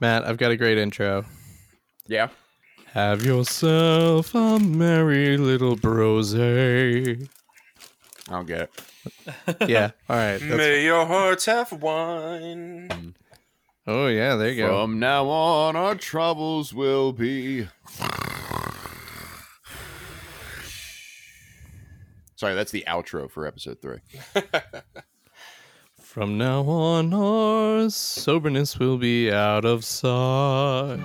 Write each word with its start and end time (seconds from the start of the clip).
Matt, 0.00 0.24
I've 0.24 0.38
got 0.38 0.50
a 0.50 0.56
great 0.56 0.78
intro. 0.78 1.24
Yeah. 2.06 2.28
Have 2.92 3.24
yourself 3.24 4.34
a 4.34 4.58
merry 4.58 5.36
little 5.36 5.76
brose. 5.76 6.34
I 6.34 7.16
don't 8.28 8.46
get 8.46 8.62
it. 8.62 8.70
Yeah. 9.68 9.90
All 10.08 10.16
right. 10.16 10.38
that's- 10.38 10.56
May 10.56 10.84
your 10.84 11.06
hearts 11.06 11.46
have 11.46 11.72
wine. 11.72 13.14
oh 13.86 14.06
yeah. 14.08 14.36
There 14.36 14.50
you 14.50 14.56
go. 14.66 14.82
From 14.82 14.98
now 14.98 15.26
on, 15.28 15.76
our 15.76 15.94
troubles 15.94 16.72
will 16.74 17.12
be. 17.12 17.66
Sorry, 22.36 22.54
that's 22.54 22.70
the 22.70 22.84
outro 22.86 23.28
for 23.30 23.46
episode 23.46 23.80
three. 23.82 23.98
From 26.08 26.38
now 26.38 26.62
on, 26.62 27.12
our 27.12 27.90
soberness 27.90 28.78
will 28.78 28.96
be 28.96 29.30
out 29.30 29.66
of 29.66 29.84
sight. 29.84 30.98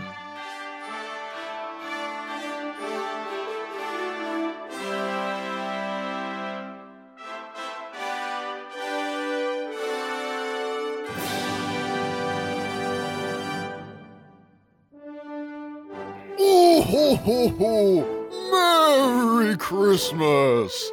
Oh, 16.39 16.81
ho, 16.81 17.15
ho, 17.17 17.49
ho. 17.49 18.23
Merry 18.51 19.57
Christmas! 19.57 20.91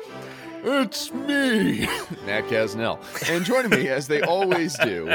It's 0.63 1.13
me, 1.13 1.81
Matt 2.27 2.45
Casnell. 2.45 2.99
And 3.31 3.45
joining 3.45 3.71
me, 3.71 3.89
as 3.89 4.07
they 4.07 4.21
always 4.21 4.77
do, 4.79 5.15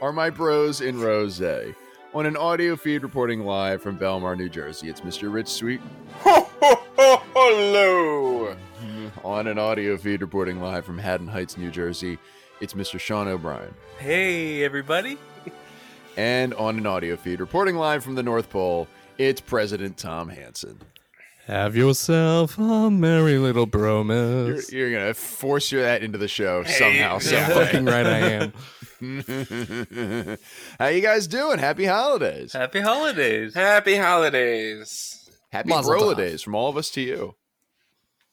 are 0.00 0.12
my 0.12 0.28
bros 0.28 0.80
in 0.80 1.00
Rose. 1.00 1.40
On 1.40 2.26
an 2.26 2.36
audio 2.36 2.76
feed 2.76 3.02
reporting 3.02 3.46
live 3.46 3.80
from 3.80 3.98
Belmar, 3.98 4.36
New 4.36 4.50
Jersey, 4.50 4.90
it's 4.90 5.00
Mr. 5.00 5.32
Rich 5.32 5.48
Sweet. 5.48 5.80
Ho, 6.20 6.48
ho, 6.60 6.82
ho, 6.98 7.22
hello. 7.34 8.56
On 9.24 9.46
an 9.46 9.58
audio 9.58 9.96
feed 9.96 10.20
reporting 10.20 10.60
live 10.60 10.84
from 10.84 10.98
Haddon 10.98 11.28
Heights, 11.28 11.56
New 11.56 11.70
Jersey, 11.70 12.18
it's 12.60 12.74
Mr. 12.74 13.00
Sean 13.00 13.28
O'Brien. 13.28 13.72
Hey, 13.98 14.62
everybody. 14.64 15.16
And 16.18 16.52
on 16.54 16.76
an 16.76 16.86
audio 16.86 17.16
feed 17.16 17.40
reporting 17.40 17.76
live 17.76 18.04
from 18.04 18.16
the 18.16 18.22
North 18.22 18.50
Pole, 18.50 18.86
it's 19.16 19.40
President 19.40 19.96
Tom 19.96 20.28
Hansen. 20.28 20.78
Have 21.46 21.74
yourself 21.76 22.56
a 22.56 22.90
merry 22.90 23.36
little 23.38 23.66
You're, 24.70 24.88
you're 24.88 24.92
gonna 25.00 25.14
force 25.14 25.72
your 25.72 25.82
that 25.82 26.02
into 26.02 26.16
the 26.18 26.28
show 26.28 26.62
Hey, 26.62 26.72
somehow. 26.72 27.18
yeah. 27.30 27.48
Fucking 27.48 27.84
right, 27.84 28.06
I 28.06 28.18
am. 28.18 28.52
How 30.78 30.86
you 30.86 31.00
guys 31.00 31.26
doing? 31.26 31.58
Happy 31.58 31.84
holidays. 31.84 32.52
Happy 32.52 32.78
holidays. 32.80 33.54
Happy 33.54 33.96
holidays. 33.96 35.28
Happy 35.50 35.68
Mazel 35.68 35.94
Brola 35.94 36.16
days 36.16 36.42
from 36.42 36.54
all 36.54 36.68
of 36.68 36.76
us 36.76 36.90
to 36.90 37.00
you. 37.00 37.34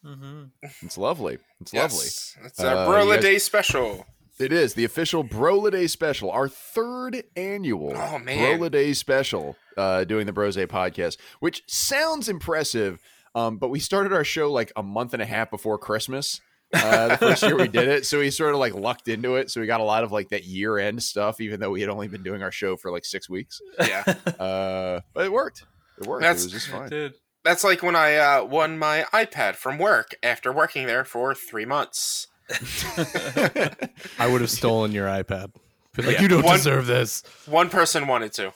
hmm 0.05 0.43
It's 0.83 0.97
lovely. 0.97 1.39
It's 1.61 1.73
Yes. 1.73 2.37
It's 2.45 2.59
Uh, 2.63 2.67
a 2.67 2.85
you 2.85 2.89
Brola 2.91 3.15
guys- 3.15 3.23
Day 3.23 3.39
special. 3.39 4.05
Lovely. 4.39 4.45
It 4.45 4.53
is 4.59 4.73
the 4.73 4.85
official 4.85 5.23
Brola 5.23 5.71
Day 5.71 5.87
special, 5.87 6.31
our 6.31 6.47
third 6.47 7.23
annual 7.35 7.93
Oh, 7.95 8.19
man. 8.19 8.59
Brola 8.59 8.71
Day 8.71 8.93
special, 8.93 9.55
uh, 9.77 10.03
doing 10.03 10.25
the 10.25 10.33
Brose 10.33 10.57
podcast, 10.57 11.17
which 11.39 11.63
sounds 11.67 12.29
impressive. 12.29 12.99
Um, 13.35 13.57
but 13.57 13.69
we 13.69 13.79
started 13.79 14.11
our 14.13 14.23
show 14.23 14.51
like 14.51 14.71
a 14.75 14.83
month 14.83 15.13
and 15.13 15.21
a 15.21 15.25
half 15.25 15.49
before 15.51 15.77
Christmas. 15.77 16.41
uh, 16.73 17.07
the 17.09 17.17
first 17.17 17.41
year 17.43 17.57
we 17.57 17.67
did 17.67 17.87
it, 17.87 18.05
so 18.05 18.19
we 18.19 18.29
sort 18.29 18.53
of 18.53 18.59
like 18.59 18.75
lucked 18.75 19.07
into 19.07 19.35
it. 19.35 19.49
So 19.49 19.59
we 19.59 19.65
got 19.67 19.79
a 19.81 19.83
lot 19.83 20.03
of 20.03 20.11
like 20.11 20.29
that 20.29 20.43
year 20.45 20.77
end 20.77 21.01
stuff, 21.01 21.41
even 21.41 21.59
though 21.59 21.71
we 21.71 21.81
had 21.81 21.89
only 21.89 22.07
been 22.07 22.21
doing 22.23 22.43
our 22.43 22.51
show 22.51 22.77
for 22.77 22.91
like 22.91 23.05
six 23.05 23.27
weeks. 23.29 23.59
Yeah. 23.79 24.03
Uh, 24.39 25.01
but 25.13 25.25
it 25.25 25.31
worked. 25.31 25.65
It 25.99 26.07
worked. 26.07 26.21
That's- 26.21 26.41
it 26.43 26.45
was 26.45 26.53
just 26.53 26.67
fine. 26.69 26.89
Dude. 26.89 27.13
That's 27.43 27.63
like 27.63 27.81
when 27.81 27.95
I 27.95 28.15
uh, 28.17 28.43
won 28.45 28.77
my 28.77 29.05
iPad 29.13 29.55
from 29.55 29.77
work 29.79 30.15
after 30.21 30.51
working 30.51 30.85
there 30.87 31.05
for 31.05 31.33
three 31.33 31.65
months. 31.65 32.27
I 34.19 34.27
would 34.27 34.41
have 34.41 34.49
stolen 34.49 34.91
your 34.91 35.07
iPad. 35.07 35.51
Be 35.95 36.03
like, 36.03 36.15
Yeah. 36.17 36.21
you 36.21 36.27
don't 36.27 36.43
One- 36.43 36.57
deserve 36.57 36.85
this. 36.87 37.23
One 37.45 37.69
person 37.69 38.07
wanted 38.07 38.33
to. 38.33 38.53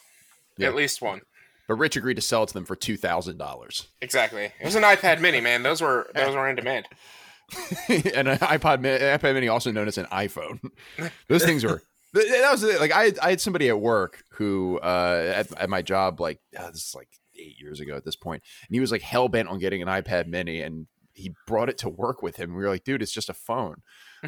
Yeah. 0.58 0.68
At 0.68 0.76
least 0.76 1.02
one. 1.02 1.22
But 1.68 1.76
Rich 1.76 1.96
agreed 1.96 2.16
to 2.16 2.22
sell 2.22 2.44
it 2.44 2.48
to 2.48 2.54
them 2.54 2.66
for 2.66 2.76
two 2.76 2.98
thousand 2.98 3.38
dollars, 3.38 3.88
Exactly. 4.02 4.46
It 4.60 4.66
was 4.66 4.76
an 4.76 4.84
iPad 4.84 5.22
mini, 5.22 5.40
man. 5.42 5.64
Those 5.64 5.82
were 5.82 6.10
those 6.14 6.36
were 6.36 6.48
in 6.50 6.56
demand. 6.56 6.86
and 7.88 8.28
an 8.28 8.38
iPod, 8.40 8.82
Mi- 8.82 8.90
iPad 8.90 9.34
Mini, 9.34 9.48
also 9.48 9.72
known 9.72 9.88
as 9.88 9.98
an 9.98 10.06
iPhone. 10.08 10.60
Those 11.28 11.44
things 11.46 11.64
were. 11.64 11.82
That 12.14 12.50
was 12.52 12.64
like 12.64 12.92
I 12.92 13.06
had, 13.06 13.20
I 13.20 13.30
had 13.32 13.42
somebody 13.42 13.70
at 13.70 13.80
work 13.80 14.24
who 14.34 14.78
uh, 14.84 15.34
at, 15.36 15.52
at 15.60 15.68
my 15.68 15.82
job 15.82 16.22
like 16.22 16.40
uh, 16.56 16.70
this 16.70 16.90
is 16.90 16.94
like 16.96 17.08
eight 17.36 17.56
years 17.60 17.80
ago 17.80 17.96
at 17.96 18.06
this 18.06 18.16
point, 18.16 18.44
and 18.68 18.76
he 18.76 18.80
was 18.80 18.92
like 18.92 19.02
hell 19.02 19.28
bent 19.30 19.48
on 19.50 19.58
getting 19.58 19.82
an 19.82 19.88
iPad 19.88 20.28
Mini, 20.28 20.62
and 20.62 20.86
he 21.14 21.34
brought 21.48 21.70
it 21.70 21.78
to 21.80 21.90
work 21.90 22.22
with 22.22 22.38
him. 22.38 22.56
We 22.56 22.64
were 22.64 22.70
like, 22.70 22.84
dude, 22.84 23.02
it's 23.02 23.12
just 23.12 23.30
a 23.30 23.34
phone. 23.34 23.82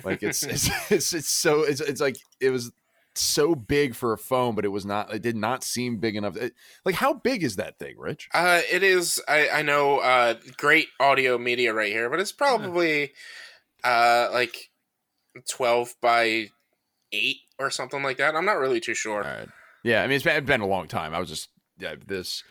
Like 0.03 0.23
it's 0.23 0.44
it's 0.44 0.69
it's, 0.91 1.13
it's 1.13 1.29
so 1.29 1.63
it's 1.63 1.81
it's 1.81 2.01
like 2.01 2.18
it 2.40 2.50
was 2.50 2.72
so 3.18 3.56
big 3.56 3.96
for 3.96 4.12
a 4.12 4.18
phone, 4.18 4.56
but 4.56 4.66
it 4.66 4.69
was 4.69 4.85
not. 4.85 5.13
It 5.13 5.22
did 5.22 5.35
not 5.38 5.63
seem 5.63 5.97
big 5.97 6.16
enough. 6.16 6.35
It- 6.35 6.53
like 6.84 6.96
how 6.96 7.13
big 7.13 7.44
is 7.44 7.56
that 7.56 7.79
thing, 7.79 7.96
Rich? 7.97 8.28
Uh, 8.34 8.62
it 8.72 8.84
is. 8.84 9.22
I, 9.28 9.50
I 9.50 9.62
know. 9.62 10.00
Uh, 10.00 10.35
great 10.57 10.88
audio 11.00 11.38
media 11.38 11.73
right 11.73 11.91
here, 11.91 12.09
but 12.09 12.19
it's 12.19 12.31
probably 12.34 13.13
uh 13.84 14.29
like 14.34 14.69
twelve 15.50 15.96
by 16.02 16.50
eight 17.12 17.38
or 17.59 17.69
something 17.69 18.03
like 18.03 18.17
that. 18.17 18.35
I'm 18.35 18.46
not 18.46 18.57
really 18.59 18.79
too 18.79 18.94
sure. 18.96 19.22
Right. 19.22 19.47
Yeah, 19.84 20.02
I 20.03 20.07
mean 20.07 20.16
it's 20.16 20.25
been, 20.25 20.35
it's 20.35 20.47
been 20.47 20.62
a 20.62 20.67
long 20.67 20.88
time. 20.88 21.13
I 21.13 21.19
was 21.19 21.29
just 21.29 21.50
yeah, 21.78 21.96
this. 22.06 22.44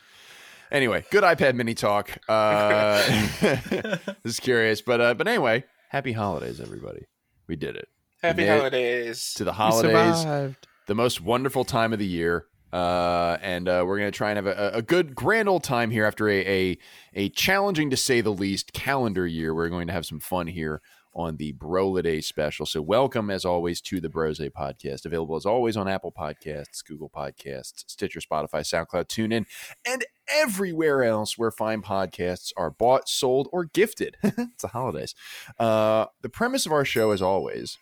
Anyway, 0.75 1.05
good 1.09 1.23
iPad 1.23 1.55
Mini 1.55 1.73
talk. 1.73 2.17
Uh, 2.27 3.01
just 4.25 4.41
curious, 4.41 4.81
but 4.81 4.99
uh, 4.99 5.13
but 5.13 5.25
anyway, 5.25 5.63
happy 5.89 6.11
holidays, 6.11 6.59
everybody. 6.59 7.05
We 7.47 7.55
did 7.55 7.77
it 7.77 7.87
Happy 8.21 8.41
made 8.41 8.49
it 8.49 8.57
holidays. 8.57 9.33
to 9.37 9.45
the 9.45 9.51
You 9.51 9.55
holidays, 9.55 10.17
survived. 10.21 10.67
the 10.87 10.95
most 10.95 11.21
wonderful 11.21 11.63
time 11.63 11.93
of 11.93 11.99
the 11.99 12.05
year. 12.05 12.47
Uh, 12.73 13.37
and 13.41 13.69
uh, 13.69 13.85
we're 13.87 13.97
gonna 13.97 14.11
try 14.11 14.31
and 14.31 14.37
have 14.45 14.47
a, 14.47 14.71
a 14.73 14.81
good 14.81 15.15
grand 15.15 15.47
old 15.47 15.63
time 15.63 15.91
here 15.91 16.03
after 16.05 16.27
a, 16.27 16.45
a 16.45 16.77
a 17.13 17.29
challenging 17.29 17.89
to 17.91 17.95
say 17.95 18.19
the 18.19 18.33
least 18.33 18.73
calendar 18.73 19.25
year. 19.25 19.55
We're 19.55 19.69
going 19.69 19.87
to 19.87 19.93
have 19.93 20.05
some 20.05 20.19
fun 20.19 20.47
here 20.47 20.81
on 21.15 21.37
the 21.37 21.53
Brola 21.53 22.03
Day 22.03 22.21
special. 22.21 22.65
So 22.65 22.81
welcome 22.81 23.29
as 23.29 23.45
always 23.45 23.79
to 23.81 24.01
the 24.01 24.09
Brose 24.09 24.39
podcast, 24.39 25.05
available 25.05 25.35
as 25.35 25.45
always 25.45 25.77
on 25.77 25.87
Apple 25.87 26.11
Podcasts, 26.11 26.83
Google 26.85 27.09
Podcasts, 27.09 27.85
Stitcher, 27.87 28.19
Spotify, 28.19 28.61
SoundCloud, 28.61 29.07
TuneIn, 29.07 29.45
and 29.87 30.05
everywhere 30.27 31.03
else 31.03 31.37
where 31.37 31.51
fine 31.51 31.81
podcasts 31.81 32.51
are 32.57 32.69
bought, 32.69 33.07
sold, 33.07 33.47
or 33.51 33.65
gifted. 33.65 34.17
it's 34.23 34.61
the 34.61 34.67
holidays. 34.69 35.15
Uh, 35.57 36.05
the 36.21 36.29
premise 36.29 36.65
of 36.65 36.71
our 36.71 36.85
show, 36.85 37.11
as 37.11 37.21
always, 37.21 37.77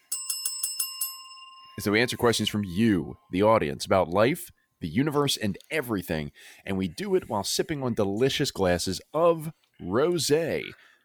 is 1.77 1.83
that 1.83 1.91
we 1.91 2.01
answer 2.01 2.17
questions 2.17 2.49
from 2.49 2.63
you, 2.63 3.17
the 3.31 3.41
audience, 3.41 3.85
about 3.85 4.09
life, 4.09 4.51
the 4.79 4.87
universe, 4.87 5.37
and 5.37 5.57
everything. 5.71 6.31
And 6.65 6.77
we 6.77 6.87
do 6.87 7.15
it 7.15 7.29
while 7.29 7.43
sipping 7.43 7.81
on 7.81 7.95
delicious 7.95 8.51
glasses 8.51 9.01
of 9.13 9.51
rose. 9.81 10.31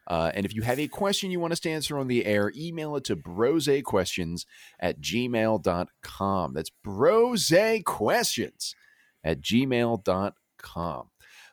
Uh, 0.09 0.33
and 0.35 0.47
if 0.47 0.55
you 0.55 0.63
have 0.63 0.79
a 0.81 0.89
question 0.89 1.31
you 1.31 1.39
want 1.39 1.53
us 1.53 1.61
to 1.61 1.69
answer 1.71 1.99
on 1.99 2.09
the 2.09 2.25
air, 2.25 2.51
email 2.57 2.97
it 2.97 3.05
to 3.05 3.15
brosequestions 3.15 4.47
at 4.81 5.01
gmail.com. 5.01 6.55
That's 6.55 6.71
brosequestions 6.85 8.75
at 9.23 9.41
gmail.com. 9.41 11.07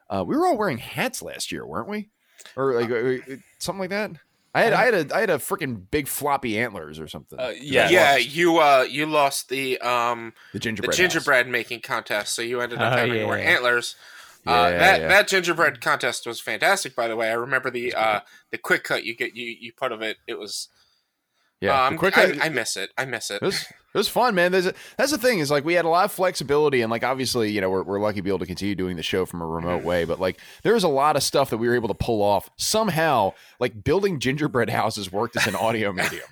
Uh, 0.10 0.24
we 0.28 0.38
were 0.38 0.46
all 0.46 0.58
wearing 0.58 0.78
hats 0.78 1.22
last 1.22 1.52
year, 1.52 1.66
weren't 1.66 1.90
we? 1.90 2.10
Or 2.56 2.80
like 2.80 2.90
uh, 2.92 3.34
uh, 3.34 3.36
something 3.60 3.80
like 3.80 3.90
that? 3.90 4.12
I 4.54 4.62
had 4.62 4.72
I 4.74 4.86
had 4.86 4.94
a 5.12 5.16
I 5.16 5.20
had 5.20 5.30
a 5.30 5.38
freaking 5.38 5.82
big 5.92 6.08
floppy 6.08 6.58
antlers 6.58 6.98
or 7.00 7.10
something. 7.10 7.38
Uh, 7.38 7.52
yeah, 7.60 7.90
yeah. 7.90 8.16
you 8.16 8.60
uh 8.60 8.86
you 8.90 9.06
lost 9.06 9.50
the 9.50 9.78
um 9.82 10.32
the 10.54 10.60
the 10.60 10.64
gingerbread. 10.64 10.92
house. 10.92 10.98
gingerbread 10.98 11.48
making 11.50 11.82
contest, 11.82 12.34
so 12.34 12.42
you 12.42 12.62
ended 12.62 12.80
up 12.80 12.94
Oh, 12.94 12.96
having 12.98 13.14
to 13.16 13.26
wear 13.26 13.38
yeah. 13.38 13.50
antlers. 13.50 13.96
Uh, 14.48 14.52
Yeah, 14.52 14.78
that 14.78 15.02
yeah. 15.02 15.08
that 15.08 15.28
gingerbread 15.28 15.82
contest 15.82 16.26
was 16.28 16.40
fantastic, 16.40 16.96
by 16.96 17.08
the 17.08 17.16
way. 17.16 17.30
I 17.30 17.34
remember 17.34 17.70
the 17.72 17.94
uh 17.94 18.20
the 18.52 18.58
quick 18.58 18.84
cut 18.84 19.04
you 19.04 19.16
get 19.16 19.36
you 19.36 19.56
you 19.60 19.74
put 19.74 19.92
of 19.92 20.02
it. 20.02 20.18
It 20.28 20.38
was 20.38 20.70
Yeah, 21.62 21.86
um, 21.86 21.98
quick 21.98 22.18
I, 22.18 22.38
I 22.42 22.50
miss 22.50 22.78
it. 22.78 22.92
I 22.98 23.06
miss 23.06 23.32
it. 23.32 23.42
It 23.42 23.46
was, 23.46 23.66
it 23.96 23.98
was 23.98 24.10
fun, 24.10 24.36
man. 24.36 24.52
There's 24.52 24.66
a, 24.66 24.74
that's 24.98 25.12
the 25.12 25.18
thing 25.18 25.40
is 25.40 25.50
like 25.50 25.64
we 25.64 25.74
had 25.74 25.86
a 25.86 25.90
lot 25.90 26.04
of 26.04 26.12
flexibility, 26.12 26.82
and 26.82 26.92
like 26.92 27.06
obviously, 27.06 27.50
you 27.50 27.62
know, 27.62 27.70
we're, 27.70 27.84
we're 27.84 28.00
lucky 28.02 28.18
to 28.18 28.22
be 28.22 28.30
able 28.30 28.40
to 28.40 28.46
continue 28.46 28.76
doing 28.76 28.98
the 28.98 29.04
show 29.04 29.26
from 29.26 29.42
a 29.42 29.48
remote 29.48 29.84
way. 29.86 30.04
But 30.04 30.20
like, 30.20 30.38
there 30.64 30.74
was 30.74 30.84
a 30.84 30.90
lot 30.90 31.16
of 31.16 31.24
stuff 31.24 31.50
that 31.52 31.58
we 31.58 31.70
were 31.70 31.76
able 31.76 31.88
to 31.88 31.94
pull 31.94 32.22
off 32.22 32.50
somehow. 32.58 33.32
Like 33.58 33.86
building 33.86 34.20
gingerbread 34.20 34.70
houses 34.70 35.14
worked 35.14 35.38
as 35.38 35.48
an 35.48 35.56
audio 35.56 35.94
medium. 35.94 36.26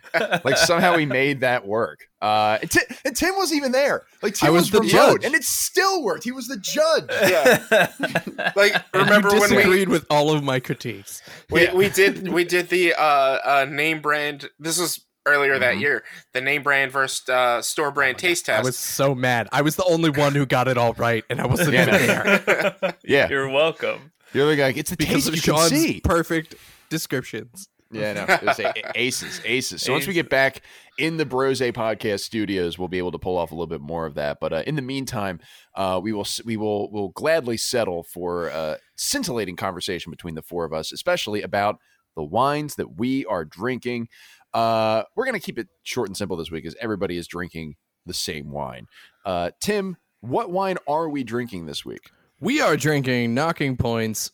like 0.44 0.58
somehow 0.58 0.98
we 0.98 1.06
made 1.06 1.40
that 1.40 1.66
work. 1.66 2.10
Uh, 2.22 2.58
and, 2.62 2.70
Ti- 2.70 2.96
and 3.06 3.16
Tim 3.16 3.36
wasn't 3.38 3.60
even 3.60 3.72
there. 3.72 4.04
Like 4.22 4.34
Tim 4.34 4.48
I 4.48 4.50
was 4.52 4.64
was, 4.64 4.72
the 4.72 4.80
remote, 4.80 5.22
judge. 5.22 5.26
and 5.26 5.34
it 5.34 5.44
still 5.44 6.04
worked. 6.04 6.26
He 6.26 6.34
was 6.34 6.48
the 6.48 6.58
judge. 6.58 7.06
Yeah. 7.10 7.88
Like 8.56 8.76
remember 8.94 9.34
you 9.34 9.40
when 9.40 9.56
we, 9.56 9.62
agreed 9.62 9.90
with 9.90 10.06
all 10.10 10.32
of 10.32 10.44
my 10.44 10.60
critiques. 10.60 11.22
we 11.50 11.70
we 11.70 11.90
did 11.90 12.28
we 12.28 12.44
did 12.44 12.70
the 12.70 12.94
uh 12.94 13.02
uh 13.02 13.66
name 13.70 14.02
brand. 14.02 14.50
This 14.60 14.80
was 14.80 15.06
earlier 15.26 15.58
that 15.60 15.76
Mhm. 15.76 15.82
year. 15.82 16.04
The 16.34 16.42
name 16.42 16.64
brand 16.64 16.92
versus 16.92 17.28
uh, 17.30 17.62
store 17.62 17.92
brand 17.92 18.18
taste 18.18 18.50
I 18.50 18.54
test. 18.54 18.64
I 18.64 18.66
was 18.66 18.78
so 18.78 19.16
mad. 19.16 19.48
I 19.52 19.62
was 19.62 19.76
the 19.76 19.86
only 19.86 20.10
one 20.10 20.34
who 20.34 20.46
got 20.46 20.68
it 20.68 20.78
all 20.78 20.94
right, 20.94 21.24
and 21.30 21.40
I 21.42 21.48
wasn't 21.48 21.74
Yeah, 21.74 21.88
even 21.96 22.08
there 22.08 22.96
Yeah, 23.04 23.30
You're 23.30 23.50
welcome. 23.50 24.12
you're 24.34 24.48
the 24.48 24.56
guy. 24.56 24.74
It's 24.76 24.90
the 24.90 24.98
because 24.98 25.26
taste 25.26 25.28
of 25.30 25.36
you 25.36 25.42
can 25.42 25.70
see. 25.70 26.02
perfect 26.02 26.56
descriptions. 26.90 27.68
Yeah, 27.92 28.14
no, 28.14 28.26
it's 28.50 28.60
a- 28.60 28.74
aces, 29.00 29.40
aces. 29.46 29.84
So 29.84 29.94
once 29.94 30.08
we 30.08 30.14
get 30.16 30.28
back 30.28 30.62
in 30.98 31.18
the 31.18 31.26
Brose 31.28 31.60
podcast 31.62 32.22
studios, 32.22 32.80
we'll 32.80 32.88
be 32.88 32.98
able 32.98 33.12
to 33.12 33.20
pull 33.20 33.38
off 33.38 33.52
a 33.52 33.54
little 33.54 33.68
bit 33.68 33.82
more 33.82 34.08
of 34.08 34.16
that. 34.16 34.40
But 34.42 34.52
uh, 34.52 34.64
in 34.66 34.76
the 34.76 34.82
meantime, 34.82 35.40
uh, 35.76 36.00
we 36.02 36.12
will 36.12 36.26
we 36.44 36.58
will 36.58 36.92
will 36.92 37.10
gladly 37.10 37.56
settle 37.56 38.02
for 38.02 38.48
a 38.48 38.80
scintillating 38.98 39.56
conversation 39.56 40.10
between 40.10 40.34
the 40.34 40.42
four 40.42 40.66
of 40.66 40.74
us, 40.74 40.92
especially 40.92 41.44
about 41.44 41.78
the 42.16 42.24
wines 42.24 42.76
that 42.76 42.98
we 42.98 43.26
are 43.26 43.46
drinking. 43.46 44.08
Uh, 44.54 45.04
we're 45.16 45.26
gonna 45.26 45.40
keep 45.40 45.58
it 45.58 45.68
short 45.84 46.10
and 46.10 46.18
simple 46.18 46.38
this 46.38 46.52
week, 46.52 46.66
as 46.66 46.76
everybody 46.80 47.18
is 47.18 47.28
drinking 47.28 47.76
the 48.06 48.14
same 48.14 48.52
wine. 48.52 48.88
Uh, 49.26 49.52
Tim, 49.60 49.98
what 50.22 50.52
wine 50.52 50.78
are 50.88 51.10
we 51.10 51.24
drinking 51.24 51.66
this 51.66 51.86
week? 51.86 52.12
We 52.40 52.62
are 52.62 52.76
drinking 52.76 53.34
Knocking 53.34 53.78
Points 53.78 54.32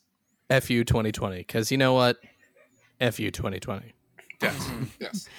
FU 0.49 0.83
2020 0.83 1.37
because 1.37 1.71
you 1.71 1.77
know 1.77 1.93
what? 1.93 2.17
FU 2.99 3.31
2020. 3.31 3.93
yes, 4.41 4.69
yes. 4.99 5.29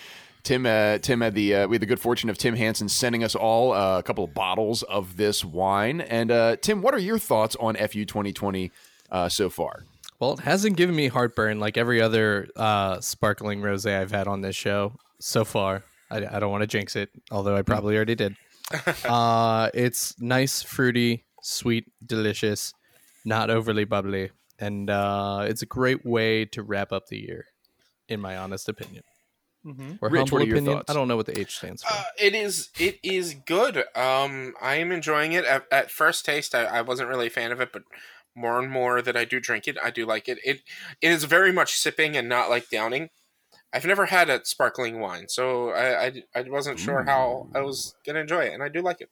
Tim, 0.43 0.65
uh, 0.65 0.99
Tim 0.99 1.21
had 1.21 1.35
the 1.35 1.55
uh, 1.55 1.69
we 1.69 1.75
had 1.75 1.83
the 1.83 1.87
good 1.87 2.01
fortune 2.01 2.31
of 2.31 2.39
Tim 2.39 2.55
Hansen 2.55 2.89
sending 2.89 3.23
us 3.25 3.35
all 3.35 3.73
uh, 3.73 3.99
a 3.99 4.03
couple 4.03 4.25
of 4.25 4.33
bottles 4.33 4.83
of 4.85 5.17
this 5.17 5.45
wine. 5.45 6.01
And 6.01 6.31
uh, 6.31 6.57
Tim, 6.57 6.81
what 6.81 6.95
are 6.95 6.99
your 6.99 7.19
thoughts 7.19 7.57
on 7.61 7.75
FU 7.77 8.05
2020 8.05 8.71
uh, 9.11 9.29
so 9.29 9.51
far? 9.51 9.85
Well, 10.21 10.35
it 10.35 10.41
hasn't 10.41 10.77
given 10.77 10.95
me 10.95 11.09
heartburn 11.09 11.61
like 11.61 11.79
every 11.79 12.03
other 12.03 12.47
uh, 12.55 13.01
sparkling 13.01 13.63
rosé 13.63 13.99
I've 13.99 14.11
had 14.11 14.29
on 14.29 14.43
this 14.43 14.55
show 14.55 14.93
so 15.19 15.47
far. 15.47 15.83
I, 16.11 16.19
I 16.19 16.39
don't 16.41 16.51
want 16.51 16.63
to 16.63 16.67
jinx 16.67 16.95
it, 16.95 17.09
although 17.31 17.57
I 17.57 17.63
probably 17.63 17.97
already 17.97 18.17
did. 18.17 18.37
uh, 19.05 19.71
it's 19.73 20.21
nice, 20.21 20.63
fruity, 20.63 21.25
sweet, 21.43 21.91
delicious, 22.05 22.75
not 23.25 23.49
overly 23.49 23.85
bubbly, 23.85 24.31
and 24.59 24.91
uh, 24.91 25.47
it's 25.49 25.63
a 25.63 25.67
great 25.67 26.05
way 26.05 26.45
to 26.45 26.63
wrap 26.63 26.93
up 26.93 27.07
the 27.07 27.19
year, 27.19 27.47
in 28.09 28.21
my 28.21 28.37
honest 28.37 28.69
opinion. 28.69 29.05
Mm-hmm. 29.65 29.93
Or 30.01 30.09
Rich, 30.09 30.19
humble 30.21 30.39
what 30.39 30.43
are 30.43 30.47
your 30.47 30.57
opinion. 30.57 30.77
thoughts? 30.79 30.91
I 30.91 30.95
don't 30.95 31.09
know 31.09 31.17
what 31.17 31.27
the 31.27 31.39
H 31.39 31.57
stands 31.57 31.83
for. 31.83 31.93
Uh, 31.93 32.03
it 32.19 32.35
is 32.35 32.71
it 32.79 32.99
is 33.03 33.35
good. 33.35 33.77
Um, 33.95 34.55
I 34.61 34.77
am 34.77 34.91
enjoying 34.91 35.33
it. 35.33 35.45
At, 35.45 35.67
at 35.71 35.91
first 35.91 36.25
taste, 36.25 36.55
I, 36.55 36.65
I 36.65 36.81
wasn't 36.83 37.11
really 37.11 37.27
a 37.27 37.31
fan 37.31 37.53
of 37.53 37.61
it, 37.61 37.71
but 37.73 37.83
more 38.35 38.59
and 38.59 38.71
more 38.71 39.03
that 39.03 39.17
I 39.17 39.25
do 39.25 39.41
drink 39.41 39.69
it, 39.69 39.77
I 39.83 39.91
do 39.91 40.07
like 40.07 40.29
it. 40.29 40.39
It 40.45 40.63
it 41.01 41.11
is 41.11 41.25
very 41.25 41.53
much 41.53 41.75
sipping 41.75 42.17
and 42.17 42.29
not 42.29 42.51
like 42.51 42.71
downing. 42.71 43.11
I've 43.73 43.87
never 43.87 44.07
had 44.07 44.31
a 44.31 44.45
sparkling 44.45 45.01
wine, 45.01 45.29
so 45.29 45.71
I 45.71 46.07
I, 46.07 46.23
I 46.37 46.43
wasn't 46.43 46.79
sure 46.79 47.05
how 47.05 47.49
I 47.55 47.61
was 47.61 47.95
gonna 48.07 48.21
enjoy 48.21 48.45
it, 48.45 48.55
and 48.55 48.63
I 48.63 48.69
do 48.69 48.83
like 48.83 49.01
it. 49.01 49.11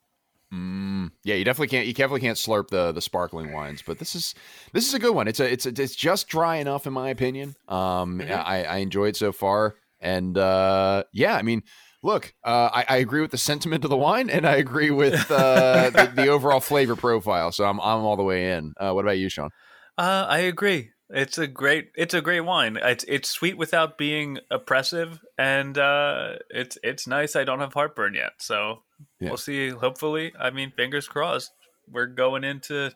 Mm, 0.53 1.11
yeah, 1.25 1.35
you 1.35 1.45
definitely 1.45 1.69
can't. 1.69 1.87
You 1.87 1.93
definitely 1.93 2.23
can't 2.23 2.39
slurp 2.39 2.69
the 2.69 2.91
the 2.93 3.03
sparkling 3.03 3.53
wines, 3.53 3.83
but 3.83 3.99
this 3.99 4.15
is 4.15 4.35
this 4.73 4.89
is 4.89 4.95
a 4.95 4.99
good 4.99 5.15
one. 5.15 5.29
It's 5.29 5.41
a 5.41 5.53
it's 5.53 5.67
a, 5.67 5.69
it's 5.69 5.95
just 5.95 6.27
dry 6.29 6.57
enough 6.57 6.87
in 6.87 6.95
my 6.95 7.11
opinion. 7.11 7.55
Um, 7.69 8.19
Mhm. 8.19 8.31
I 8.31 8.65
I 8.65 8.77
enjoy 8.79 9.09
it 9.09 9.17
so 9.17 9.31
far, 9.31 9.77
and 10.01 10.39
uh, 10.39 11.05
yeah, 11.13 11.37
I 11.37 11.43
mean, 11.43 11.63
look, 12.03 12.33
uh, 12.45 12.71
I, 12.73 12.85
I 12.89 12.97
agree 12.99 13.21
with 13.21 13.31
the 13.31 13.39
sentiment 13.39 13.85
of 13.85 13.91
the 13.91 13.97
wine, 13.97 14.31
and 14.31 14.47
I 14.47 14.57
agree 14.57 14.91
with 14.91 15.31
uh, 15.31 15.91
the, 15.91 16.13
the 16.15 16.29
overall 16.29 16.61
flavor 16.61 16.97
profile. 16.97 17.53
So 17.53 17.65
I'm 17.65 17.81
I'm 17.81 18.01
all 18.05 18.17
the 18.17 18.23
way 18.25 18.53
in. 18.53 18.75
Uh, 18.79 18.93
what 18.93 19.05
about 19.05 19.19
you, 19.19 19.29
Sean? 19.29 19.51
Uh, 19.97 20.27
I 20.29 20.39
agree. 20.41 20.91
It's 21.11 21.39
a 21.39 21.47
great. 21.47 21.91
It's 21.97 22.13
a 22.15 22.21
great 22.21 22.41
wine. 22.43 22.77
It's 22.81 23.05
it's 23.09 23.29
sweet 23.31 23.57
without 23.57 23.97
being 23.97 24.39
oppressive, 24.51 25.21
and 25.39 25.77
uh, 25.79 26.37
it's 26.51 26.77
it's 26.83 27.07
nice. 27.07 27.35
I 27.35 27.45
don't 27.45 27.61
have 27.61 27.73
heartburn 27.73 28.15
yet, 28.15 28.33
so 28.39 28.83
Yeah. 29.19 29.29
we'll 29.31 29.39
see. 29.39 29.71
Hopefully, 29.71 30.33
I 30.39 30.51
mean, 30.51 30.71
fingers 30.77 31.09
crossed. 31.09 31.51
We're 31.91 32.07
going 32.07 32.45
into 32.45 32.91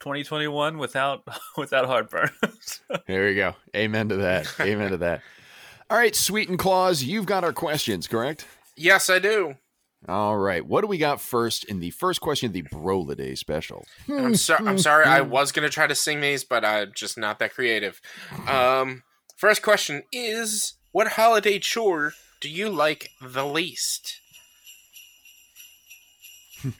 2021 0.00 0.78
without 0.78 1.22
without 1.56 1.86
heartburn. 1.86 2.30
There 3.06 3.28
you 3.28 3.36
go. 3.36 3.54
Amen 3.76 4.08
to 4.08 4.16
that. 4.16 4.52
Amen 4.60 4.90
to 4.90 4.96
that. 4.98 5.20
All 5.90 5.98
right, 5.98 6.14
Sweet 6.16 6.48
and 6.48 6.58
Claus, 6.58 7.02
you've 7.02 7.26
got 7.26 7.44
our 7.44 7.52
questions, 7.52 8.06
correct? 8.06 8.46
Yes, 8.76 9.10
I 9.10 9.18
do. 9.18 9.56
All 10.08 10.36
right. 10.36 10.64
What 10.64 10.82
do 10.82 10.86
we 10.86 10.98
got 10.98 11.20
first 11.20 11.64
in 11.64 11.80
the 11.80 11.90
first 11.90 12.20
question 12.20 12.48
of 12.48 12.52
the 12.52 12.62
Brola 12.62 13.16
Day 13.16 13.34
special? 13.34 13.86
I'm 14.08 14.34
sorry. 14.34 14.66
I'm 14.66 14.78
sorry. 14.78 15.06
I 15.06 15.22
was 15.22 15.50
gonna 15.50 15.70
try 15.70 15.86
to 15.86 15.94
sing 15.94 16.20
these, 16.20 16.44
but 16.44 16.64
I'm 16.64 16.92
just 16.94 17.16
not 17.16 17.38
that 17.38 17.54
creative. 17.54 18.00
Um, 18.46 19.02
first 19.36 19.62
question 19.62 20.02
is: 20.12 20.74
What 20.92 21.08
holiday 21.12 21.58
chore 21.58 22.12
do 22.40 22.50
you 22.50 22.68
like 22.68 23.10
the 23.20 23.46
least? 23.46 24.20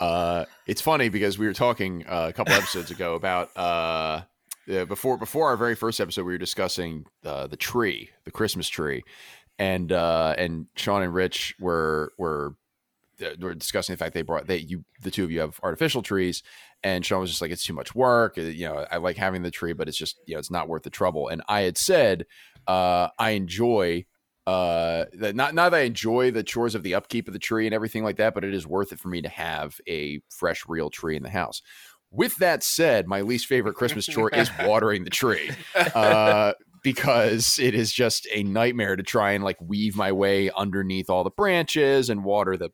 Uh, 0.00 0.46
it's 0.66 0.80
funny 0.80 1.08
because 1.08 1.38
we 1.38 1.46
were 1.46 1.52
talking 1.52 2.04
uh, 2.08 2.26
a 2.28 2.32
couple 2.32 2.52
episodes 2.52 2.90
ago 2.90 3.14
about 3.14 3.56
uh, 3.56 4.22
uh, 4.70 4.84
before 4.84 5.18
before 5.18 5.48
our 5.48 5.56
very 5.56 5.74
first 5.74 6.00
episode, 6.00 6.24
we 6.24 6.32
were 6.32 6.38
discussing 6.38 7.06
uh, 7.24 7.46
the 7.46 7.56
tree, 7.56 8.10
the 8.24 8.30
Christmas 8.30 8.68
tree, 8.68 9.02
and 9.58 9.92
uh, 9.92 10.34
and 10.38 10.66
Sean 10.76 11.02
and 11.02 11.14
Rich 11.14 11.54
were 11.58 12.12
were 12.18 12.54
uh, 13.24 13.30
were 13.40 13.54
discussing 13.54 13.92
the 13.92 13.96
fact 13.98 14.14
they 14.14 14.22
brought 14.22 14.46
that 14.46 14.68
you 14.70 14.84
the 15.00 15.10
two 15.10 15.24
of 15.24 15.30
you 15.30 15.40
have 15.40 15.58
artificial 15.62 16.02
trees, 16.02 16.42
and 16.82 17.04
Sean 17.04 17.20
was 17.20 17.30
just 17.30 17.42
like 17.42 17.50
it's 17.50 17.64
too 17.64 17.74
much 17.74 17.94
work. 17.94 18.38
Uh, 18.38 18.42
You 18.42 18.66
know, 18.68 18.86
I 18.90 18.98
like 18.98 19.16
having 19.16 19.42
the 19.42 19.50
tree, 19.50 19.72
but 19.72 19.88
it's 19.88 19.98
just 19.98 20.18
you 20.26 20.34
know 20.34 20.38
it's 20.38 20.50
not 20.50 20.68
worth 20.68 20.82
the 20.82 20.90
trouble. 20.90 21.28
And 21.28 21.42
I 21.48 21.62
had 21.62 21.78
said 21.78 22.26
uh, 22.66 23.08
I 23.18 23.30
enjoy 23.30 24.06
uh 24.44 25.04
that 25.12 25.36
not 25.36 25.54
not 25.54 25.70
that 25.70 25.78
I 25.78 25.82
enjoy 25.82 26.32
the 26.32 26.42
chores 26.42 26.74
of 26.74 26.82
the 26.82 26.96
upkeep 26.96 27.28
of 27.28 27.32
the 27.32 27.38
tree 27.38 27.64
and 27.66 27.74
everything 27.74 28.02
like 28.02 28.16
that, 28.16 28.34
but 28.34 28.42
it 28.42 28.52
is 28.52 28.66
worth 28.66 28.92
it 28.92 28.98
for 28.98 29.08
me 29.08 29.22
to 29.22 29.28
have 29.28 29.80
a 29.88 30.20
fresh 30.30 30.64
real 30.66 30.90
tree 30.90 31.16
in 31.16 31.22
the 31.22 31.30
house. 31.30 31.62
With 32.12 32.36
that 32.36 32.62
said, 32.62 33.08
my 33.08 33.22
least 33.22 33.46
favorite 33.46 33.74
Christmas 33.74 34.06
chore 34.06 34.30
is 34.30 34.50
watering 34.60 35.04
the 35.04 35.10
tree. 35.10 35.50
Uh 35.74 36.52
because 36.82 37.60
it 37.60 37.74
is 37.74 37.92
just 37.92 38.26
a 38.32 38.42
nightmare 38.42 38.96
to 38.96 39.02
try 39.02 39.32
and 39.32 39.44
like 39.44 39.56
weave 39.60 39.96
my 39.96 40.10
way 40.10 40.50
underneath 40.50 41.08
all 41.08 41.22
the 41.24 41.30
branches 41.30 42.10
and 42.10 42.24
water 42.24 42.56
the 42.56 42.70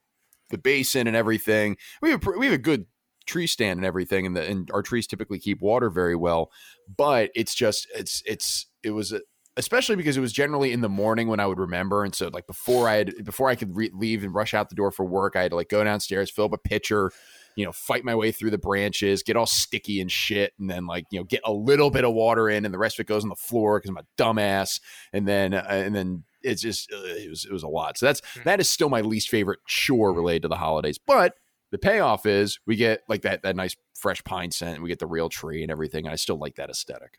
the 0.51 0.59
basin 0.59 1.07
and 1.07 1.17
everything. 1.17 1.77
We 2.01 2.11
have 2.11 2.27
a, 2.27 2.31
we 2.39 2.47
have 2.47 2.55
a 2.55 2.59
good 2.59 2.87
tree 3.27 3.47
stand 3.47 3.79
and 3.79 3.87
everything, 3.87 4.27
and 4.27 4.37
the 4.37 4.43
and 4.43 4.71
our 4.73 4.83
trees 4.83 5.07
typically 5.07 5.39
keep 5.39 5.61
water 5.61 5.91
very 5.91 6.17
well. 6.17 6.51
But 6.97 7.31
it's 7.35 7.55
just 7.55 7.87
it's 7.95 8.23
it's 8.27 8.67
it 8.83 8.91
was 8.91 9.13
a, 9.13 9.21
especially 9.57 9.97
because 9.97 10.17
it 10.17 10.21
was 10.21 10.33
generally 10.33 10.73
in 10.73 10.81
the 10.81 10.89
morning 10.89 11.29
when 11.29 11.41
I 11.41 11.47
would 11.47 11.59
remember, 11.59 12.05
and 12.05 12.15
so 12.15 12.29
like 12.29 12.47
before 12.47 12.89
I 12.89 12.97
had 12.97 13.25
before 13.25 13.49
I 13.49 13.55
could 13.55 13.77
re- 13.77 13.93
leave 13.95 14.25
and 14.25 14.35
rush 14.35 14.55
out 14.55 14.71
the 14.71 14.75
door 14.75 14.91
for 14.91 15.05
work, 15.05 15.37
I 15.37 15.43
had 15.43 15.51
to 15.51 15.57
like 15.57 15.69
go 15.69 15.85
downstairs, 15.85 16.31
fill 16.31 16.47
up 16.47 16.53
a 16.55 16.59
pitcher. 16.59 17.13
You 17.59 17.65
know, 17.65 17.73
fight 17.73 18.05
my 18.05 18.15
way 18.15 18.31
through 18.31 18.51
the 18.51 18.59
branches, 18.59 19.25
get 19.25 19.37
all 19.37 19.47
sticky 19.47 20.01
and 20.01 20.11
shit, 20.11 20.53
and 20.61 20.71
then 20.71 20.87
like 20.87 21.07
you 21.11 21.19
know 21.19 21.25
get 21.25 21.41
a 21.45 21.53
little 21.53 21.91
bit 21.91 22.05
of 22.05 22.15
water 22.15 22.49
in, 22.49 22.65
and 22.65 22.73
the 22.73 22.79
rest 22.79 22.99
of 22.99 23.05
it 23.05 23.09
goes 23.09 23.25
on 23.25 23.29
the 23.29 23.35
floor 23.35 23.79
because 23.79 23.91
I'm 23.91 23.97
a 23.97 24.07
dumbass. 24.17 24.81
And 25.13 25.27
then 25.27 25.55
uh, 25.55 25.67
and 25.69 25.95
then 25.95 26.25
it's 26.43 26.63
just 26.63 26.93
uh, 26.93 26.97
it 27.03 27.29
was 27.29 27.45
it 27.45 27.53
was 27.53 27.65
a 27.65 27.69
lot. 27.69 27.99
So 27.99 28.07
that's 28.07 28.23
that 28.45 28.61
is 28.61 28.71
still 28.71 28.89
my 28.89 29.01
least 29.01 29.29
favorite 29.29 29.61
chore 29.67 30.13
related 30.13 30.43
to 30.43 30.49
the 30.49 30.57
holidays. 30.57 30.99
But 30.99 31.35
the 31.71 31.79
payoff 31.79 32.27
is 32.27 32.61
we 32.65 32.77
get 32.77 33.03
like 33.09 33.23
that 33.23 33.43
that 33.43 33.57
nice 33.57 33.77
fresh 33.99 34.23
pine 34.23 34.51
scent, 34.51 34.75
and 34.75 34.83
we 34.83 34.89
get 34.89 35.01
the 35.01 35.07
real 35.07 35.29
tree 35.29 35.63
and 35.63 35.71
everything. 35.71 36.07
And 36.07 36.13
I 36.13 36.17
still 36.17 36.39
like 36.39 36.55
that 36.57 36.71
aesthetic. 36.71 37.19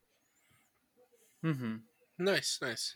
mm-hmm. 1.43 1.75
Nice, 2.17 2.60
nice. 2.62 2.96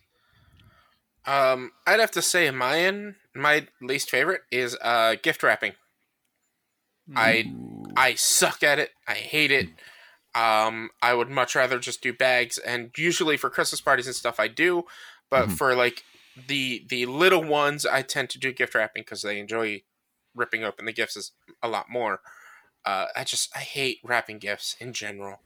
Um, 1.26 1.72
I'd 1.88 2.00
have 2.00 2.12
to 2.12 2.22
say 2.22 2.50
mine, 2.52 3.16
my 3.36 3.68
least 3.82 4.10
favorite 4.10 4.42
is 4.52 4.78
uh 4.82 5.16
gift 5.22 5.44
wrapping. 5.44 5.74
I 7.16 7.52
I 7.96 8.16
suck 8.16 8.64
at 8.64 8.80
it. 8.80 8.92
I 9.08 9.14
hate 9.16 9.52
it. 9.52 9.70
Um, 10.36 10.90
I 11.02 11.14
would 11.14 11.30
much 11.30 11.56
rather 11.56 11.78
just 11.80 12.02
do 12.02 12.12
bags, 12.14 12.58
and 12.58 12.92
usually 12.98 13.38
for 13.38 13.50
Christmas 13.50 13.82
parties 13.82 14.08
and 14.08 14.16
stuff, 14.16 14.40
I 14.40 14.48
do. 14.48 14.86
But 15.30 15.50
Mhm. 15.50 15.58
for 15.58 15.76
like 15.76 16.04
the 16.48 16.84
the 16.88 17.06
little 17.06 17.44
ones, 17.44 17.86
I 17.86 18.02
tend 18.02 18.30
to 18.32 18.40
do 18.40 18.52
gift 18.52 18.74
wrapping 18.74 19.04
because 19.04 19.22
they 19.22 19.40
enjoy 19.40 19.84
ripping 20.36 20.64
open 20.64 20.86
the 20.86 20.92
gifts 20.94 21.16
is 21.16 21.32
a 21.62 21.68
lot 21.68 21.90
more. 21.90 22.22
Uh, 22.86 23.08
I 23.16 23.24
just 23.24 23.56
I 23.56 23.60
hate 23.60 24.00
wrapping 24.04 24.40
gifts 24.40 24.76
in 24.80 24.94
general. 24.94 25.40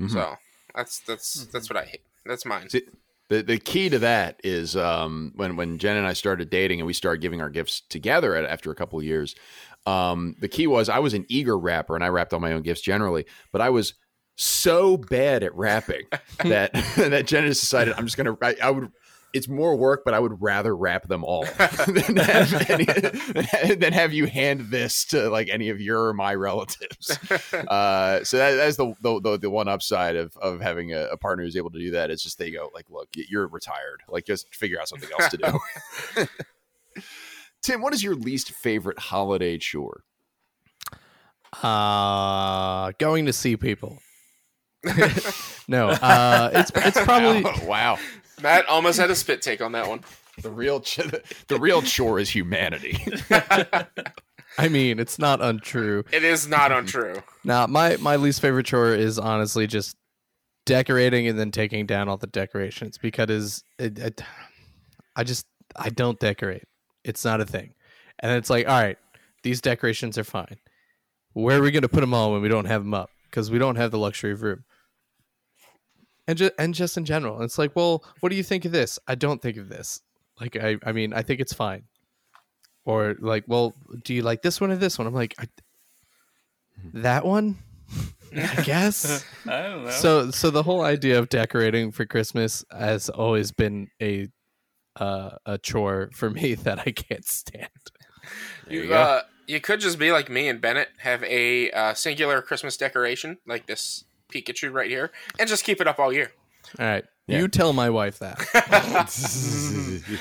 Mhm. 0.00 0.10
So 0.10 0.36
that's 0.74 0.98
that's 1.00 1.46
that's 1.46 1.70
what 1.70 1.76
I 1.76 1.84
hate. 1.84 2.02
That's 2.26 2.44
mine. 2.44 2.68
See, 2.68 2.82
the 3.28 3.42
the 3.42 3.58
key 3.58 3.88
to 3.88 3.98
that 4.00 4.40
is 4.42 4.74
um, 4.76 5.32
when 5.36 5.54
when 5.56 5.78
Jen 5.78 5.96
and 5.96 6.06
I 6.06 6.12
started 6.12 6.50
dating 6.50 6.80
and 6.80 6.86
we 6.86 6.92
started 6.92 7.20
giving 7.22 7.40
our 7.40 7.50
gifts 7.50 7.80
together 7.80 8.34
at, 8.34 8.44
after 8.44 8.70
a 8.70 8.74
couple 8.74 8.98
of 8.98 9.04
years. 9.04 9.34
Um, 9.88 10.34
the 10.38 10.48
key 10.48 10.66
was 10.66 10.88
I 10.88 10.98
was 10.98 11.14
an 11.14 11.24
eager 11.28 11.58
rapper 11.58 11.94
and 11.94 12.04
I 12.04 12.08
wrapped 12.08 12.34
all 12.34 12.40
my 12.40 12.52
own 12.52 12.62
gifts 12.62 12.82
generally, 12.82 13.24
but 13.52 13.62
I 13.62 13.70
was 13.70 13.94
so 14.36 14.98
bad 14.98 15.42
at 15.42 15.54
wrapping 15.54 16.02
that 16.44 16.72
that 16.96 17.26
just 17.26 17.60
decided 17.60 17.94
I'm 17.96 18.04
just 18.04 18.16
gonna 18.16 18.36
I, 18.42 18.54
I 18.62 18.70
would 18.70 18.92
it's 19.34 19.46
more 19.46 19.76
work, 19.76 20.02
but 20.06 20.14
I 20.14 20.20
would 20.20 20.40
rather 20.40 20.74
wrap 20.74 21.06
them 21.06 21.22
all 21.22 21.42
than, 21.86 22.16
have 22.16 22.70
any, 22.70 22.86
than 23.74 23.92
have 23.92 24.10
you 24.14 24.24
hand 24.24 24.70
this 24.70 25.04
to 25.06 25.28
like 25.28 25.50
any 25.50 25.68
of 25.68 25.82
your 25.82 26.06
or 26.06 26.14
my 26.14 26.34
relatives. 26.34 27.18
Uh, 27.52 28.24
so 28.24 28.38
that, 28.38 28.54
that's 28.54 28.78
the, 28.78 28.94
the 29.02 29.38
the 29.38 29.50
one 29.50 29.68
upside 29.68 30.16
of 30.16 30.34
of 30.38 30.62
having 30.62 30.94
a, 30.94 31.08
a 31.08 31.18
partner 31.18 31.44
who's 31.44 31.56
able 31.56 31.70
to 31.70 31.78
do 31.78 31.90
that. 31.90 32.10
It's 32.10 32.22
just 32.22 32.38
they 32.38 32.50
go 32.50 32.70
like, 32.74 32.88
look, 32.88 33.08
you're 33.14 33.46
retired. 33.48 34.02
Like, 34.08 34.24
just 34.24 34.54
figure 34.54 34.80
out 34.80 34.88
something 34.88 35.10
else 35.18 35.28
to 35.28 35.36
do. 35.36 36.26
Tim, 37.62 37.82
what 37.82 37.94
is 37.94 38.02
your 38.02 38.14
least 38.14 38.52
favorite 38.52 38.98
holiday 38.98 39.58
chore? 39.58 40.02
Uh, 41.62 42.92
going 42.98 43.26
to 43.26 43.32
see 43.32 43.56
people. 43.56 43.98
no, 45.68 45.88
uh, 45.88 46.50
it's 46.52 46.70
it's 46.74 47.00
probably 47.00 47.42
wow. 47.42 47.58
wow. 47.66 47.98
Matt 48.42 48.68
almost 48.68 48.98
had 48.98 49.10
a 49.10 49.14
spit 49.14 49.42
take 49.42 49.60
on 49.60 49.72
that 49.72 49.88
one. 49.88 50.04
The 50.42 50.50
real 50.50 50.80
ch- 50.80 51.00
the 51.48 51.58
real 51.58 51.82
chore 51.82 52.20
is 52.20 52.30
humanity. 52.30 53.04
I 54.58 54.68
mean, 54.68 55.00
it's 55.00 55.18
not 55.18 55.40
untrue. 55.40 56.04
It 56.12 56.22
is 56.22 56.46
not 56.46 56.70
untrue. 56.70 57.22
Now, 57.44 57.66
my 57.66 57.96
my 57.96 58.16
least 58.16 58.40
favorite 58.40 58.66
chore 58.66 58.94
is 58.94 59.18
honestly 59.18 59.66
just 59.66 59.96
decorating 60.64 61.26
and 61.26 61.38
then 61.38 61.50
taking 61.50 61.86
down 61.86 62.08
all 62.08 62.18
the 62.18 62.26
decorations 62.26 62.98
because 62.98 63.64
it, 63.78 63.98
it, 63.98 64.22
I 65.16 65.24
just 65.24 65.46
I 65.74 65.88
don't 65.88 66.20
decorate. 66.20 66.64
It's 67.08 67.24
not 67.24 67.40
a 67.40 67.46
thing. 67.46 67.72
And 68.18 68.32
it's 68.32 68.50
like, 68.50 68.68
all 68.68 68.78
right, 68.78 68.98
these 69.42 69.62
decorations 69.62 70.18
are 70.18 70.24
fine. 70.24 70.58
Where 71.32 71.58
are 71.58 71.62
we 71.62 71.70
going 71.70 71.82
to 71.82 71.88
put 71.88 72.02
them 72.02 72.12
all 72.12 72.32
when 72.32 72.42
we 72.42 72.48
don't 72.48 72.66
have 72.66 72.82
them 72.82 72.92
up? 72.92 73.08
Because 73.24 73.50
we 73.50 73.58
don't 73.58 73.76
have 73.76 73.90
the 73.90 73.98
luxury 73.98 74.32
of 74.32 74.42
room. 74.42 74.64
And 76.26 76.36
just 76.36 76.52
and 76.58 76.74
just 76.74 76.98
in 76.98 77.06
general, 77.06 77.40
it's 77.40 77.56
like, 77.56 77.74
well, 77.74 78.04
what 78.20 78.28
do 78.28 78.36
you 78.36 78.42
think 78.42 78.66
of 78.66 78.72
this? 78.72 78.98
I 79.08 79.14
don't 79.14 79.40
think 79.40 79.56
of 79.56 79.70
this. 79.70 80.02
Like, 80.38 80.56
I 80.56 80.76
I 80.84 80.92
mean, 80.92 81.14
I 81.14 81.22
think 81.22 81.40
it's 81.40 81.54
fine. 81.54 81.84
Or 82.84 83.16
like, 83.18 83.44
well, 83.46 83.74
do 84.04 84.12
you 84.12 84.20
like 84.20 84.42
this 84.42 84.60
one 84.60 84.70
or 84.70 84.76
this 84.76 84.98
one? 84.98 85.06
I'm 85.06 85.14
like, 85.14 85.34
I, 85.38 85.46
that 86.92 87.24
one, 87.24 87.56
I 88.36 88.62
guess. 88.62 89.24
I 89.46 89.62
don't 89.62 89.84
know. 89.86 89.90
So 89.90 90.30
so 90.30 90.50
the 90.50 90.62
whole 90.62 90.82
idea 90.82 91.18
of 91.18 91.30
decorating 91.30 91.92
for 91.92 92.04
Christmas 92.04 92.62
has 92.70 93.08
always 93.08 93.50
been 93.52 93.88
a 94.02 94.28
uh, 94.98 95.30
a 95.46 95.58
chore 95.58 96.10
for 96.12 96.30
me 96.38 96.54
that 96.54 96.80
I 96.80 96.90
can't 96.92 97.24
stand. 97.24 97.68
You 98.68 98.82
You, 98.84 98.94
uh, 98.94 99.22
you 99.46 99.60
could 99.60 99.80
just 99.80 99.98
be 99.98 100.12
like 100.12 100.28
me 100.28 100.48
and 100.48 100.60
Bennett, 100.60 100.88
have 100.98 101.22
a 101.24 101.70
uh, 101.70 101.94
singular 101.94 102.42
Christmas 102.42 102.76
decoration 102.76 103.38
like 103.46 103.66
this 103.66 104.04
Pikachu 104.32 104.72
right 104.72 104.90
here, 104.90 105.10
and 105.38 105.48
just 105.48 105.64
keep 105.64 105.80
it 105.80 105.88
up 105.88 105.98
all 105.98 106.12
year. 106.12 106.32
All 106.78 106.84
right, 106.86 107.04
Yeah. 107.26 107.38
you 107.38 107.48
tell 107.48 107.72
my 107.72 107.88
wife 107.88 108.18
that. 108.18 108.38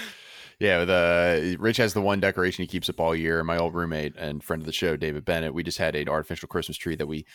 yeah, 0.60 0.86
the 0.86 1.58
Rich 1.60 1.78
has 1.78 1.94
the 1.94 2.02
one 2.02 2.20
decoration 2.20 2.64
he 2.64 2.68
keeps 2.68 2.90
up 2.90 3.00
all 3.00 3.16
year. 3.16 3.44
My 3.44 3.58
old 3.58 3.74
roommate 3.76 4.16
and 4.18 4.44
friend 4.44 4.62
of 4.62 4.66
the 4.66 4.72
show, 4.72 4.96
David 4.96 5.26
Bennett, 5.26 5.54
we 5.54 5.64
just 5.64 5.78
had 5.78 5.96
an 5.96 6.08
artificial 6.10 6.48
Christmas 6.48 6.78
tree 6.78 6.96
that 6.96 7.08
we 7.08 7.26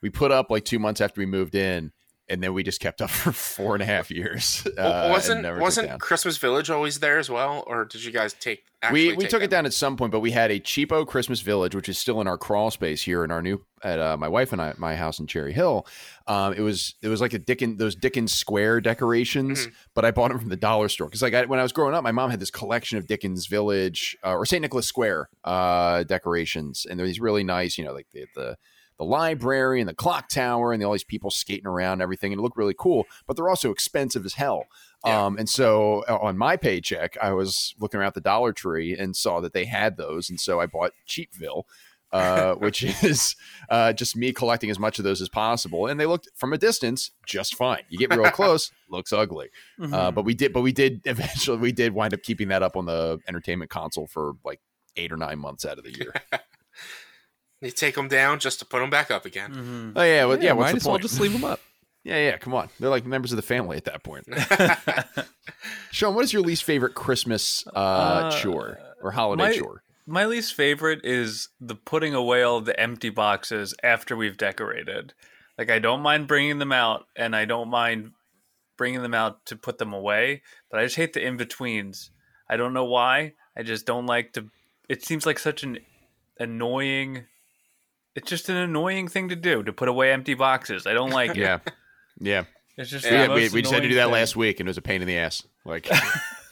we 0.00 0.10
put 0.10 0.32
up 0.32 0.50
like 0.50 0.64
two 0.64 0.78
months 0.78 1.00
after 1.00 1.20
we 1.20 1.26
moved 1.26 1.54
in, 1.54 1.92
and 2.32 2.42
then 2.42 2.52
we 2.54 2.62
just 2.62 2.80
kept 2.80 3.00
up 3.02 3.10
for 3.22 3.30
four 3.30 3.74
and 3.74 3.82
a 3.82 3.86
half 3.86 4.10
years. 4.10 4.66
Uh, 4.78 5.08
wasn't 5.12 5.60
wasn't. 5.60 6.00
Christmas 6.00 6.38
Village 6.38 6.70
always 6.70 6.98
there 6.98 7.18
as 7.18 7.28
well, 7.30 7.62
or 7.66 7.84
did 7.84 8.02
you 8.02 8.10
guys 8.10 8.32
take? 8.32 8.64
we 8.90 9.12
we 9.12 9.28
took 9.28 9.44
it 9.44 9.50
down 9.50 9.64
at 9.64 9.72
some 9.72 9.96
point, 9.96 10.10
but 10.10 10.18
we 10.18 10.32
had 10.32 10.50
a 10.50 10.58
cheapo 10.58 11.06
Christmas 11.06 11.40
village, 11.40 11.72
which 11.72 11.88
is 11.88 11.98
still 11.98 12.20
in 12.20 12.26
our 12.26 12.36
crawl 12.36 12.68
space 12.72 13.00
here 13.02 13.22
in 13.22 13.30
our 13.30 13.40
new 13.40 13.64
at 13.84 14.00
uh, 14.00 14.16
my 14.16 14.26
wife 14.26 14.52
and 14.52 14.60
I 14.60 14.74
my 14.76 14.96
house 14.96 15.20
in 15.20 15.28
Cherry 15.28 15.52
Hill. 15.52 15.86
Um, 16.26 16.52
it 16.54 16.62
was 16.62 16.94
it 17.00 17.06
was 17.06 17.20
like 17.20 17.32
a 17.32 17.38
Dickens 17.38 17.78
those 17.78 17.94
Dickens 17.94 18.32
Square 18.32 18.80
decorations, 18.80 19.68
Mhm. 19.68 19.72
but 19.94 20.04
I 20.04 20.10
bought 20.10 20.30
them 20.30 20.40
from 20.40 20.48
the 20.48 20.56
dollar 20.56 20.88
store 20.88 21.06
because 21.06 21.22
like 21.22 21.32
I, 21.34 21.44
when 21.44 21.60
I 21.60 21.62
was 21.62 21.70
growing 21.70 21.94
up, 21.94 22.02
my 22.02 22.10
mom 22.10 22.30
had 22.30 22.40
this 22.40 22.50
collection 22.50 22.98
of 22.98 23.06
Dickens 23.06 23.46
Village 23.46 24.16
uh, 24.24 24.34
or 24.34 24.44
St. 24.46 24.60
Nicholas 24.62 24.86
Square 24.88 25.28
uh, 25.44 26.02
decorations, 26.02 26.84
and 26.88 26.98
they're 26.98 27.06
these 27.06 27.20
really 27.20 27.44
nice, 27.44 27.78
you 27.78 27.84
know, 27.84 27.92
like 27.92 28.08
the 28.12 28.26
the 28.34 28.56
the 28.98 29.04
library 29.04 29.80
and 29.80 29.88
the 29.88 29.94
clock 29.94 30.28
tower 30.28 30.72
and 30.72 30.82
all 30.84 30.92
these 30.92 31.02
people 31.04 31.30
skating 31.30 31.66
around 31.66 31.94
and 31.94 32.02
everything 32.02 32.32
and 32.32 32.38
it 32.38 32.42
looked 32.42 32.56
really 32.56 32.74
cool 32.78 33.04
but 33.26 33.36
they're 33.36 33.48
also 33.48 33.70
expensive 33.70 34.24
as 34.24 34.34
hell 34.34 34.66
Yeah. 35.04 35.24
um, 35.26 35.36
and 35.38 35.48
so 35.48 36.04
uh, 36.08 36.18
on 36.20 36.36
my 36.38 36.56
paycheck 36.56 37.16
i 37.20 37.32
was 37.32 37.74
looking 37.80 37.98
around 38.00 38.14
the 38.14 38.20
dollar 38.20 38.52
tree 38.52 38.96
and 38.96 39.16
saw 39.16 39.40
that 39.40 39.52
they 39.54 39.64
had 39.64 39.96
those 39.96 40.28
and 40.30 40.38
so 40.38 40.60
i 40.60 40.66
bought 40.66 40.92
cheapville 41.06 41.66
uh, 42.12 42.54
which 42.56 42.82
is 43.02 43.34
uh, 43.70 43.90
just 43.94 44.14
me 44.16 44.32
collecting 44.32 44.68
as 44.68 44.78
much 44.78 44.98
of 44.98 45.04
those 45.04 45.22
as 45.22 45.30
possible 45.30 45.86
and 45.86 45.98
they 45.98 46.04
looked 46.06 46.28
from 46.36 46.52
a 46.52 46.58
distance 46.58 47.10
just 47.26 47.54
fine 47.56 47.82
you 47.88 47.98
get 47.98 48.14
real 48.14 48.30
close 48.30 48.70
looks 48.90 49.12
ugly 49.12 49.48
uh, 49.80 49.86
Mhm. 49.86 50.14
but 50.14 50.24
we 50.24 50.34
did 50.34 50.52
but 50.52 50.60
we 50.60 50.72
did 50.72 51.00
eventually 51.06 51.56
we 51.58 51.72
did 51.72 51.94
wind 51.94 52.12
up 52.12 52.22
keeping 52.22 52.48
that 52.48 52.62
up 52.62 52.76
on 52.76 52.84
the 52.84 53.18
entertainment 53.26 53.70
console 53.70 54.06
for 54.06 54.34
like 54.44 54.60
eight 54.96 55.10
or 55.10 55.16
nine 55.16 55.38
months 55.38 55.64
out 55.64 55.78
of 55.78 55.84
the 55.84 55.92
year 55.96 56.12
You 57.62 57.70
take 57.70 57.94
them 57.94 58.08
down 58.08 58.38
just 58.40 58.58
to 58.58 58.64
put 58.66 58.80
them 58.80 58.90
back 58.90 59.10
up 59.10 59.24
again. 59.24 59.52
Mhm. 59.54 59.92
oh 59.96 60.02
yeah 60.02 60.24
well, 60.26 60.42
yeah, 60.42 60.52
what's 60.52 60.66
might 60.66 60.70
the 60.72 60.76
as 60.76 60.84
well 60.84 60.92
point? 60.94 61.02
just 61.02 61.20
leave 61.20 61.32
them 61.32 61.44
up. 61.44 61.60
Yeah, 62.04 62.16
yeah, 62.16 62.36
come 62.36 62.52
on. 62.52 62.68
They're 62.80 62.90
like 62.90 63.06
members 63.06 63.30
of 63.30 63.36
the 63.36 63.42
family 63.42 63.76
at 63.76 63.84
that 63.84 64.02
point. 64.02 64.26
Sean, 65.92 66.16
what 66.16 66.24
is 66.24 66.32
your 66.32 66.42
least 66.42 66.64
favorite 66.64 66.94
Christmas 66.94 67.64
uh, 67.68 67.78
Uh, 67.78 68.30
chore 68.40 68.78
or 69.00 69.12
holiday 69.12 69.44
my- 69.44 69.56
chore? 69.56 69.82
My 70.04 70.24
least 70.26 70.54
favorite 70.54 71.02
is 71.04 71.50
the 71.60 71.76
putting 71.76 72.12
away 72.12 72.42
all 72.42 72.60
the 72.60 72.78
empty 72.78 73.08
boxes 73.08 73.72
after 73.84 74.16
we've 74.16 74.36
decorated. 74.36 75.14
Like 75.56 75.70
I 75.70 75.78
don't 75.78 76.00
mind 76.00 76.26
bringing 76.26 76.58
them 76.58 76.72
out, 76.72 77.06
and 77.14 77.36
I 77.36 77.44
don't 77.44 77.68
mind 77.68 78.10
bringing 78.76 79.02
them 79.02 79.14
out 79.14 79.46
to 79.46 79.54
put 79.54 79.78
them 79.78 79.92
away, 79.92 80.42
but 80.72 80.80
I 80.80 80.84
just 80.84 80.96
hate 80.96 81.12
the 81.12 81.24
in 81.24 81.36
betweens. 81.36 82.10
I 82.50 82.56
don't 82.56 82.72
know 82.74 82.84
why. 82.84 83.34
I 83.56 83.62
just 83.62 83.86
don't 83.86 84.06
like 84.06 84.32
to. 84.32 84.48
It 84.88 85.04
seems 85.04 85.24
like 85.24 85.38
such 85.38 85.62
an 85.62 85.78
annoying. 86.36 87.26
It's 88.14 88.28
just 88.28 88.48
an 88.48 88.56
annoying 88.56 89.08
thing 89.08 89.28
to 89.30 89.36
do 89.36 89.62
to 89.62 89.72
put 89.72 89.88
away 89.88 90.12
empty 90.12 90.34
boxes. 90.34 90.86
I 90.86 90.92
don't 90.92 91.10
like 91.20 91.30
it. 91.30 91.36
Yeah, 91.38 91.58
yeah. 92.20 92.44
It's 92.76 92.90
just 92.90 93.04
Yeah, 93.04 93.28
we, 93.28 93.42
most 93.42 93.52
we 93.52 93.62
just 93.62 93.72
had 93.74 93.82
to 93.82 93.88
do 93.88 93.94
that 93.96 94.04
thing. 94.04 94.12
last 94.12 94.36
week, 94.36 94.60
and 94.60 94.66
it 94.66 94.70
was 94.70 94.78
a 94.78 94.82
pain 94.82 95.02
in 95.02 95.08
the 95.08 95.18
ass. 95.18 95.42
Like, 95.64 95.88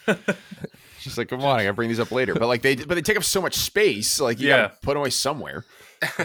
just 1.01 1.19
like, 1.19 1.29
come 1.29 1.43
on, 1.45 1.59
I 1.61 1.65
gotta 1.65 1.75
bring 1.75 1.89
these 1.89 2.01
up 2.01 2.11
later. 2.13 2.35
But 2.35 2.47
like, 2.49 2.63
they 2.63 2.77
but 2.77 2.95
they 2.95 3.03
take 3.03 3.17
up 3.17 3.25
so 3.25 3.41
much 3.41 3.55
space. 3.57 4.21
Like, 4.21 4.39
you 4.41 4.49
Yeah. 4.49 4.57
gotta 4.63 4.75
put 4.83 4.91
them 4.95 4.99
away 4.99 5.11
somewhere. 5.11 5.65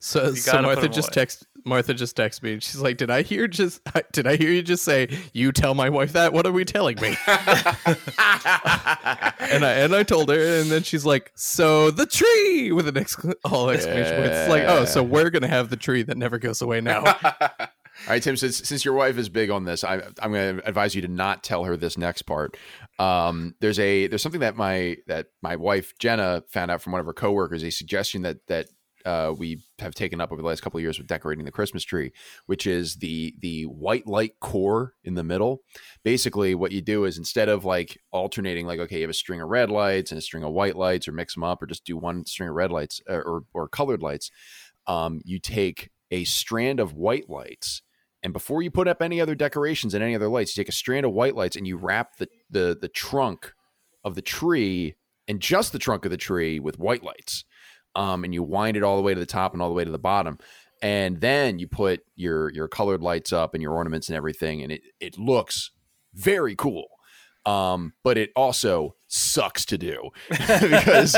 So, 0.00 0.26
You 0.28 0.36
so 0.36 0.52
gotta 0.52 0.64
put 0.64 0.74
Martha 0.74 0.86
'em 0.86 0.92
just 0.92 1.08
away. 1.08 1.14
text 1.14 1.46
Martha 1.64 1.94
just 1.94 2.14
texted 2.14 2.42
me. 2.42 2.52
and 2.52 2.62
She's 2.62 2.82
like, 2.82 2.98
"Did 2.98 3.10
I 3.10 3.22
hear 3.22 3.48
just? 3.48 3.80
Did 4.12 4.26
I 4.26 4.36
hear 4.36 4.50
you 4.50 4.60
just 4.62 4.84
say 4.84 5.08
you 5.32 5.50
tell 5.50 5.74
my 5.74 5.88
wife 5.88 6.12
that? 6.12 6.34
What 6.34 6.46
are 6.46 6.52
we 6.52 6.66
telling 6.66 7.00
me?" 7.00 7.16
and 7.26 7.36
I 9.64 9.72
and 9.78 9.94
I 9.94 10.02
told 10.02 10.28
her, 10.28 10.60
and 10.60 10.70
then 10.70 10.82
she's 10.82 11.04
like, 11.06 11.32
"So 11.34 11.90
the 11.90 12.06
tree!" 12.06 12.72
with 12.72 12.88
an 12.88 12.94
excla- 12.96 13.34
all 13.44 13.70
exclamation 13.70 14.16
points. 14.16 14.36
It's 14.36 14.48
like, 14.50 14.64
oh, 14.66 14.84
so 14.84 15.02
we're 15.02 15.30
gonna 15.30 15.48
have 15.48 15.70
the 15.70 15.76
tree 15.76 16.02
that 16.02 16.16
never 16.16 16.38
goes 16.38 16.60
away 16.62 16.80
now. 16.80 17.04
All 17.04 17.68
right, 18.10 18.22
Tim. 18.22 18.36
Since 18.36 18.58
since 18.68 18.84
your 18.84 18.94
wife 18.94 19.16
is 19.18 19.28
big 19.28 19.50
on 19.50 19.64
this, 19.64 19.84
I, 19.84 20.02
I'm 20.20 20.32
going 20.32 20.56
to 20.56 20.68
advise 20.68 20.94
you 20.96 21.02
to 21.02 21.08
not 21.08 21.44
tell 21.44 21.62
her 21.64 21.76
this 21.76 21.96
next 21.96 22.22
part. 22.22 22.56
Um, 22.98 23.54
there's 23.60 23.78
a 23.78 24.06
there's 24.06 24.22
something 24.22 24.40
that 24.40 24.56
my 24.56 24.96
that 25.06 25.26
my 25.42 25.56
wife 25.56 25.94
Jenna 25.98 26.44
found 26.48 26.70
out 26.70 26.80
from 26.80 26.92
one 26.92 27.00
of 27.00 27.06
her 27.06 27.12
coworkers. 27.12 27.62
A 27.64 27.70
suggestion 27.70 28.22
that 28.22 28.46
that 28.46 28.68
uh, 29.04 29.34
we 29.36 29.62
have 29.80 29.94
taken 29.94 30.20
up 30.20 30.32
over 30.32 30.40
the 30.40 30.48
last 30.48 30.62
couple 30.62 30.78
of 30.78 30.82
years 30.82 30.96
with 30.98 31.06
decorating 31.06 31.44
the 31.44 31.50
Christmas 31.50 31.84
tree, 31.84 32.12
which 32.46 32.66
is 32.66 32.96
the 32.96 33.34
the 33.40 33.64
white 33.64 34.06
light 34.06 34.38
core 34.40 34.94
in 35.04 35.14
the 35.14 35.24
middle. 35.24 35.62
Basically, 36.04 36.54
what 36.54 36.72
you 36.72 36.80
do 36.80 37.04
is 37.04 37.18
instead 37.18 37.48
of 37.48 37.64
like 37.64 38.00
alternating, 38.12 38.66
like 38.66 38.80
okay, 38.80 38.96
you 38.96 39.02
have 39.02 39.10
a 39.10 39.14
string 39.14 39.40
of 39.40 39.48
red 39.48 39.70
lights 39.70 40.10
and 40.10 40.18
a 40.18 40.22
string 40.22 40.44
of 40.44 40.52
white 40.52 40.76
lights, 40.76 41.08
or 41.08 41.12
mix 41.12 41.34
them 41.34 41.44
up, 41.44 41.62
or 41.62 41.66
just 41.66 41.84
do 41.84 41.96
one 41.96 42.24
string 42.24 42.48
of 42.48 42.54
red 42.54 42.70
lights 42.70 43.00
or 43.08 43.22
or, 43.22 43.44
or 43.52 43.68
colored 43.68 44.02
lights. 44.02 44.30
Um, 44.86 45.20
you 45.24 45.38
take 45.38 45.90
a 46.10 46.24
strand 46.24 46.80
of 46.80 46.94
white 46.94 47.28
lights 47.28 47.82
and 48.24 48.32
before 48.32 48.62
you 48.62 48.70
put 48.70 48.88
up 48.88 49.02
any 49.02 49.20
other 49.20 49.34
decorations 49.34 49.92
and 49.92 50.02
any 50.02 50.14
other 50.14 50.28
lights, 50.28 50.56
you 50.56 50.62
take 50.62 50.70
a 50.70 50.72
strand 50.72 51.04
of 51.04 51.12
white 51.12 51.36
lights 51.36 51.56
and 51.56 51.66
you 51.66 51.76
wrap 51.76 52.16
the 52.16 52.26
the 52.54 52.76
the 52.80 52.88
trunk 52.88 53.52
of 54.04 54.14
the 54.14 54.22
tree 54.22 54.94
and 55.28 55.40
just 55.40 55.72
the 55.72 55.78
trunk 55.78 56.04
of 56.04 56.10
the 56.10 56.16
tree 56.16 56.58
with 56.58 56.78
white 56.78 57.04
lights. 57.04 57.44
Um, 57.96 58.24
and 58.24 58.34
you 58.34 58.42
wind 58.42 58.76
it 58.76 58.82
all 58.82 58.96
the 58.96 59.02
way 59.02 59.14
to 59.14 59.20
the 59.20 59.26
top 59.26 59.52
and 59.52 59.62
all 59.62 59.68
the 59.68 59.74
way 59.74 59.84
to 59.84 59.90
the 59.90 59.98
bottom. 59.98 60.38
And 60.82 61.20
then 61.20 61.58
you 61.58 61.68
put 61.68 62.00
your 62.16 62.50
your 62.52 62.68
colored 62.68 63.02
lights 63.02 63.32
up 63.32 63.54
and 63.54 63.62
your 63.62 63.72
ornaments 63.72 64.08
and 64.08 64.16
everything, 64.16 64.62
and 64.62 64.72
it 64.72 64.82
it 65.00 65.18
looks 65.18 65.70
very 66.14 66.56
cool. 66.56 66.86
Um, 67.46 67.92
but 68.02 68.16
it 68.16 68.30
also 68.34 68.96
sucks 69.06 69.66
to 69.66 69.78
do 69.78 70.10
because 70.30 71.16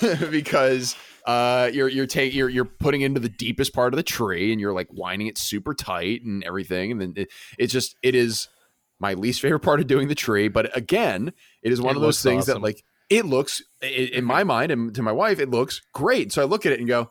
because 0.30 0.96
uh, 1.26 1.70
you're 1.72 1.88
you're 1.88 2.06
taking 2.06 2.36
you're 2.36 2.48
you're 2.48 2.64
putting 2.64 3.00
into 3.00 3.20
the 3.20 3.28
deepest 3.28 3.72
part 3.72 3.92
of 3.92 3.96
the 3.96 4.02
tree 4.02 4.52
and 4.52 4.60
you're 4.60 4.74
like 4.74 4.88
winding 4.92 5.28
it 5.28 5.38
super 5.38 5.74
tight 5.74 6.22
and 6.22 6.44
everything, 6.44 6.92
and 6.92 7.00
then 7.00 7.14
it, 7.16 7.28
it's 7.58 7.72
just 7.72 7.96
it 8.02 8.14
is 8.14 8.48
my 9.00 9.14
least 9.14 9.40
favorite 9.40 9.60
part 9.60 9.80
of 9.80 9.86
doing 9.86 10.08
the 10.08 10.14
tree. 10.14 10.48
But 10.48 10.76
again, 10.76 11.32
it 11.62 11.72
is 11.72 11.80
one 11.80 11.94
It 11.94 11.96
of 11.98 12.02
those 12.02 12.22
things 12.22 12.46
that 12.46 12.60
like 12.62 12.82
it 13.10 13.24
looks 13.24 13.62
i- 13.82 13.86
in 13.86 14.24
my 14.24 14.44
mind 14.44 14.70
and 14.72 14.94
to 14.94 15.02
my 15.02 15.12
wife 15.12 15.38
it 15.38 15.50
looks 15.50 15.80
great. 15.94 16.32
So 16.32 16.42
I 16.42 16.44
look 16.44 16.66
at 16.66 16.72
it 16.72 16.78
and 16.78 16.88
go, 16.88 17.10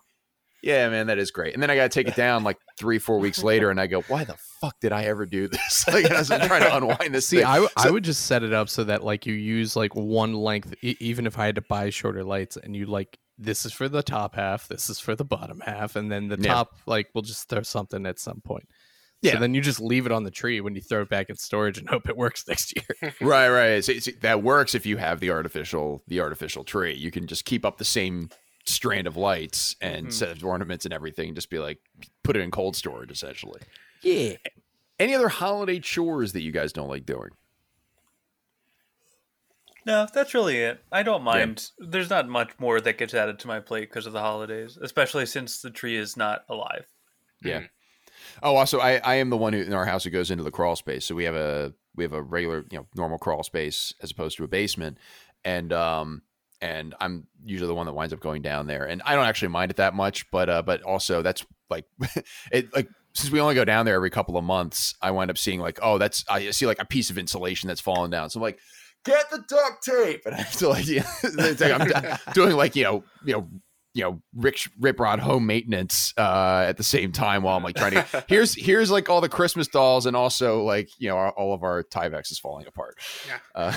Yeah, 0.63 0.89
man, 0.89 1.07
that 1.07 1.17
is 1.19 1.31
great. 1.31 1.53
And 1.53 1.61
then 1.63 1.69
I 1.69 1.75
got 1.75 1.83
to 1.83 1.89
take 1.89 2.07
it 2.07 2.15
down 2.15 2.43
like 2.43 2.57
three, 2.79 2.97
four 2.99 3.19
weeks 3.19 3.43
later, 3.43 3.69
and 3.69 3.79
I 3.79 3.85
go, 3.87 4.01
"Why 4.01 4.23
the 4.23 4.35
fuck 4.59 4.75
did 4.81 4.91
I 4.91 5.03
ever 5.05 5.25
do 5.27 5.47
this?" 5.47 5.85
like, 5.93 6.09
I 6.11 6.17
was 6.19 6.27
trying 6.29 6.61
to 6.61 6.75
unwind. 6.75 7.23
See, 7.23 7.37
thing. 7.37 7.45
I, 7.45 7.53
w- 7.55 7.69
I 7.77 7.83
So- 7.85 7.93
would 7.93 8.03
just 8.03 8.25
set 8.25 8.41
it 8.43 8.53
up 8.53 8.67
so 8.67 8.83
that 8.85 9.03
like 9.03 9.25
you 9.27 9.33
use 9.35 9.75
like 9.75 9.95
one 9.95 10.33
length, 10.33 10.73
e- 10.81 10.97
even 10.99 11.25
if 11.27 11.37
I 11.39 11.45
had 11.45 11.55
to 11.55 11.61
buy 11.61 11.89
shorter 11.91 12.23
lights, 12.23 12.57
and 12.57 12.75
you 12.75 12.85
like 12.87 13.17
this 13.37 13.65
is 13.67 13.71
for 13.71 13.87
the 13.87 14.01
top 14.01 14.33
half, 14.35 14.67
this 14.67 14.89
is 14.89 14.99
for 14.99 15.15
the 15.15 15.23
bottom 15.23 15.59
half, 15.61 15.95
and 15.95 16.11
then 16.11 16.27
the 16.27 16.37
Yeah. 16.39 16.53
top 16.55 16.71
like 16.87 17.07
we'll 17.13 17.21
just 17.21 17.47
throw 17.49 17.61
something 17.61 18.05
at 18.07 18.17
some 18.19 18.41
point. 18.41 18.67
Yeah. 19.27 19.33
So 19.33 19.39
then 19.39 19.53
you 19.53 19.61
just 19.61 19.79
leave 19.79 20.05
it 20.05 20.11
on 20.11 20.23
the 20.23 20.31
tree 20.31 20.59
when 20.61 20.75
you 20.75 20.81
throw 20.81 21.01
it 21.03 21.09
back 21.09 21.29
in 21.29 21.35
storage 21.35 21.77
and 21.77 21.87
hope 21.89 22.07
it 22.09 22.17
works 22.17 22.47
next 22.47 22.73
year. 22.75 23.13
right, 23.21 23.49
right. 23.49 23.83
So, 23.83 23.93
so 23.99 24.11
that 24.21 24.41
works 24.43 24.73
if 24.75 24.85
you 24.85 24.97
have 24.97 25.19
the 25.19 25.31
artificial, 25.31 26.03
the 26.07 26.19
artificial 26.21 26.63
tree. 26.63 26.95
You 26.95 27.11
can 27.11 27.27
just 27.27 27.45
keep 27.45 27.65
up 27.65 27.77
the 27.77 27.85
same 27.85 28.29
strand 28.65 29.07
of 29.07 29.15
lights 29.15 29.75
and 29.81 30.07
Mhm. 30.07 30.11
set 30.13 30.29
of 30.29 30.43
ornaments 30.43 30.83
and 30.85 30.93
everything. 30.93 31.33
Just 31.35 31.49
be 31.49 31.59
like, 31.59 31.79
put 32.23 32.35
it 32.35 32.41
in 32.41 32.51
cold 32.51 32.75
storage, 32.75 33.11
essentially. 33.11 33.61
yeah. 34.01 34.33
Any 34.99 35.13
other 35.13 35.29
holiday 35.29 35.79
chores 35.79 36.33
that 36.33 36.41
you 36.41 36.51
guys 36.51 36.73
don't 36.73 36.89
like 36.89 37.05
doing? 37.05 37.29
No, 39.85 40.07
that's 40.13 40.33
really 40.33 40.57
it. 40.57 40.83
I 40.91 41.03
don't 41.03 41.23
mind. 41.23 41.69
There's 41.79 42.09
not 42.09 42.27
much 42.27 42.51
more 42.59 42.81
that 42.81 42.97
gets 42.97 43.13
added 43.13 43.39
to 43.39 43.47
my 43.47 43.59
plate 43.61 43.89
because 43.89 44.05
of 44.05 44.13
the 44.13 44.19
holidays, 44.19 44.77
especially 44.81 45.25
since 45.25 45.61
the 45.61 45.69
tree 45.71 45.95
is 45.95 46.17
not 46.17 46.43
alive. 46.49 46.87
Yeah. 47.41 47.61
Mhm. 47.61 47.69
Oh, 48.43 48.55
also, 48.55 48.79
I, 48.79 48.97
I 48.97 49.15
am 49.15 49.29
the 49.29 49.37
one 49.37 49.53
who 49.53 49.61
in 49.61 49.73
our 49.73 49.85
house 49.85 50.03
who 50.03 50.09
goes 50.09 50.31
into 50.31 50.43
the 50.43 50.51
crawl 50.51 50.75
space. 50.75 51.05
So 51.05 51.15
we 51.15 51.23
have 51.25 51.35
a 51.35 51.73
we 51.95 52.03
have 52.03 52.13
a 52.13 52.21
regular, 52.21 52.65
you 52.69 52.77
know, 52.77 52.87
normal 52.95 53.17
crawl 53.17 53.43
space 53.43 53.93
as 54.01 54.11
opposed 54.11 54.37
to 54.37 54.43
a 54.43 54.47
basement, 54.47 54.97
and 55.43 55.73
um 55.73 56.21
and 56.61 56.95
I'm 56.99 57.27
usually 57.43 57.67
the 57.67 57.75
one 57.75 57.85
that 57.85 57.93
winds 57.93 58.13
up 58.13 58.19
going 58.19 58.41
down 58.41 58.67
there, 58.67 58.85
and 58.85 59.01
I 59.05 59.15
don't 59.15 59.25
actually 59.25 59.49
mind 59.49 59.71
it 59.71 59.77
that 59.77 59.93
much, 59.93 60.29
but 60.31 60.49
uh, 60.49 60.61
but 60.61 60.81
also 60.83 61.21
that's 61.21 61.45
like 61.69 61.85
it 62.51 62.73
like 62.73 62.87
since 63.13 63.31
we 63.31 63.39
only 63.39 63.55
go 63.55 63.65
down 63.65 63.85
there 63.85 63.95
every 63.95 64.09
couple 64.09 64.37
of 64.37 64.43
months, 64.43 64.95
I 65.01 65.11
wind 65.11 65.31
up 65.31 65.37
seeing 65.37 65.59
like 65.59 65.79
oh 65.81 65.97
that's 65.97 66.23
I 66.29 66.51
see 66.51 66.65
like 66.65 66.81
a 66.81 66.85
piece 66.85 67.09
of 67.09 67.17
insulation 67.17 67.67
that's 67.67 67.81
fallen 67.81 68.11
down, 68.11 68.29
so 68.29 68.39
I'm 68.39 68.43
like. 68.43 68.59
Get 69.05 69.29
the 69.29 69.41
duct 69.47 69.83
tape, 69.85 70.23
and 70.25 70.35
I 70.35 70.39
have 70.39 70.51
to 70.57 70.67
like, 70.67 70.85
yeah, 70.87 71.09
like 71.35 71.61
I'm 71.61 72.17
doing 72.33 72.57
like 72.57 72.75
you 72.75 72.83
know, 72.83 73.03
you 73.23 73.33
know, 73.33 73.47
you 73.97 74.03
know, 74.03 74.21
rip, 74.35 74.55
rip 74.79 74.99
rod 74.99 75.19
home 75.19 75.47
maintenance 75.47 76.13
uh, 76.17 76.65
at 76.67 76.77
the 76.77 76.83
same 76.83 77.11
time 77.11 77.41
while 77.41 77.57
I'm 77.57 77.63
like 77.63 77.75
trying 77.75 77.93
to 77.93 78.25
here's 78.29 78.53
here's 78.53 78.91
like 78.91 79.09
all 79.09 79.21
the 79.21 79.27
Christmas 79.29 79.67
dolls 79.67 80.05
and 80.05 80.15
also 80.15 80.61
like 80.63 80.89
you 80.99 81.09
know 81.09 81.17
our, 81.17 81.31
all 81.31 81.53
of 81.53 81.63
our 81.63 81.83
Tyvex 81.83 82.31
is 82.31 82.37
falling 82.37 82.67
apart. 82.67 82.95
Yeah. 83.27 83.39
Uh, 83.55 83.73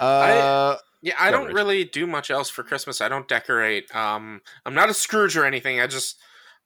uh, 0.00 0.76
Yeah, 1.02 1.14
I 1.20 1.30
don't 1.30 1.48
Rich. 1.48 1.54
really 1.54 1.84
do 1.84 2.06
much 2.06 2.30
else 2.30 2.48
for 2.48 2.62
Christmas. 2.62 3.00
I 3.02 3.08
don't 3.08 3.28
decorate. 3.28 3.94
Um, 3.94 4.40
I'm 4.64 4.74
not 4.74 4.88
a 4.88 4.94
Scrooge 4.94 5.36
or 5.36 5.44
anything. 5.44 5.80
I 5.80 5.86
just 5.86 6.16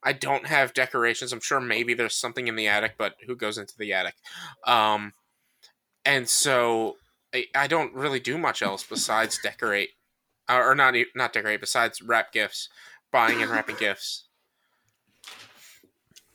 I 0.01 0.13
don't 0.13 0.47
have 0.47 0.73
decorations. 0.73 1.33
I'm 1.33 1.41
sure 1.41 1.59
maybe 1.59 1.93
there's 1.93 2.15
something 2.15 2.47
in 2.47 2.55
the 2.55 2.67
attic, 2.69 2.93
but 2.97 3.15
who 3.27 3.35
goes 3.35 3.57
into 3.57 3.73
the 3.77 3.91
attic? 3.91 4.15
Um, 4.65 5.11
and 6.05 6.29
so 6.29 6.95
I, 7.33 7.45
I 7.53 7.67
don't 7.67 7.93
really 7.93 8.19
do 8.19 8.37
much 8.37 8.61
else 8.61 8.83
besides 8.83 9.39
decorate, 9.41 9.89
uh, 10.49 10.57
or 10.57 10.75
not 10.75 10.95
not 11.15 11.33
decorate. 11.33 11.59
Besides 11.61 12.01
wrap 12.01 12.31
gifts, 12.31 12.69
buying 13.11 13.41
and 13.41 13.51
wrapping 13.51 13.75
gifts. 13.79 14.25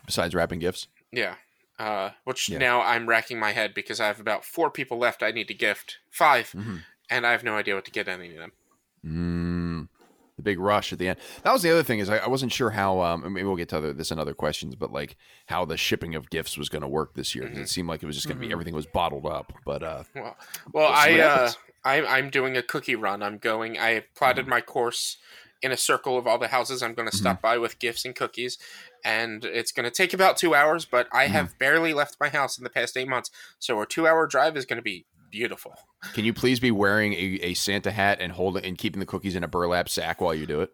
besides 0.07 0.35
wrapping 0.35 0.59
gifts, 0.59 0.89
Yeah. 1.13 1.35
Uh, 1.79 2.11
which 2.25 2.49
Yeah. 2.49 2.59
now 2.59 2.81
I'm 2.81 3.09
racking 3.09 3.39
my 3.39 3.53
head 3.53 3.73
because 3.75 4.01
I 4.01 4.07
have 4.09 4.19
about 4.19 4.45
four 4.45 4.71
people 4.71 4.99
left. 4.99 5.23
I 5.23 5.31
need 5.31 5.47
to 5.49 5.55
gift 5.55 5.99
5 6.11 6.51
Mhm. 6.53 6.83
and 7.09 7.27
I 7.27 7.31
have 7.33 7.45
no 7.45 7.57
idea 7.57 7.75
what 7.77 7.85
to 7.85 7.91
get 7.91 8.09
any 8.09 8.31
of 8.33 8.39
them. 8.39 8.53
mm, 9.07 9.89
the 10.37 10.43
big 10.43 10.59
rush 10.59 10.93
at 10.93 10.99
the 10.99 11.09
end. 11.09 11.19
That 11.43 11.53
was 11.53 11.63
the 11.63 11.71
other 11.71 11.85
thing 11.85 12.01
is 12.01 12.11
I, 12.11 12.19
I 12.19 12.27
wasn't 12.29 12.53
sure 12.53 12.71
how. 12.71 13.01
Um, 13.01 13.33
maybe 13.33 13.45
we'll 13.47 13.55
get 13.57 13.69
to 13.69 13.77
other, 13.79 13.93
this 13.93 14.11
in 14.11 14.19
other 14.19 14.35
questions, 14.35 14.75
but 14.75 14.91
like 14.93 15.17
how 15.47 15.65
the 15.65 15.77
shipping 15.77 16.15
of 16.17 16.31
gifts 16.31 16.59
was 16.59 16.69
going 16.69 16.83
to 16.83 16.89
work 16.89 17.15
this 17.15 17.33
year 17.35 17.45
Mhm. 17.45 17.59
it 17.59 17.69
seemed 17.69 17.89
like 17.89 18.03
it 18.03 18.07
was 18.07 18.17
just 18.17 18.27
going 18.27 18.39
to 18.39 18.45
Mhm. 18.45 18.49
be 18.49 18.53
everything 18.53 18.75
was 18.75 18.87
bottled 18.87 19.25
up. 19.27 19.53
But 19.65 19.83
uh, 19.85 20.03
Well, 20.15 20.37
We'll 20.73 20.87
I 20.89 21.13
uh. 21.21 21.53
I'm 21.85 22.07
I'm 22.07 22.31
doing 22.31 22.57
a 22.57 22.63
cookie 22.63 22.95
run. 22.97 23.23
I'm 23.23 23.39
going. 23.39 23.79
I 23.79 23.91
have 23.91 24.15
plotted 24.15 24.47
Mm-hmm. 24.47 24.51
my 24.51 24.61
course 24.61 25.17
in 25.63 25.73
a 25.73 25.77
circle 25.77 26.17
of 26.17 26.27
all 26.27 26.39
the 26.39 26.49
houses 26.49 26.83
I'm 26.83 26.95
going 26.95 27.09
to 27.09 27.17
stop 27.17 27.41
by 27.43 27.59
with 27.59 27.79
gifts 27.81 28.05
and 28.05 28.15
cookies, 28.15 28.59
and 29.05 29.45
it's 29.45 29.73
going 29.73 29.85
to 29.85 29.91
take 29.91 30.15
about 30.15 30.37
two 30.37 30.55
hours. 30.55 30.85
But 30.85 31.09
I 31.13 31.27
Mm-hmm. 31.27 31.33
have 31.35 31.59
barely 31.59 31.95
left 31.95 32.17
my 32.21 32.29
house 32.29 32.59
in 32.59 32.65
the 32.65 32.71
past 32.71 32.97
eight 32.97 33.09
months, 33.09 33.31
so 33.59 33.77
our 33.79 33.87
two 33.87 34.07
hour 34.07 34.27
drive 34.27 34.57
is 34.57 34.67
going 34.67 34.79
to 34.79 34.83
be 34.83 35.07
beautiful. 35.31 35.75
can 36.13 36.25
you 36.25 36.33
please 36.33 36.61
be 36.61 36.71
wearing 36.71 37.13
a, 37.15 37.39
a 37.43 37.55
Santa 37.55 37.91
hat 37.91 38.19
and 38.21 38.33
holding 38.33 38.65
and 38.65 38.79
keeping 38.79 39.01
the 39.01 39.07
cookies 39.07 39.35
in 39.37 39.45
a 39.45 39.49
burlap 39.49 39.89
sack 39.89 40.21
while 40.21 40.35
you 40.35 40.47
do 40.47 40.61
it? 40.61 40.73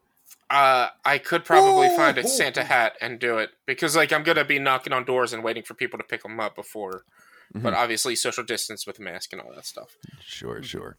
Uh, 0.50 0.88
I 1.04 1.18
could 1.18 1.44
probably 1.44 1.88
Whoa, 1.88 1.96
find 1.96 2.18
a 2.18 2.24
Santa 2.26 2.64
hat 2.64 2.94
and 3.00 3.18
do 3.18 3.38
it 3.38 3.50
because, 3.66 3.96
like, 3.96 4.12
I'm 4.12 4.22
going 4.22 4.36
to 4.36 4.44
be 4.44 4.58
knocking 4.58 4.92
on 4.92 5.04
doors 5.04 5.32
and 5.32 5.42
waiting 5.42 5.62
for 5.62 5.74
people 5.74 5.98
to 5.98 6.04
pick 6.04 6.22
them 6.22 6.38
up 6.38 6.54
before. 6.54 7.04
But 7.52 7.72
Mhm. 7.74 7.76
obviously, 7.76 8.16
social 8.16 8.44
distance 8.44 8.86
with 8.86 8.98
a 8.98 9.02
mask 9.02 9.32
and 9.32 9.40
all 9.42 9.52
that 9.54 9.66
stuff. 9.66 9.96
Sure, 10.24 10.62
sure. 10.62 10.96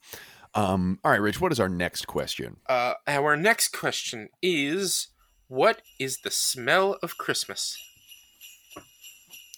Um, 0.53 0.99
all 1.03 1.11
right, 1.11 1.19
Rich. 1.21 1.41
What 1.41 1.51
is 1.51 1.59
our 1.59 1.67
next 1.69 2.07
question? 2.07 2.57
Uh, 2.67 2.93
our 3.07 3.35
next 3.35 3.69
question 3.69 4.29
is 4.41 5.07
What 5.47 5.81
is 5.99 6.19
the 6.19 6.31
smell 6.31 6.97
of 7.03 7.17
Christmas? 7.17 7.77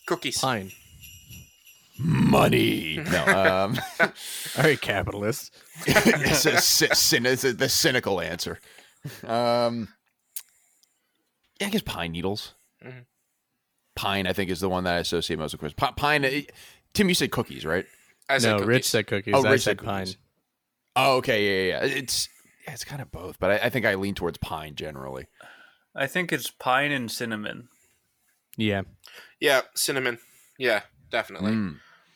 Cookies. 0.05 0.39
Pine. 0.39 0.71
Money. 1.99 2.97
No. 3.11 3.25
Um, 3.25 3.79
All 3.99 4.63
right, 4.63 4.79
capitalist. 4.79 5.53
it's, 5.87 6.45
a, 6.45 6.57
cy- 6.61 6.87
cyn- 6.87 7.25
it's 7.25 7.43
a- 7.43 7.53
the 7.53 7.69
cynical 7.69 8.19
answer. 8.21 8.59
Um, 9.25 9.87
yeah, 11.59 11.67
I 11.67 11.69
guess 11.69 11.81
pine 11.81 12.11
needles. 12.11 12.53
Mhm. 12.85 13.05
Pine, 13.95 14.27
I 14.27 14.33
think, 14.33 14.51
is 14.51 14.59
the 14.59 14.69
one 14.69 14.83
that 14.83 14.95
I 14.95 14.99
associate 14.99 15.39
most 15.39 15.53
with 15.53 15.59
Christmas. 15.59 15.75
Pi- 15.77 15.91
Pine. 16.19 16.45
Tim, 16.97 17.09
you 17.09 17.15
said 17.15 17.31
cookies, 17.31 17.65
right? 17.65 17.85
I 18.29 18.39
said 18.39 18.49
no, 18.51 18.55
cookies. 18.57 18.67
Rich 18.67 18.85
said 18.89 19.07
cookies. 19.07 19.33
Oh, 19.35 19.45
I 19.45 19.51
Rich 19.51 19.61
said 19.63 19.79
said 19.79 19.85
pine. 19.85 20.07
Oh, 20.95 21.17
okay, 21.17 21.69
yeah, 21.69 21.77
yeah, 21.77 21.85
yeah. 21.87 21.95
It's 21.97 22.27
yeah, 22.65 22.73
it's 22.73 22.83
kind 22.83 23.01
of 23.01 23.11
both, 23.11 23.37
but 23.39 23.51
I, 23.51 23.65
I 23.67 23.69
think 23.69 23.85
I 23.85 23.95
lean 23.95 24.15
towards 24.15 24.37
pine 24.39 24.75
generally. 24.75 25.27
I 25.95 26.07
think 26.07 26.33
it's 26.33 26.49
pine 26.49 26.91
and 26.91 27.09
cinnamon. 27.11 27.69
Yeah. 28.57 28.81
Yeah, 29.39 29.61
cinnamon. 29.75 30.17
Yeah, 30.57 30.81
definitely. 31.11 31.51
Mm, 31.51 31.75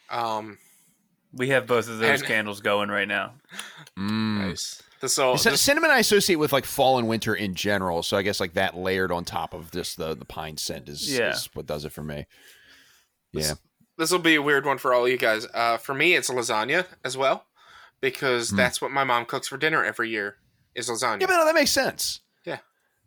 Um, 0.10 0.58
We 1.34 1.50
have 1.50 1.66
both 1.68 1.88
of 1.88 2.00
those 2.00 2.20
And- 2.22 2.28
candles 2.28 2.60
going 2.60 2.90
right 2.90 3.08
now. 3.08 3.36
mm. 3.98 4.48
nice. 4.50 4.82
This 5.00 5.18
all. 5.18 5.38
Cin- 5.38 5.54
this- 5.54 5.62
cinnamon 5.62 5.90
I 5.92 6.00
associate 6.00 6.36
with 6.38 6.52
like 6.52 6.66
fall 6.66 6.98
and 7.00 7.08
winter 7.08 7.34
in 7.34 7.56
general, 7.56 8.04
so 8.04 8.18
I 8.18 8.22
guess 8.24 8.40
like 8.40 8.54
that 8.54 8.76
layered 8.76 9.12
on 9.12 9.26
top 9.26 9.54
of 9.54 9.72
just 9.72 9.98
the 9.98 10.16
the 10.16 10.26
pine 10.26 10.58
scent 10.58 10.90
is, 10.90 11.16
Yeah. 11.16 11.32
is 11.32 11.50
what 11.54 11.66
does 11.68 11.86
it 11.86 11.92
for 11.92 12.04
me. 12.04 12.26
Yeah, 13.34 13.54
this 14.02 14.12
will 14.12 14.20
be 14.20 14.36
a 14.36 14.42
weird 14.42 14.66
one 14.66 14.78
for 14.78 14.94
all 14.94 15.08
you 15.08 15.18
guys. 15.18 15.48
Uh, 15.54 15.78
for 15.78 15.94
me, 15.94 16.16
it's 16.16 16.30
lasagna 16.30 16.86
as 17.06 17.16
well 17.16 17.46
because 18.02 18.50
Hmm. 18.50 18.56
that's 18.58 18.82
what 18.82 18.92
my 18.92 19.04
mom 19.04 19.26
cooks 19.26 19.48
for 19.48 19.58
dinner 19.58 19.84
every 19.84 20.10
year. 20.10 20.38
Is 20.76 20.90
lasagna. 20.90 21.22
yeah, 21.22 21.28
but 21.28 21.36
no, 21.38 21.46
that 21.46 21.56
makes 21.56 21.72
sense. 21.72 22.22
Yeah, 22.46 22.60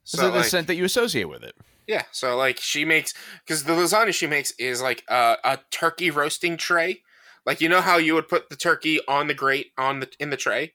so, 0.04 0.18
So 0.18 0.30
the 0.30 0.42
scent 0.44 0.66
that 0.68 0.74
you 0.76 0.84
associate 0.84 1.24
with 1.28 1.42
it. 1.42 1.54
Yeah, 1.86 2.04
so 2.12 2.36
like 2.36 2.58
she 2.60 2.84
makes 2.84 3.12
because 3.44 3.64
the 3.64 3.72
lasagna 3.72 4.14
she 4.14 4.26
makes 4.26 4.52
is 4.52 4.80
like 4.80 5.02
a, 5.08 5.36
a 5.44 5.58
turkey 5.70 6.10
roasting 6.10 6.56
tray. 6.56 7.02
Like 7.46 7.60
you 7.60 7.68
know 7.68 7.80
how 7.80 7.96
you 7.98 8.14
would 8.14 8.28
put 8.28 8.48
the 8.50 8.56
turkey 8.56 9.00
on 9.08 9.26
the 9.26 9.34
grate 9.34 9.72
on 9.76 10.00
the 10.00 10.08
in 10.18 10.30
the 10.30 10.36
tray. 10.36 10.72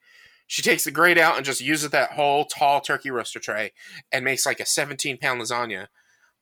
She 0.47 0.61
takes 0.63 0.83
the 0.83 0.91
grate 0.91 1.17
out 1.19 1.37
and 1.37 1.45
just 1.45 1.61
uses 1.61 1.91
that 1.91 2.13
whole 2.13 2.45
tall 2.45 2.81
turkey 2.81 3.11
roaster 3.11 3.39
tray 3.39 3.71
and 4.11 4.25
makes 4.25 4.45
like 4.47 4.59
a 4.59 4.65
17 4.65 5.17
pound 5.19 5.39
lasagna. 5.39 5.87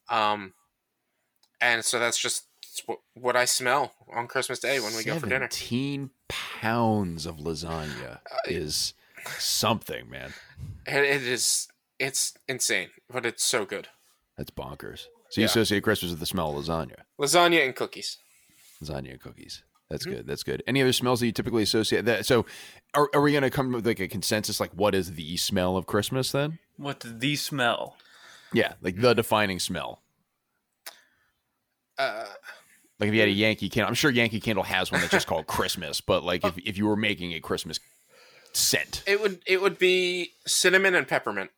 Um, 0.09 0.53
and 1.59 1.83
so 1.83 1.99
that's 1.99 2.17
just 2.17 2.46
what, 2.85 2.99
what 3.13 3.35
I 3.35 3.45
smell 3.45 3.93
on 4.13 4.27
Christmas 4.27 4.59
Day 4.59 4.79
when 4.79 4.95
we 4.95 5.03
go 5.03 5.19
for 5.19 5.27
dinner. 5.27 5.47
Seventeen 5.51 6.11
pounds 6.27 7.25
of 7.25 7.37
lasagna 7.37 8.19
Uh, 8.31 8.35
is 8.47 8.93
something, 9.37 10.09
man. 10.09 10.33
It, 10.85 11.03
it 11.03 11.23
is 11.23 11.67
it's 11.99 12.33
insane, 12.47 12.89
but 13.09 13.25
it's 13.25 13.43
so 13.43 13.65
good. 13.65 13.87
That's 14.37 14.51
bonkers. 14.51 15.07
So 15.29 15.41
you 15.41 15.43
Yeah. 15.43 15.45
associate 15.45 15.83
Christmas 15.83 16.11
with 16.11 16.19
the 16.19 16.25
smell 16.25 16.55
of 16.55 16.63
lasagna, 16.65 17.01
Lasagna 17.19 17.65
and 17.65 17.75
cookies. 17.75 18.17
lasagna 18.83 19.11
and 19.11 19.21
cookies. 19.21 19.63
That's 19.89 20.05
Mhm. 20.05 20.11
good. 20.11 20.27
That's 20.27 20.43
good. 20.43 20.61
Any 20.67 20.81
other 20.81 20.91
smells 20.93 21.21
that 21.21 21.25
you 21.27 21.31
typically 21.31 21.63
associate 21.63 22.05
that? 22.05 22.25
So, 22.25 22.45
are, 22.93 23.09
are 23.13 23.21
we 23.21 23.31
going 23.31 23.43
to 23.43 23.49
come 23.49 23.71
with 23.71 23.87
like 23.87 23.99
a 24.01 24.07
consensus? 24.07 24.59
Like, 24.59 24.71
what 24.71 24.93
is 24.93 25.13
the 25.13 25.37
smell 25.37 25.77
of 25.77 25.85
Christmas 25.87 26.31
then? 26.31 26.59
What's 26.75 27.05
the 27.09 27.35
smell? 27.37 27.97
Yeah, 28.53 28.73
like 28.81 28.97
the 28.99 29.13
defining 29.13 29.59
smell. 29.59 30.01
Uh, 31.97 32.25
Like 32.99 33.09
if 33.09 33.13
you 33.13 33.19
had 33.19 33.29
a 33.29 33.33
Yankee 33.33 33.69
candle, 33.69 33.89
I'm 33.89 33.93
sure 33.95 34.09
Yankee 34.09 34.39
Candle 34.39 34.63
has 34.63 34.91
one 34.91 35.01
that's 35.01 35.11
just 35.11 35.27
called 35.27 35.45
Christmas. 35.47 36.01
But 36.01 36.23
like 36.23 36.43
if, 36.43 36.57
if 36.57 36.77
you 36.77 36.87
were 36.87 36.95
making 36.95 37.33
a 37.33 37.39
Christmas 37.39 37.79
scent, 38.53 39.03
it 39.05 39.21
would 39.21 39.39
it 39.45 39.61
would 39.61 39.77
be 39.77 40.31
cinnamon 40.47 40.95
and 40.95 41.07
peppermint. 41.07 41.51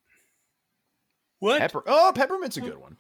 What? 1.39 1.59
pepper. 1.59 1.81
Oh, 1.87 2.11
peppermint's 2.13 2.57
a 2.57 2.61
good 2.61 2.77
one. 2.77 2.97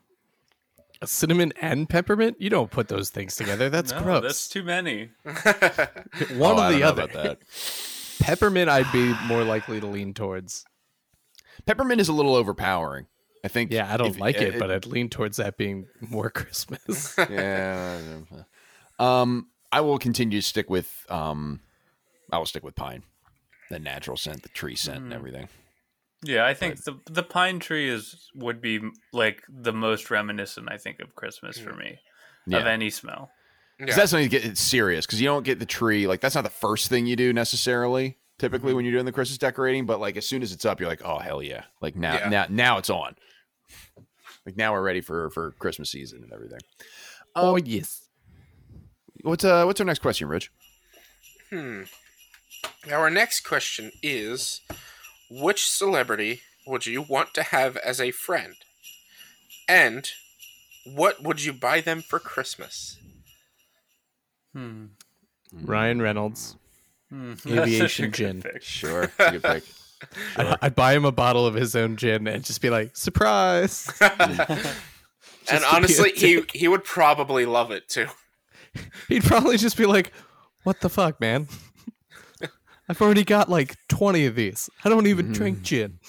Cinnamon 1.03 1.51
and 1.61 1.87
peppermint? 1.89 2.37
You 2.39 2.49
don't 2.49 2.71
put 2.71 2.87
those 2.89 3.09
things 3.09 3.35
together. 3.35 3.69
That's 3.69 3.91
no, 3.93 4.01
gross. 4.01 4.21
that's 4.23 4.47
too 4.49 4.63
many. 4.63 5.09
One 5.23 5.35
Oh, 5.35 6.57
or 6.57 6.59
I 6.59 6.71
don't 6.71 6.73
the 6.73 6.79
know 6.79 6.87
other. 6.87 7.03
about 7.03 7.23
that. 7.23 7.39
Peppermint, 8.19 8.69
I'd 8.69 8.91
be 8.91 9.13
more 9.25 9.43
likely 9.45 9.79
to 9.79 9.87
lean 9.87 10.13
towards. 10.13 10.65
Peppermint 11.65 12.01
is 12.01 12.09
a 12.09 12.13
little 12.13 12.35
overpowering. 12.35 13.07
I 13.43 13.47
think. 13.47 13.71
Yeah, 13.71 13.91
I 13.93 13.97
don't 13.97 14.11
if- 14.11 14.19
like 14.19 14.37
uh, 14.39 14.45
it, 14.45 14.59
but 14.59 14.69
I'd 14.71 14.85
lean 14.85 15.09
towards 15.09 15.37
that 15.37 15.57
being 15.57 15.87
more 16.01 16.29
Christmas. 16.29 17.15
yeah. 17.29 17.99
Um, 18.97 19.47
I 19.71 19.81
will 19.81 19.97
continue 19.99 20.41
to 20.41 20.45
stick 20.45 20.69
with 20.69 21.05
um, 21.09 21.61
I 22.31 22.37
will 22.37 22.45
stick 22.45 22.63
with 22.63 22.75
pine, 22.75 23.03
the 23.69 23.79
natural 23.79 24.17
scent, 24.17 24.43
the 24.43 24.49
tree 24.49 24.75
scent, 24.75 25.03
and 25.03 25.11
Mm. 25.11 25.15
everything. 25.15 25.47
Yeah, 26.21 26.45
I 26.45 26.53
think 26.53 26.83
the 26.83 26.99
the 27.09 27.23
pine 27.23 27.59
tree 27.59 27.87
is 27.89 28.29
would 28.35 28.61
be 28.61 28.81
like 29.13 29.41
the 29.47 29.71
most 29.71 30.11
reminiscent. 30.11 30.67
I 30.69 30.77
think 30.77 30.99
of 30.99 31.15
Christmas 31.15 31.57
for 31.57 31.73
me 31.73 31.99
of 32.51 32.65
any 32.67 32.89
smell. 32.89 33.31
'Cause 33.79 33.87
Yeah. 33.89 33.95
that's 33.95 34.11
when 34.11 34.23
you 34.23 34.27
get 34.29 34.43
it's 34.43 34.59
serious 34.59 35.05
because 35.05 35.21
you 35.21 35.27
don't 35.27 35.43
get 35.45 35.59
the 35.59 35.65
tree 35.65 36.07
like 36.07 36.19
that's 36.19 36.35
not 36.35 36.43
the 36.43 36.49
first 36.49 36.89
thing 36.89 37.05
you 37.05 37.15
do 37.15 37.31
necessarily. 37.31 38.17
Typically, 38.37 38.73
when 38.73 38.83
you're 38.83 38.93
doing 38.93 39.05
the 39.05 39.11
Christmas 39.13 39.37
decorating, 39.37 39.85
but 39.85 40.01
like 40.01 40.17
as 40.17 40.25
soon 40.27 40.41
as 40.41 40.51
it's 40.51 40.65
up, 40.65 40.79
you're 40.81 40.89
like, 40.89 41.01
oh 41.05 41.19
hell 41.19 41.41
yeah! 41.41 41.63
Like 41.81 41.95
now, 41.95 42.15
Yeah. 42.15 42.29
now, 42.29 42.45
now 42.49 42.77
it's 42.79 42.89
on. 42.89 43.15
Like 44.49 44.57
now 44.57 44.73
we're 44.73 44.81
ready 44.81 44.99
for 45.01 45.29
for 45.29 45.51
Christmas 45.59 45.91
season 45.91 46.23
and 46.23 46.33
everything. 46.33 46.57
oh 47.35 47.55
yes. 47.57 48.09
What's 49.21 49.43
uh 49.45 49.63
what's 49.65 49.79
our 49.79 49.85
next 49.85 49.99
question, 49.99 50.27
Rich? 50.27 50.51
Hmm. 51.51 51.83
Our 52.91 53.11
next 53.11 53.41
question 53.41 53.91
is 54.01 54.61
Which 55.29 55.69
celebrity 55.69 56.41
would 56.65 56.87
you 56.87 57.03
want 57.03 57.35
to 57.35 57.43
have 57.43 57.77
as 57.77 58.01
a 58.01 58.09
friend? 58.09 58.55
And 59.67 60.09
what 60.83 61.21
would 61.21 61.43
you 61.45 61.53
buy 61.53 61.79
them 61.79 62.01
for 62.01 62.17
Christmas? 62.17 62.97
Hmm. 64.55 64.85
Ryan 65.53 66.01
Reynolds. 66.01 66.55
Hmm. 67.11 67.33
Aviation 67.47 67.77
That's 67.77 67.99
a 67.99 68.01
good 68.01 68.13
gin. 68.13 68.41
pick. 68.41 69.63
Sure, 70.01 70.09
it's 70.11 70.35
a 70.35 70.35
good 70.35 70.35
pick. 70.35 70.37
I'd, 70.37 70.57
I'd 70.61 70.75
buy 70.75 70.93
him 70.93 71.05
a 71.05 71.11
bottle 71.11 71.45
of 71.45 71.55
his 71.55 71.75
own 71.75 71.97
gin 71.97 72.27
and 72.27 72.43
just 72.43 72.61
be 72.61 72.69
like, 72.69 72.95
surprise. 72.95 73.89
and 74.01 75.63
honestly, 75.71 76.11
he 76.15 76.43
he 76.53 76.67
would 76.67 76.83
probably 76.83 77.45
love 77.45 77.71
it 77.71 77.87
too. 77.89 78.07
He'd 79.07 79.23
probably 79.23 79.57
just 79.57 79.77
be 79.77 79.85
like, 79.85 80.11
what 80.63 80.79
the 80.81 80.89
fuck, 80.89 81.19
man? 81.19 81.47
I've 82.87 83.01
already 83.01 83.23
got 83.23 83.49
like 83.49 83.75
20 83.89 84.25
of 84.25 84.35
these. 84.35 84.69
I 84.83 84.89
don't 84.89 85.05
even 85.07 85.31
drink 85.31 85.61
gin. 85.61 85.99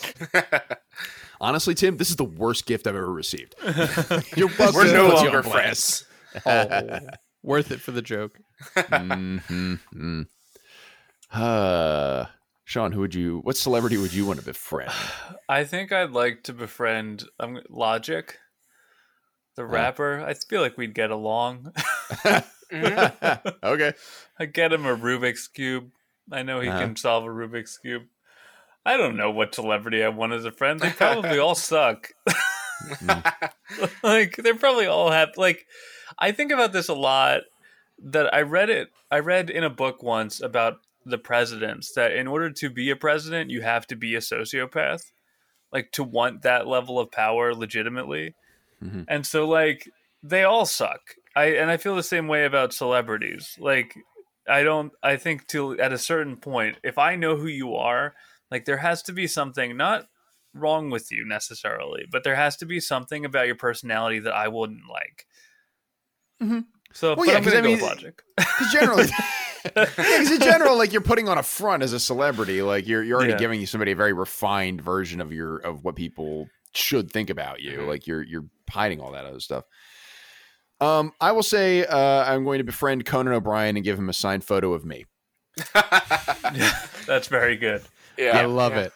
Honestly, 1.41 1.75
Tim, 1.75 1.97
this 1.99 2.11
is 2.11 2.17
the 2.17 2.25
worst 2.25 2.67
gift 2.67 2.87
I've 2.87 2.97
ever 2.97 3.13
received. 3.13 3.55
You're 4.37 4.49
welcome. 4.59 4.75
We're 4.75 4.93
no 4.93 5.11
Puts 5.11 5.23
you 5.23 5.31
longer 5.31 5.39
on 5.39 5.43
friends. 5.45 6.05
Oh, 6.47 7.01
worth 7.43 7.71
it 7.71 7.81
for 7.81 7.93
the 7.93 8.03
joke. 8.03 8.39
Mhm. 8.77 10.27
Uh, 11.33 12.27
Sean, 12.71 12.93
who 12.93 13.01
would 13.01 13.17
you? 13.17 13.41
What 13.41 13.57
celebrity 13.57 13.97
would 13.97 14.15
you 14.15 14.25
want 14.25 14.39
to 14.39 14.45
befriend? 14.45 14.93
I 15.49 15.65
think 15.65 15.91
I'd 15.91 16.13
like 16.13 16.45
to 16.45 16.53
befriend 16.53 17.25
um, 17.41 17.59
Logic, 17.69 18.39
the 19.57 19.65
rapper. 19.65 20.21
I 20.25 20.35
feel 20.35 20.61
like 20.61 20.79
we'd 20.79 20.95
get 20.95 21.11
along. 21.11 21.73
Okay. 22.73 23.93
I 24.39 24.45
get 24.45 24.73
him 24.73 24.87
a 24.87 24.97
Rubik's 24.97 25.49
cube. 25.49 25.91
I 26.31 26.45
know 26.45 26.61
he 26.61 26.69
Uh-huh. 26.69 26.79
can 26.79 26.95
solve 26.95 27.25
a 27.25 27.29
Rubik's 27.29 27.77
cube. 27.79 28.05
I 28.87 28.97
don't 28.97 29.17
know 29.17 29.33
what 29.33 29.57
celebrity 29.57 30.05
I 30.05 30.09
want 30.11 30.35
as 30.35 30.45
a 30.45 30.53
friend. 30.53 30.79
They 30.79 30.91
probably 30.91 31.41
all 31.41 31.55
suck. 31.57 32.11
like 34.05 34.37
they're 34.37 34.55
probably 34.55 34.87
all 34.87 35.11
have 35.11 35.31
like 35.37 35.67
I 36.21 36.31
think 36.31 36.53
about 36.53 36.73
this 36.73 36.89
a 36.89 36.95
lot 36.95 37.41
that 37.99 38.33
I 38.33 38.43
read 38.43 38.71
it 38.71 38.91
I 39.11 39.19
read 39.19 39.51
in 39.51 39.65
a 39.65 39.71
book 39.71 40.05
once 40.05 40.41
about 40.41 40.79
the 41.11 41.19
presidents 41.19 41.93
that 41.95 42.13
in 42.13 42.27
order 42.27 42.51
to 42.51 42.71
be 42.71 42.91
a 42.91 42.97
president 42.97 43.51
you 43.51 43.63
have 43.63 43.87
to 43.89 43.97
be 43.97 44.15
a 44.15 44.19
sociopath 44.21 45.03
like 45.73 45.93
to 45.93 46.03
want 46.03 46.43
that 46.43 46.67
level 46.67 46.99
of 46.99 47.11
power 47.13 47.55
legitimately. 47.55 48.35
Mhm. 48.83 49.05
And 49.09 49.27
so 49.27 49.47
like 49.47 49.89
they 50.23 50.43
all 50.45 50.67
suck. 50.67 51.01
I 51.37 51.45
and 51.57 51.71
I 51.71 51.77
feel 51.77 51.95
the 51.97 52.03
same 52.03 52.27
way 52.29 52.45
about 52.45 52.73
celebrities. 52.75 53.57
Like 53.61 53.95
I 54.49 54.63
don't 54.63 54.93
I 55.03 55.17
think 55.17 55.47
to 55.49 55.79
at 55.79 55.93
a 55.93 55.99
certain 55.99 56.37
point 56.37 56.79
if 56.83 56.99
I 56.99 57.15
know 57.17 57.37
who 57.37 57.47
you 57.47 57.75
are, 57.77 58.15
like 58.51 58.65
there 58.65 58.79
has 58.79 59.03
to 59.05 59.13
be 59.13 59.27
something 59.27 59.77
not 59.77 60.07
wrong 60.55 60.91
with 60.91 61.13
you 61.13 61.25
necessarily, 61.25 62.05
but 62.11 62.25
there 62.25 62.35
has 62.35 62.57
to 62.57 62.67
be 62.67 62.81
something 62.81 63.25
about 63.25 63.47
your 63.47 63.55
personality 63.55 64.19
that 64.19 64.35
I 64.35 64.49
wouldn't 64.49 64.89
like. 64.91 65.27
Mhm. 66.43 66.65
So, 66.93 67.09
Well, 67.11 67.17
but 67.17 67.27
yeah, 67.29 67.35
I'm 67.37 67.45
'cause 67.45 67.53
gonna 67.53 67.69
I 67.69 67.71
mean- 67.71 67.81
with 67.81 67.83
logic. 67.89 68.23
Because 68.37 68.73
generally, 68.73 69.05
yeah, 69.77 69.85
'cause 69.87 70.31
in 70.31 70.41
general, 70.41 70.77
like 70.77 70.93
you're 70.93 71.01
putting 71.03 71.29
on 71.29 71.39
a 71.39 71.43
front 71.43 71.83
as 71.83 71.93
a 71.93 72.01
celebrity. 72.01 72.63
Like 72.63 72.87
you're 72.87 73.03
you're 73.03 73.17
already 73.19 73.33
Yeah. 73.33 73.39
giving 73.39 73.65
somebody 73.67 73.93
a 73.93 73.97
very 73.97 74.13
refined 74.13 74.81
version 74.81 75.21
of 75.21 75.33
your 75.33 75.57
of 75.59 75.85
what 75.85 75.97
people 75.97 76.49
should 76.75 77.11
think 77.11 77.31
about 77.31 77.61
you. 77.61 77.79
Mhm. 77.79 77.89
Like 77.89 78.07
you're 78.07 78.23
you're 78.23 78.45
hiding 78.71 79.01
all 79.01 79.13
that 79.13 79.25
other 79.25 79.41
stuff. 79.41 79.65
Um, 80.81 81.13
I 81.21 81.33
will 81.33 81.43
say 81.43 81.85
uh, 81.85 82.25
I'm 82.25 82.45
going 82.45 82.59
to 82.59 82.65
befriend 82.65 83.05
Conan 83.05 83.35
O'Brien 83.35 83.77
and 83.77 83.85
give 83.85 83.99
him 83.99 84.09
a 84.09 84.15
signed 84.15 84.45
photo 84.45 84.73
of 84.73 84.85
me. 84.85 85.05
That's 87.07 87.27
very 87.29 87.57
good. 87.57 87.83
yeah, 88.17 88.39
I 88.39 88.45
love 88.47 88.73
yeah. 88.75 88.81
it. 88.83 88.93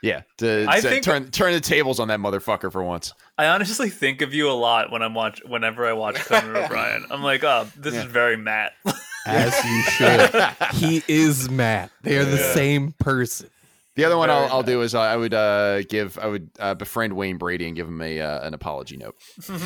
Yeah, 0.00 0.22
to, 0.38 0.64
I 0.68 0.80
to 0.80 0.88
think- 0.88 1.02
turn 1.04 1.30
turn 1.32 1.52
the 1.52 1.60
tables 1.60 1.98
on 1.98 2.06
that 2.08 2.20
motherfucker 2.20 2.70
for 2.70 2.82
once. 2.84 3.12
I 3.36 3.46
honestly 3.48 3.90
think 3.90 4.22
of 4.22 4.32
you 4.32 4.48
a 4.48 4.52
lot 4.54 4.92
when 4.92 5.02
I'm 5.02 5.12
watch 5.12 5.42
whenever 5.44 5.86
I 5.86 5.92
watch 5.92 6.14
Conan 6.16 6.56
O'Brien. 6.64 7.04
I'm 7.10 7.22
like, 7.22 7.42
oh, 7.42 7.66
this 7.76 7.94
Yeah. 7.94 8.00
is 8.00 8.06
very 8.06 8.36
Matt. 8.36 8.72
As 9.26 9.64
you 9.64 9.82
should. 9.82 10.30
he 10.74 11.02
is 11.08 11.50
Matt. 11.50 11.90
They 12.02 12.18
are 12.18 12.24
the 12.24 12.38
same 12.38 12.92
person. 12.92 13.50
The 13.98 14.04
other 14.04 14.16
one 14.16 14.30
I'll, 14.30 14.44
I'll 14.52 14.62
do 14.62 14.82
is 14.82 14.94
I 14.94 15.16
would 15.16 15.34
uh, 15.34 15.82
give 15.82 16.20
I 16.20 16.28
would 16.28 16.50
uh, 16.60 16.74
befriend 16.74 17.14
Wayne 17.14 17.36
Brady 17.36 17.66
and 17.66 17.74
give 17.74 17.88
him 17.88 18.00
a 18.00 18.20
uh, 18.20 18.46
an 18.46 18.54
apology 18.54 18.96
note 18.96 19.20
for 19.40 19.56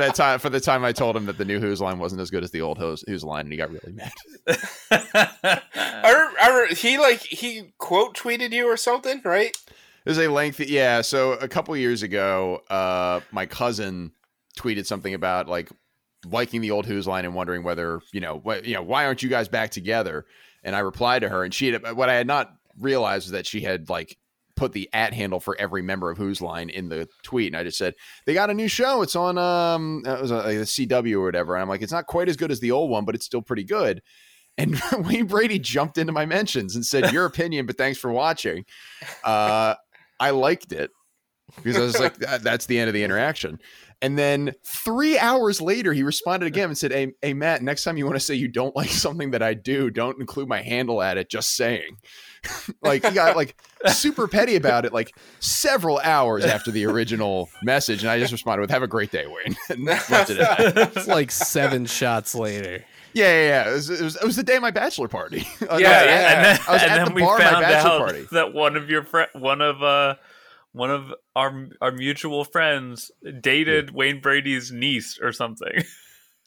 that 0.00 0.14
time 0.16 0.40
for 0.40 0.50
the 0.50 0.58
time 0.58 0.84
I 0.84 0.90
told 0.90 1.16
him 1.16 1.26
that 1.26 1.38
the 1.38 1.44
new 1.44 1.60
Whose 1.60 1.80
line 1.80 2.00
wasn't 2.00 2.20
as 2.20 2.32
good 2.32 2.42
as 2.42 2.50
the 2.50 2.62
old 2.62 2.78
Whose, 2.78 3.04
Whose 3.06 3.22
line 3.22 3.42
and 3.42 3.52
he 3.52 3.58
got 3.58 3.70
really 3.70 3.92
mad. 3.92 4.10
I, 4.90 5.60
re- 6.02 6.36
I 6.42 6.66
re- 6.68 6.74
he 6.74 6.98
like 6.98 7.20
he 7.20 7.72
quote 7.78 8.16
tweeted 8.16 8.50
you 8.50 8.66
or 8.66 8.76
something, 8.76 9.20
right? 9.24 9.56
There's 10.04 10.18
a 10.18 10.26
lengthy 10.26 10.66
yeah. 10.66 11.02
So 11.02 11.34
a 11.34 11.46
couple 11.46 11.76
years 11.76 12.02
ago, 12.02 12.62
uh, 12.70 13.20
my 13.30 13.46
cousin 13.46 14.10
tweeted 14.58 14.86
something 14.86 15.14
about 15.14 15.46
like 15.48 15.70
liking 16.26 16.60
the 16.60 16.70
old 16.70 16.86
Whose 16.86 17.06
line 17.06 17.24
and 17.24 17.34
wondering 17.34 17.62
whether 17.62 18.00
you 18.12 18.20
know 18.20 18.38
what 18.38 18.64
you 18.64 18.74
know 18.74 18.82
why 18.82 19.06
aren't 19.06 19.22
you 19.22 19.28
guys 19.28 19.48
back 19.48 19.70
together? 19.70 20.26
And 20.62 20.76
I 20.76 20.80
replied 20.80 21.20
to 21.20 21.28
her, 21.28 21.44
and 21.44 21.54
she 21.54 21.72
had 21.72 21.96
what 21.96 22.08
I 22.08 22.14
had 22.14 22.26
not 22.26 22.52
realized 22.78 23.26
was 23.26 23.32
that 23.32 23.46
she 23.46 23.60
had 23.60 23.88
like 23.88 24.16
put 24.56 24.72
the 24.72 24.90
at 24.92 25.14
handle 25.14 25.40
for 25.40 25.56
every 25.58 25.80
member 25.80 26.10
of 26.10 26.18
Whose 26.18 26.42
line 26.42 26.68
in 26.68 26.90
the 26.90 27.08
tweet, 27.22 27.48
and 27.48 27.56
I 27.56 27.64
just 27.64 27.78
said 27.78 27.94
they 28.26 28.34
got 28.34 28.50
a 28.50 28.54
new 28.54 28.68
show. 28.68 29.02
It's 29.02 29.16
on 29.16 29.38
um 29.38 30.02
it 30.04 30.20
was 30.20 30.30
like 30.30 30.44
the 30.44 30.64
CW 30.64 31.14
or 31.14 31.24
whatever, 31.24 31.54
and 31.54 31.62
I'm 31.62 31.68
like 31.68 31.82
it's 31.82 31.92
not 31.92 32.06
quite 32.06 32.28
as 32.28 32.36
good 32.36 32.50
as 32.50 32.60
the 32.60 32.70
old 32.70 32.90
one, 32.90 33.04
but 33.04 33.14
it's 33.14 33.24
still 33.24 33.42
pretty 33.42 33.64
good. 33.64 34.02
And 34.58 34.80
Wayne 35.06 35.26
Brady 35.26 35.58
jumped 35.58 35.96
into 35.96 36.12
my 36.12 36.26
mentions 36.26 36.74
and 36.74 36.84
said, 36.84 37.12
"Your 37.12 37.24
opinion, 37.24 37.66
but 37.66 37.78
thanks 37.78 37.98
for 37.98 38.12
watching." 38.12 38.66
Uh, 39.24 39.74
I 40.18 40.30
liked 40.30 40.72
it 40.72 40.90
because 41.56 41.78
I 41.78 41.80
was 41.80 41.98
like, 41.98 42.18
that, 42.18 42.42
"That's 42.42 42.66
the 42.66 42.78
end 42.78 42.88
of 42.88 42.94
the 42.94 43.02
interaction." 43.02 43.58
And 44.02 44.18
then 44.18 44.54
three 44.64 45.18
hours 45.18 45.60
later, 45.60 45.92
he 45.92 46.02
responded 46.02 46.46
again 46.46 46.68
and 46.68 46.78
said, 46.78 46.90
"Hey, 46.92 47.12
hey, 47.20 47.34
Matt, 47.34 47.62
next 47.62 47.84
time 47.84 47.96
you 47.96 48.06
want 48.06 48.16
to 48.16 48.24
say 48.24 48.34
you 48.34 48.48
don't 48.48 48.74
like 48.74 48.88
something 48.88 49.32
that 49.32 49.42
I 49.42 49.54
do, 49.54 49.90
don't 49.90 50.18
include 50.18 50.48
my 50.48 50.62
handle 50.62 51.02
at 51.02 51.18
it. 51.18 51.28
Just 51.28 51.54
saying." 51.56 51.98
like 52.82 53.04
he 53.04 53.12
got 53.12 53.36
like 53.36 53.54
super 53.88 54.26
petty 54.26 54.56
about 54.56 54.86
it, 54.86 54.92
like 54.94 55.14
several 55.40 55.98
hours 55.98 56.44
after 56.44 56.70
the 56.70 56.86
original 56.86 57.50
message, 57.62 58.02
and 58.02 58.10
I 58.10 58.18
just 58.18 58.32
responded 58.32 58.62
with, 58.62 58.70
"Have 58.70 58.82
a 58.82 58.88
great 58.88 59.10
day, 59.10 59.26
Wayne." 59.26 59.56
and 59.68 59.84
left 59.84 60.30
it 60.30 60.38
at 60.38 60.74
that. 60.74 60.96
It's 60.96 61.06
like 61.06 61.30
seven 61.30 61.84
shots 61.84 62.34
later. 62.34 62.84
Yeah, 63.12 63.26
yeah, 63.26 63.48
yeah. 63.48 63.70
It 63.70 63.72
was, 63.72 63.90
it 63.90 64.02
was, 64.02 64.16
it 64.16 64.24
was 64.24 64.36
the 64.36 64.42
day 64.42 64.56
of 64.56 64.62
my 64.62 64.70
bachelor 64.70 65.08
party. 65.08 65.46
Yeah, 65.60 65.66
no, 65.68 65.78
yeah. 65.78 66.36
and 66.36 66.44
then, 66.44 66.60
I 66.68 66.72
was 66.72 66.82
and 66.82 66.90
at 66.90 66.96
then 66.96 67.04
the 67.06 67.14
we 67.14 67.22
bar 67.22 67.40
at 67.40 67.44
my 67.44 67.50
found 67.50 67.62
bachelor 67.62 67.90
out 67.90 67.98
party. 67.98 68.26
that 68.32 68.54
one 68.54 68.76
of 68.76 68.90
your 68.90 69.04
friend, 69.04 69.28
one 69.34 69.60
of 69.60 69.82
uh, 69.82 70.14
one 70.72 70.90
of 70.90 71.12
our 71.34 71.68
our 71.80 71.92
mutual 71.92 72.44
friends 72.44 73.10
dated 73.40 73.90
Wayne 73.92 74.20
Brady's 74.20 74.70
niece 74.70 75.18
or 75.20 75.32
something. 75.32 75.84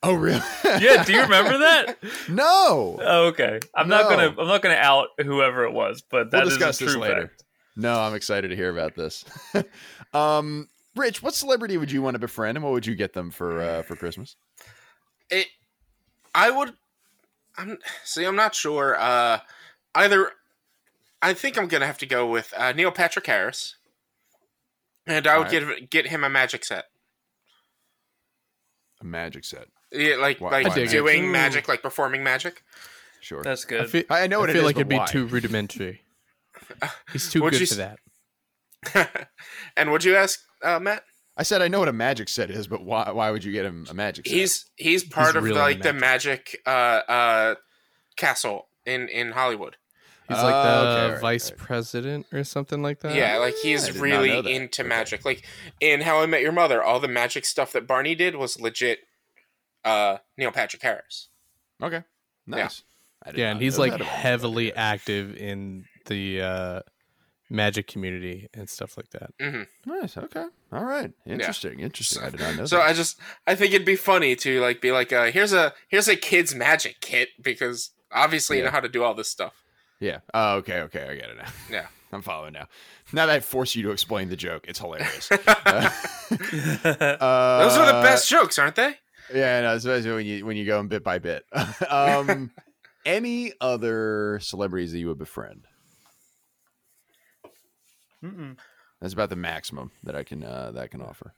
Oh, 0.06 0.16
really? 0.16 0.42
yeah, 0.66 1.02
do 1.06 1.14
you 1.14 1.22
remember 1.22 1.60
that? 1.60 1.98
no. 2.30 3.00
Oh, 3.02 3.28
okay. 3.28 3.62
I'm 3.74 3.88
not 3.88 4.10
gonna 4.10 4.36
I'm 4.38 4.48
not 4.50 4.62
gonna 4.62 4.76
out 4.76 5.08
whoever 5.18 5.64
it 5.64 5.72
was, 5.72 6.02
but 6.02 6.30
that 6.32 6.40
we'll 6.40 6.50
is 6.50 6.58
discuss 6.58 6.82
a 6.82 6.84
this 6.84 6.94
true 6.94 7.02
later. 7.02 7.22
fact. 7.28 7.44
No, 7.78 8.02
I'm 8.02 8.14
excited 8.14 8.50
to 8.50 8.56
hear 8.58 8.70
about 8.70 8.96
this. 8.96 9.24
um, 10.14 10.68
Rich, 10.96 11.24
what 11.24 11.34
celebrity 11.34 11.78
would 11.78 11.90
you 11.90 12.02
want 12.02 12.16
to 12.16 12.20
befriend, 12.20 12.58
and 12.58 12.66
what 12.66 12.74
would 12.74 12.86
you 12.86 12.96
get 12.96 13.14
them 13.14 13.32
for 13.32 13.62
uh, 13.62 13.82
for 13.84 13.96
Christmas? 13.96 14.36
It. 15.30 15.48
I 16.36 16.50
would. 16.50 16.74
I'm 17.58 17.78
see. 18.04 18.26
I'm 18.26 18.36
not 18.36 18.56
sure. 18.56 18.98
Uh, 19.00 19.40
either. 19.96 20.32
I 21.22 21.34
think 21.34 21.58
I'm 21.58 21.68
gonna 21.70 21.88
have 21.88 21.98
to 22.00 22.06
go 22.06 22.28
with 22.28 22.54
uh, 22.58 22.74
Neil 22.74 22.92
Patrick 22.92 23.26
Harris, 23.26 23.78
and 25.08 25.28
I 25.28 25.38
would 25.38 25.48
Alright. 25.54 25.70
give 25.80 25.89
get 25.89 26.08
him 26.08 26.24
a 26.24 26.30
magic 26.30 26.63
set. 26.66 26.86
A 29.02 29.06
magic 29.06 29.44
set. 29.46 29.68
Yeah, 29.92 30.16
like 30.16 30.39
Why- 30.42 30.62
like 30.63 30.76
why 30.76 30.86
doing 30.86 31.26
Ooh. 31.26 31.32
magic, 31.32 31.68
like 31.68 31.82
performing 31.82 32.24
magic. 32.24 32.63
Sure. 33.22 33.42
That's 33.44 33.66
I 33.66 33.70
good. 33.70 33.89
feel, 33.89 34.04
I, 34.10 34.22
I 34.24 34.28
know 34.28 34.38
I 34.38 34.39
what 34.42 34.50
it 34.50 34.54
feel 34.54 34.62
is, 34.62 34.66
like 34.66 34.76
but 34.76 34.92
it'd 34.94 35.06
be 35.06 35.12
too 35.12 35.26
rudimentary. 35.28 36.02
He's 37.12 37.30
too 37.32 37.42
Would 37.44 37.52
good 37.52 37.62
you 37.62 37.68
for 37.68 37.82
s- 37.82 37.98
that. 38.96 39.30
and 39.78 39.92
would 39.92 40.04
you 40.04 40.16
ask 40.16 40.39
uh, 40.62 40.80
Matt? 40.80 41.04
I 41.38 41.44
said 41.44 41.62
I 41.62 41.68
know 41.68 41.80
what 41.80 41.88
a 41.88 41.94
magic 41.94 42.28
set 42.30 42.50
is, 42.52 42.68
but 42.68 42.84
why 42.84 43.10
why 43.12 43.32
would 43.32 43.44
you 43.44 43.52
get 43.52 43.66
him 43.66 43.88
a 43.89 43.94
magic 43.94 44.28
set? 44.28 44.36
He's 44.36 44.66
he's 44.76 45.04
part 45.04 45.36
of 45.36 45.44
really 45.44 45.58
like 45.58 45.82
the 45.82 45.94
magic. 45.94 46.60
magic 46.66 46.68
uh, 46.68 47.12
uh, 47.12 47.56
castle 48.18 48.68
in 48.86 49.08
in 49.10 49.32
Hollywood. 49.32 49.78
He's 50.28 50.38
like 50.38 50.56
Oh, 50.56 50.64
the 50.64 50.90
okay, 50.90 51.12
right, 51.14 51.22
vice 51.22 51.50
right. 51.52 51.58
president 51.60 52.26
or 52.32 52.44
something 52.44 52.82
like 52.82 53.00
that. 53.02 53.16
yeah, 53.16 53.38
like 53.38 53.56
he's 53.62 53.86
did 53.88 53.96
really 53.98 54.38
into 54.56 54.82
Okay. 54.82 54.88
magic. 54.90 55.26
Like 55.26 55.44
in 55.82 56.02
How 56.02 56.20
I 56.22 56.26
Met 56.26 56.42
Your 56.42 56.52
Mother, 56.54 56.82
all 56.82 57.00
the 57.00 57.08
magic 57.08 57.46
stuff 57.46 57.72
that 57.74 57.86
Barney 57.88 58.16
did 58.16 58.36
was 58.36 58.60
legit. 58.60 59.00
Uh, 59.84 60.18
Neil 60.38 60.52
Patrick 60.52 60.82
Harris. 60.82 61.28
Okay. 61.82 62.04
Nice. 62.48 62.84
I 63.22 63.32
did 63.32 63.40
Yeah, 63.40 63.52
and 63.52 63.62
he's 63.62 63.78
like 63.78 64.00
heavily 64.02 64.66
Magic. 64.68 64.78
active 64.78 65.36
in 65.36 65.86
the 66.06 66.42
uh, 66.42 66.80
magic 67.50 67.88
community 67.88 68.48
and 68.54 68.70
stuff 68.70 68.96
like 68.98 69.10
that. 69.12 69.32
hmm 69.42 69.64
Nice. 69.86 70.16
Okay. 70.18 70.46
All 70.72 70.84
right. 70.86 71.12
Interesting. 71.26 71.82
Interesting. 71.82 72.24
I 72.24 72.30
did 72.30 72.40
not 72.40 72.56
know 72.56 72.66
So 72.66 72.78
that. 72.78 72.88
I 72.88 72.94
just 72.94 73.20
I 73.46 73.56
think 73.56 73.74
it'd 73.74 73.86
be 73.86 73.96
funny 73.98 74.36
to 74.38 74.62
like 74.62 74.80
be 74.82 74.92
like, 74.94 75.12
uh, 75.12 75.26
here's 75.26 75.52
a 75.54 75.74
here's 75.90 76.08
a 76.08 76.16
kid's 76.16 76.56
magic 76.56 77.02
kit 77.02 77.30
because 77.42 77.92
obviously 78.12 78.58
you 78.60 78.64
know 78.64 78.72
how 78.72 78.80
to 78.80 78.90
do 78.90 79.04
all 79.04 79.14
this 79.14 79.30
stuff. 79.30 79.54
Yeah. 80.04 80.20
Oh, 80.34 80.56
okay. 80.58 80.82
Okay. 80.82 81.04
I 81.04 81.16
get 81.16 81.30
it 81.30 81.38
now. 81.38 81.52
Yeah. 81.72 81.88
I'm 82.12 82.22
following 82.22 82.54
now. 82.54 82.68
Now 83.12 83.26
that 83.26 83.36
I 83.36 83.39
force 83.39 83.76
you 83.76 83.82
to 83.84 83.92
explain 83.92 84.30
the 84.30 84.36
joke, 84.36 84.66
it's 84.68 84.80
hilarious. 84.80 85.30
Uh, 86.34 87.63
Those 87.63 87.78
are 87.78 87.86
the 87.86 88.02
best 88.02 88.28
jokes, 88.30 88.58
aren't 88.58 88.76
they? 88.76 88.96
Yeah, 89.34 89.62
no, 89.62 89.76
especially 89.76 90.12
when 90.12 90.26
you 90.26 90.46
when 90.46 90.58
you 90.58 90.66
go 90.66 90.80
in 90.80 90.88
bit 90.88 91.04
by 91.04 91.20
bit. 91.20 91.46
um, 91.89 92.52
any 93.06 93.54
other 93.62 94.39
celebrities 94.42 94.92
that 94.92 95.00
you 95.00 95.08
would 95.10 95.20
befriend? 95.20 95.68
Mm-mm. 98.24 98.58
That's 99.00 99.13
about 99.13 99.30
the 99.30 99.36
maximum 99.36 99.92
that 100.04 100.16
I 100.16 100.24
can 100.24 100.44
uh, 100.44 100.72
that 100.74 100.84
I 100.84 100.88
can 100.88 101.02
offer. 101.02 101.34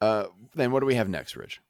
Uh, 0.00 0.26
then 0.54 0.70
what 0.70 0.80
do 0.80 0.86
we 0.86 0.94
have 0.94 1.08
next, 1.08 1.36
Rich? 1.36 1.60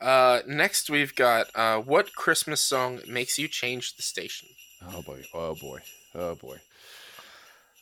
Uh, 0.00 0.40
next 0.46 0.88
we've 0.88 1.14
got 1.14 1.48
uh, 1.54 1.78
what 1.78 2.14
Christmas 2.14 2.60
song 2.60 3.00
makes 3.06 3.38
you 3.38 3.48
change 3.48 3.96
the 3.96 4.02
station? 4.02 4.48
Oh 4.88 5.02
boy! 5.02 5.22
Oh 5.34 5.54
boy! 5.54 5.78
Oh 6.14 6.34
boy! 6.36 6.56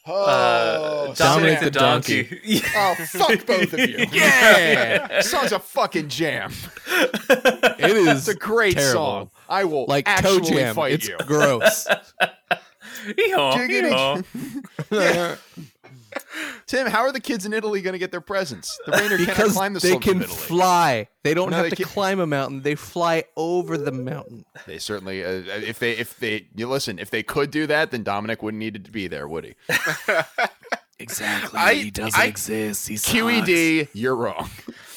Uh, 0.06 1.06
Oh, 1.10 1.14
Dominic 1.16 1.60
the 1.60 1.70
Donkey. 1.70 2.28
Oh, 2.74 2.94
fuck 3.06 3.44
both 3.46 3.72
of 3.74 3.78
you! 3.80 4.06
Yeah, 4.12 5.06
This 5.08 5.30
song's 5.30 5.52
a 5.52 5.58
fucking 5.58 6.08
jam. 6.08 6.52
It 6.88 7.96
is 7.96 8.08
It's 8.08 8.28
a 8.28 8.34
great 8.34 8.76
terrible. 8.76 8.92
song. 9.00 9.30
I 9.48 9.64
will 9.64 9.84
like 9.86 10.06
toe 10.06 10.40
jam. 10.40 10.74
fight 10.74 10.92
It's 10.94 11.08
you. 11.08 11.16
gross. 11.26 11.86
Hee-haw, 13.16 13.54
Jiggity. 13.56 14.24
hee-haw. 14.90 15.36
Tim, 16.66 16.86
how 16.86 17.00
are 17.00 17.12
the 17.12 17.20
kids 17.20 17.46
in 17.46 17.52
Italy 17.52 17.80
going 17.80 17.92
to 17.94 17.98
get 17.98 18.10
their 18.10 18.20
presents? 18.20 18.78
The 18.86 18.92
reindeer 18.92 19.18
cannot 19.18 19.36
because 19.36 19.52
climb 19.52 19.72
the 19.74 19.80
they 19.80 19.90
slopes 19.90 20.04
can 20.06 20.16
of 20.18 20.22
Italy. 20.24 20.36
fly. 20.36 21.08
They 21.24 21.34
don't 21.34 21.50
No, 21.50 21.56
have 21.56 21.64
they 21.64 21.70
to 21.70 21.76
can't. 21.76 21.88
climb 21.88 22.20
a 22.20 22.26
mountain. 22.26 22.62
They 22.62 22.74
fly 22.74 23.24
over 23.36 23.78
the 23.78 23.92
mountain. 23.92 24.44
They 24.66 24.78
certainly, 24.78 25.24
uh, 25.24 25.28
if 25.46 25.78
they, 25.78 25.92
if 25.92 26.18
they, 26.18 26.46
you 26.54 26.68
listen, 26.68 26.98
if 26.98 27.10
they 27.10 27.22
could 27.22 27.50
do 27.50 27.66
that, 27.68 27.90
then 27.90 28.02
Dominic 28.02 28.42
wouldn't 28.42 28.58
need 28.58 28.84
to 28.84 28.90
be 28.90 29.06
there, 29.08 29.26
would 29.26 29.44
he? 29.44 29.54
Exactly. 31.00 31.58
I- 31.58 31.74
He 31.74 31.90
doesn't 31.92 32.18
I- 32.20 32.24
exist. 32.26 32.88
He's 32.88 33.04
QED, 33.04 33.88
you're 33.92 34.16
wrong. 34.16 34.50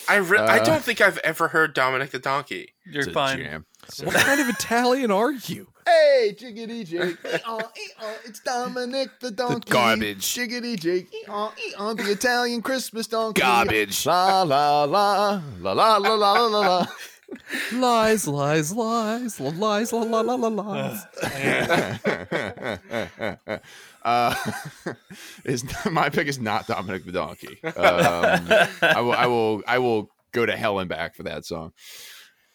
I 0.10 0.15
re- 0.15 0.39
I 0.39 0.58
Uh, 0.60 0.63
don't 0.63 0.84
think 0.84 1.00
I've 1.00 1.19
ever 1.19 1.50
heard 1.50 1.76
Dominic 1.76 2.10
the 2.10 2.17
Donkey. 2.19 2.74
You're 2.86 3.06
fine. 3.12 3.38
jam. 3.38 3.65
What 4.04 4.15
kind 4.15 4.41
of 4.41 4.50
Italian 4.50 5.12
are 5.12 5.32
you? 5.32 5.67
Hey, 5.86 6.36
jiggity 6.38 6.86
jig. 6.86 7.17
E-aw, 7.26 7.60
e-aw, 7.60 8.13
it's 8.26 8.39
Dominic 8.41 9.10
the 9.20 9.32
donkey. 9.32 9.67
The 9.67 9.74
garbage. 9.74 10.36
Jiggity 10.36 10.80
jig. 10.80 11.08
E-aw, 11.13 11.52
e-aw, 11.67 11.94
the 11.94 12.12
Italian 12.12 12.62
Christmas 12.62 13.08
donkey. 13.08 13.41
Garbage. 13.41 14.06
La 14.06 14.44
la 14.44 14.84
la. 14.84 15.41
La 15.60 15.74
la 15.74 15.98
la 15.98 16.15
la 16.15 16.34
la 16.34 16.60
la. 16.60 16.86
lies, 17.74 18.28
lies, 18.28 18.74
lies, 18.74 19.39
lies, 19.39 19.94
la, 19.94 20.02
la, 20.02 20.22
la, 20.22 20.36
la, 20.36 20.48
lies. 20.48 21.06
uh, 24.04 24.36
is 25.46 25.63
my 25.89 26.10
pick 26.10 26.28
is 26.28 26.39
not 26.39 26.67
Dominic 26.67 27.06
the 27.06 27.12
Donkey. 27.12 27.60
Um, 27.63 28.48
I 28.82 29.02
will, 29.02 29.13
I 29.13 29.26
will, 29.28 29.63
I 29.67 29.78
will 29.80 30.10
go 30.32 30.46
to 30.46 30.56
hell 30.56 30.80
and 30.80 30.89
back 30.89 31.15
for 31.15 31.24
that 31.24 31.46
song. 31.46 31.74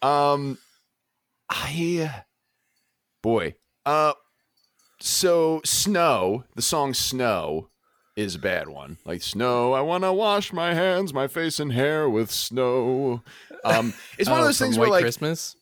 Um, 0.01 0.57
I 1.49 2.23
boy, 3.27 3.55
uh, 3.85 4.13
so 5.01 5.59
snow, 5.65 6.45
the 6.55 6.61
song 6.61 6.93
"Snow" 6.93 7.67
is 8.15 8.35
a 8.35 8.39
bad 8.39 8.69
one. 8.69 8.97
Like 9.05 9.21
snow, 9.21 9.73
I 9.73 9.81
want 9.81 10.05
to 10.05 10.13
wash 10.13 10.53
my 10.53 10.73
hands, 10.73 11.13
my 11.13 11.27
face, 11.27 11.59
and 11.59 11.73
hair 11.73 12.09
with 12.09 12.31
snow. 12.31 13.21
Um, 13.65 13.93
it's 14.17 14.29
one 14.29 14.39
of 14.39 14.43
Oh, 14.43 14.47
those 14.47 14.57
things 14.59 14.77
White 14.77 14.83
where 14.85 14.89
like 14.91 15.03
Christmas. 15.03 15.57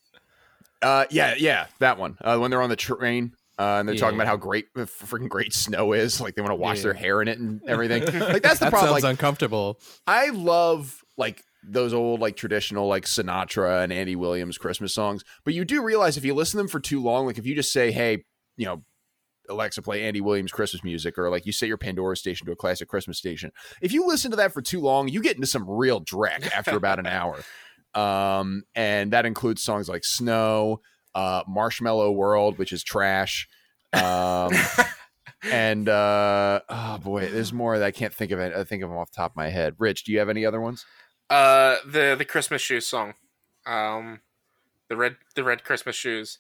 uh, 0.84 1.06
yeah, 1.10 1.34
yeah, 1.40 1.66
that 1.80 1.98
one. 1.98 2.18
Uh, 2.22 2.38
when 2.38 2.52
they're 2.52 2.62
on 2.62 2.70
the 2.70 2.76
train 2.76 3.34
uh, 3.58 3.78
and 3.80 3.90
they're 3.90 3.96
talking 3.96 4.16
about 4.16 4.28
how 4.28 4.38
great, 4.38 4.72
freaking 4.76 5.28
great 5.28 5.52
snow 5.54 5.94
is. 5.94 6.22
Like 6.22 6.36
they 6.36 6.44
want 6.44 6.52
to 6.52 6.56
wash 6.56 6.78
Yeah. 6.78 6.84
their 6.84 6.94
hair 6.94 7.22
in 7.24 7.28
it 7.28 7.40
and 7.40 7.62
everything. 7.68 8.04
like 8.20 8.44
that's 8.44 8.60
the 8.60 8.66
That 8.66 8.70
problem. 8.70 8.92
sounds 8.92 9.04
Like 9.04 9.12
uncomfortable. 9.12 9.80
I 10.06 10.30
love 10.30 11.04
like 11.18 11.44
those 11.68 11.94
old 11.94 12.20
like 12.20 12.36
traditional 12.36 12.88
like 12.88 13.06
Sinatra 13.06 13.84
and 13.84 13.92
Andy 13.92 14.16
Williams 14.16 14.58
Christmas 14.58 14.94
songs, 14.94 15.24
but 15.44 15.54
you 15.54 15.66
do 15.66 15.84
realize 15.84 16.18
if 16.18 16.26
you 16.26 16.34
listen 16.34 16.58
to 16.58 16.64
them 16.64 16.68
for 16.68 16.80
too 16.80 17.02
long, 17.02 17.26
like 17.26 17.38
if 17.38 17.46
you 17.46 17.56
just 17.56 17.72
say, 17.72 17.92
"Hey, 17.92 18.24
you 18.58 18.66
know." 18.66 18.84
Alexa, 19.48 19.84
play 19.84 20.08
Andy 20.08 20.22
Williams 20.22 20.52
Christmas 20.52 20.84
music, 20.84 21.20
or 21.20 21.30
like 21.30 21.46
you 21.46 21.52
set 21.52 21.68
your 21.68 21.78
Pandora 21.78 22.18
station 22.18 22.48
to 22.48 22.54
a 22.54 22.56
classic 22.56 22.88
Christmas 22.88 23.20
station. 23.20 23.52
If 23.80 23.94
you 23.94 24.08
listen 24.08 24.32
to 24.32 24.38
that 24.38 24.52
for 24.52 24.60
too 24.60 24.82
long, 24.82 25.08
you 25.08 25.22
get 25.22 25.36
into 25.36 25.46
some 25.46 25.70
real 25.70 26.04
dreck 26.04 26.52
after 26.52 26.76
about 26.76 26.98
an 26.98 27.06
hour. 27.06 27.44
Um, 27.96 28.64
and 28.76 29.14
that 29.14 29.26
includes 29.26 29.64
songs 29.64 29.88
like 29.88 30.04
Snow, 30.04 30.82
uh, 31.16 31.44
Marshmallow 31.48 32.12
World, 32.12 32.58
which 32.58 32.74
is 32.74 32.84
trash. 32.84 33.48
Um, 33.94 34.52
and 35.44 35.88
uh, 35.88 36.60
oh 36.68 36.98
boy, 37.00 37.30
there's 37.30 37.54
more 37.54 37.80
that 37.80 37.86
I 37.86 37.92
can't 37.92 38.14
think 38.14 38.32
of 38.32 38.40
it. 38.40 38.54
I 38.54 38.64
think 38.66 38.84
of 38.84 38.90
them 38.90 38.98
off 38.98 39.12
the 39.12 39.16
top 39.16 39.32
of 39.32 39.38
my 39.38 39.50
head. 39.50 39.76
Rich, 39.80 40.04
do 40.04 40.12
you 40.12 40.20
have 40.20 40.30
any 40.30 40.46
other 40.46 40.60
ones? 40.60 40.86
Uh, 41.30 41.78
the 41.86 42.16
the 42.18 42.26
Christmas 42.26 42.62
shoes 42.62 42.86
song, 42.86 43.14
um, 43.66 44.20
the 44.90 44.96
red 44.96 45.16
the 45.36 45.44
red 45.44 45.64
Christmas 45.64 45.96
shoes. 45.96 46.38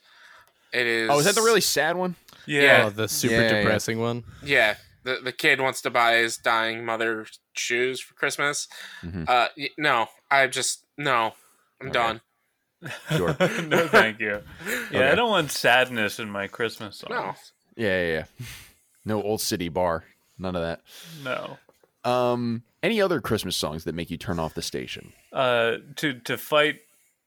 It 0.73 0.85
is. 0.87 1.09
Oh, 1.09 1.19
is 1.19 1.25
that 1.25 1.35
the 1.35 1.41
really 1.41 1.61
sad 1.61 1.95
one? 1.95 2.15
Yeah. 2.45 2.83
Oh, 2.85 2.89
the 2.89 3.07
super 3.07 3.33
Yeah, 3.35 3.41
yeah. 3.41 3.61
depressing 3.61 3.99
one. 3.99 4.23
Yeah, 4.43 4.75
the 5.03 5.19
the 5.23 5.31
kid 5.31 5.59
wants 5.61 5.81
to 5.81 5.89
buy 5.89 6.15
his 6.17 6.37
dying 6.37 6.85
mother 6.85 7.25
shoes 7.53 7.99
for 7.99 8.13
Christmas. 8.13 8.67
Mhm. 9.03 9.27
Uh, 9.27 9.47
no, 9.77 10.07
I 10.29 10.47
just 10.47 10.85
no, 10.97 11.33
I'm 11.81 11.87
Okay. 11.89 11.93
done. 11.93 12.21
Sure. 13.15 13.35
no, 13.63 13.87
thank 13.87 14.19
you. 14.19 14.41
Yeah, 14.91 14.99
Okay. 14.99 15.11
I 15.11 15.15
don't 15.15 15.31
want 15.31 15.49
sadness 15.51 16.19
in 16.19 16.29
my 16.29 16.47
Christmas 16.47 16.97
songs. 16.97 17.09
No. 17.09 17.33
Yeah, 17.75 18.01
yeah, 18.01 18.13
yeah. 18.13 18.25
No 19.07 19.21
old 19.21 19.39
city 19.41 19.69
bar. 19.69 20.03
None 20.37 20.55
of 20.55 20.61
that. 20.63 20.81
No. 21.23 21.57
Um, 22.03 22.63
any 22.85 23.01
other 23.01 23.19
Christmas 23.19 23.57
songs 23.57 23.83
that 23.83 23.95
make 23.95 24.09
you 24.11 24.17
turn 24.17 24.39
off 24.39 24.53
the 24.53 24.61
station? 24.61 25.11
Uh, 25.33 25.77
to 25.95 26.19
to 26.21 26.37
fight 26.37 26.81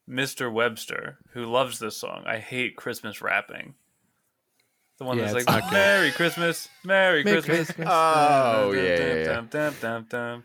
Mr. 0.08 0.52
Webster, 0.52 1.18
who 1.32 1.44
loves 1.44 1.80
this 1.80 1.96
song. 1.96 2.22
I 2.26 2.38
hate 2.38 2.76
Christmas 2.76 3.20
rapping. 3.20 3.74
The 4.98 5.04
one 5.04 5.18
Yeah, 5.18 5.32
that's 5.32 5.46
like 5.46 5.72
"Merry 5.72 6.10
Christmas, 6.12 6.68
Merry, 6.84 7.24
Merry 7.24 7.42
Christmas." 7.42 7.66
Christmas. 7.66 7.88
Oh, 7.90 8.72
yeah, 8.72 8.82
yeah, 8.82 9.14
yeah. 9.14 9.24
Dum, 9.24 9.48
dum, 9.50 9.74
dum, 9.80 10.06
dum. 10.08 10.44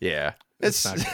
Yeah, 0.00 0.32
It's 0.60 0.84
it's. 0.84 1.04
not 1.04 1.06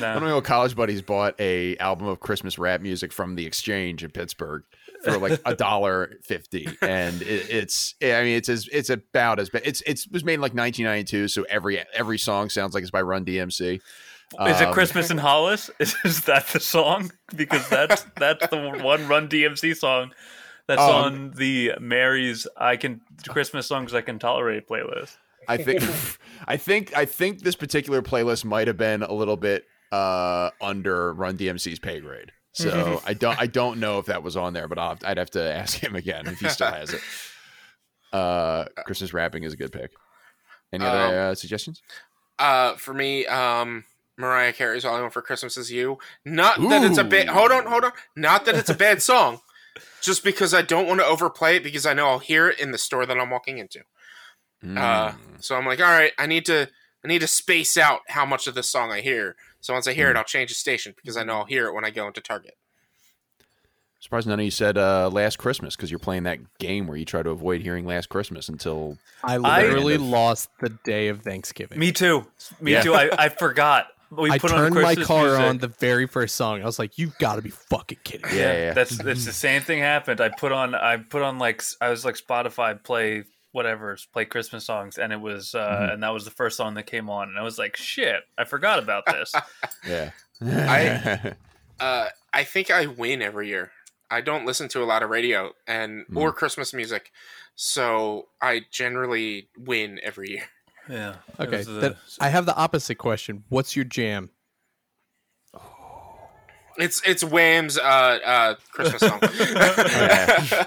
No. 0.00 0.08
One 0.08 0.16
of 0.18 0.22
my 0.22 0.30
old 0.30 0.44
college 0.44 0.74
buddies 0.76 1.02
bought 1.02 1.34
a 1.40 1.76
album 1.78 2.06
of 2.06 2.20
Christmas 2.20 2.58
rap 2.58 2.80
music 2.80 3.12
from 3.12 3.34
the 3.34 3.46
Exchange 3.46 4.04
in 4.04 4.10
Pittsburgh 4.10 4.62
for 5.12 5.18
like 5.18 5.40
a 5.46 5.54
dollar 5.54 6.12
fifty, 6.24 6.68
and 6.82 7.22
it, 7.22 7.50
it's 7.50 7.94
I 8.02 8.22
mean 8.22 8.36
it's 8.36 8.48
as 8.48 8.68
it's 8.72 8.90
about 8.90 9.38
as 9.38 9.50
bad. 9.50 9.62
It's 9.64 9.82
it's 9.86 10.06
it 10.06 10.12
was 10.12 10.24
made 10.24 10.34
in 10.34 10.40
like 10.40 10.54
1992, 10.54 11.28
so 11.28 11.44
every 11.48 11.82
every 11.94 12.18
song 12.18 12.48
sounds 12.50 12.74
like 12.74 12.82
it's 12.82 12.90
by 12.90 13.02
Run 13.02 13.24
DMC. 13.24 13.80
Is 14.40 14.60
it 14.60 14.66
Um, 14.68 14.74
Christmas 14.74 15.10
in 15.10 15.18
Hollis? 15.18 15.70
Is, 15.78 15.94
is 16.04 16.24
that 16.24 16.48
the 16.48 16.58
song? 16.58 17.12
Because 17.36 17.68
that's 17.68 18.04
that's 18.16 18.48
the 18.48 18.80
one 18.82 19.06
Run 19.06 19.28
DMC 19.28 19.76
song 19.76 20.12
that's 20.66 20.80
Um, 20.82 20.90
on 20.90 21.30
the 21.36 21.72
Mary's 21.80 22.46
I 22.56 22.76
can 22.76 23.00
Christmas 23.28 23.68
songs 23.68 23.94
I 23.94 24.00
can 24.00 24.18
tolerate 24.18 24.66
playlist. 24.68 25.16
I 25.48 25.58
think 25.58 25.80
I 26.48 26.56
think 26.56 26.96
I 26.96 27.04
think 27.04 27.42
this 27.42 27.54
particular 27.54 28.02
playlist 28.02 28.44
might 28.44 28.66
have 28.66 28.76
been 28.76 29.04
a 29.04 29.12
little 29.12 29.36
bit 29.36 29.64
uh 29.92 30.50
under 30.60 31.14
Run 31.14 31.38
DMC's 31.38 31.78
pay 31.78 32.00
grade. 32.00 32.32
So 32.56 33.02
I 33.06 33.12
don't 33.14 33.38
I 33.40 33.46
don't 33.46 33.78
know 33.80 33.98
if 33.98 34.06
that 34.06 34.22
was 34.22 34.36
on 34.36 34.52
there, 34.54 34.66
but 34.66 34.78
I'll, 34.78 34.98
I'd 35.04 35.18
have 35.18 35.30
to 35.32 35.42
ask 35.54 35.76
him 35.78 35.94
again 35.94 36.26
if 36.26 36.40
he 36.40 36.48
still 36.48 36.70
has 36.70 36.92
it. 36.94 37.00
Uh 38.12 38.64
Christmas 38.86 39.12
rapping 39.12 39.42
is 39.42 39.52
a 39.52 39.56
good 39.56 39.72
pick. 39.72 39.90
Any 40.72 40.84
other 40.86 41.18
uh, 41.20 41.34
suggestions? 41.34 41.82
Uh, 42.38 42.74
for 42.76 42.94
me, 42.94 43.26
um, 43.26 43.84
Mariah 44.16 44.52
Carey's 44.52 44.84
"All 44.84 44.94
I 44.94 45.00
Want 45.00 45.12
for 45.12 45.22
Christmas 45.22 45.56
Is 45.56 45.70
You." 45.72 45.98
Not 46.24 46.60
that 46.70 46.84
it's 46.84 46.98
a 46.98 47.04
bad. 47.04 47.28
Ooh. 47.28 47.32
Hold 47.32 47.50
on, 47.52 47.66
hold 47.66 47.84
on. 47.84 47.92
Not 48.14 48.44
that 48.44 48.54
it's 48.54 48.70
a 48.70 48.74
bad 48.74 49.02
song. 49.02 49.40
Just 50.02 50.22
because 50.24 50.54
I 50.54 50.62
don't 50.62 50.86
want 50.86 51.00
to 51.00 51.06
overplay 51.06 51.56
it 51.56 51.64
because 51.64 51.84
I 51.84 51.94
know 51.94 52.08
I'll 52.08 52.18
hear 52.20 52.48
it 52.48 52.60
in 52.60 52.70
the 52.70 52.78
store 52.78 53.04
that 53.06 53.18
I'm 53.18 53.28
walking 53.30 53.58
into. 53.58 53.80
Uh, 54.62 54.64
Mm. 54.64 55.14
so 55.40 55.56
I'm 55.56 55.66
like, 55.66 55.80
all 55.80 55.86
right, 55.86 56.12
I 56.16 56.26
need 56.26 56.46
to 56.46 56.68
I 57.06 57.08
need 57.08 57.20
to 57.20 57.26
space 57.28 57.76
out 57.76 58.00
how 58.08 58.26
much 58.26 58.46
of 58.48 58.54
this 58.56 58.66
song 58.68 58.90
I 58.90 59.00
hear. 59.00 59.36
So 59.60 59.72
once 59.72 59.86
I 59.86 59.92
hear 59.92 60.10
it, 60.10 60.16
I'll 60.16 60.24
change 60.24 60.50
the 60.50 60.54
station 60.56 60.92
because 60.96 61.16
I 61.16 61.22
know 61.22 61.34
I'll 61.38 61.44
hear 61.44 61.66
it 61.68 61.72
when 61.74 61.84
I 61.84 61.90
go 61.90 62.06
into 62.08 62.20
Target. 62.20 62.56
Surprised 64.00 64.26
none 64.28 64.38
of 64.38 64.44
you 64.44 64.50
said 64.50 64.76
uh, 64.76 65.08
Last 65.10 65.36
Christmas 65.38 65.74
because 65.74 65.90
you're 65.90 65.98
playing 65.98 66.24
that 66.24 66.38
game 66.58 66.86
where 66.86 66.96
you 66.96 67.04
try 67.04 67.22
to 67.22 67.30
avoid 67.30 67.60
hearing 67.62 67.86
Last 67.86 68.08
Christmas 68.08 68.48
until. 68.48 68.98
I 69.24 69.34
I- 69.36 69.62
literally 69.62 69.94
Kind 69.94 70.04
of. 70.06 70.10
lost 70.10 70.50
the 70.60 70.68
day 70.84 71.08
of 71.08 71.22
Thanksgiving. 71.22 71.78
Me 71.78 71.92
too. 71.92 72.26
Me 72.60 72.72
Yeah. 72.72 72.82
too. 72.82 72.94
I, 72.94 73.10
I 73.16 73.28
forgot. 73.30 73.86
We 74.10 74.30
I 74.30 74.38
put 74.38 74.52
on 74.52 74.58
turned 74.58 74.74
my 74.76 74.94
car 74.94 75.24
music. 75.24 75.40
on 75.44 75.58
the 75.58 75.66
very 75.68 76.06
first 76.06 76.36
song. 76.36 76.62
I 76.62 76.64
was 76.64 76.78
like, 76.78 76.96
"You've 76.96 77.18
got 77.18 77.36
to 77.36 77.42
be 77.42 77.50
fucking 77.50 77.98
kidding 78.04 78.30
me!" 78.30 78.38
Yeah, 78.38 78.52
yeah. 78.52 78.72
That's 78.72 79.00
it's 79.00 79.24
the 79.24 79.32
same 79.32 79.62
thing 79.62 79.80
happened. 79.80 80.20
I 80.20 80.28
put 80.28 80.52
on 80.52 80.76
I 80.76 80.98
put 80.98 81.22
on 81.22 81.40
like 81.40 81.60
I 81.80 81.88
was 81.88 82.04
like 82.04 82.14
Spotify 82.16 82.80
play 82.80 83.24
whatever 83.56 83.96
play 84.12 84.24
Christmas 84.26 84.64
songs, 84.64 84.98
and 84.98 85.12
it 85.12 85.20
was 85.20 85.54
uh 85.54 85.68
Mhm. 85.68 85.92
and 85.94 86.02
that 86.02 86.12
was 86.12 86.24
the 86.24 86.30
first 86.30 86.56
song 86.56 86.74
that 86.74 86.86
came 86.86 87.08
on, 87.10 87.28
and 87.30 87.38
I 87.38 87.42
was 87.42 87.58
like, 87.58 87.74
shit, 87.76 88.22
I 88.38 88.44
forgot 88.44 88.78
about 88.78 89.04
this. 89.06 89.32
Yeah. 89.88 90.10
I- 90.42 91.34
Uh, 91.78 92.08
I 92.32 92.44
think 92.44 92.70
I 92.70 92.86
win 92.86 93.20
every 93.20 93.48
year. 93.48 93.70
I 94.10 94.22
don't 94.22 94.46
listen 94.46 94.66
to 94.68 94.82
a 94.82 94.86
lot 94.86 95.02
of 95.02 95.10
radio 95.10 95.52
and 95.66 96.06
Mm. 96.06 96.16
or 96.16 96.32
Christmas 96.32 96.72
music, 96.72 97.12
so 97.54 98.28
I 98.40 98.64
generally 98.70 99.50
win 99.58 100.00
every 100.02 100.30
year. 100.30 100.48
yeah. 100.88 101.16
Okay, 101.38 101.64
the- 101.64 101.72
then 101.80 101.96
I 102.18 102.28
have 102.30 102.46
the 102.46 102.56
opposite 102.56 102.94
question. 102.96 103.44
What's 103.50 103.76
your 103.76 103.84
jam? 103.84 104.30
It's 106.78 107.00
it's 107.06 107.22
Wham's 107.24 107.78
uh, 107.78 107.82
uh, 107.82 108.54
Christmas 108.70 109.00
song. 109.00 109.20
Yeah. 109.78 110.64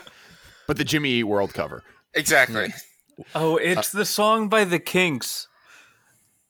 but 0.67 0.77
the 0.77 0.83
Jimmy 0.83 1.09
Eat 1.11 1.23
World 1.23 1.53
cover. 1.53 1.83
Exactly. 2.13 2.73
oh, 3.35 3.57
it's 3.57 3.91
the 3.91 4.05
song 4.05 4.49
by 4.49 4.63
the 4.65 4.79
Kinks. 4.79 5.47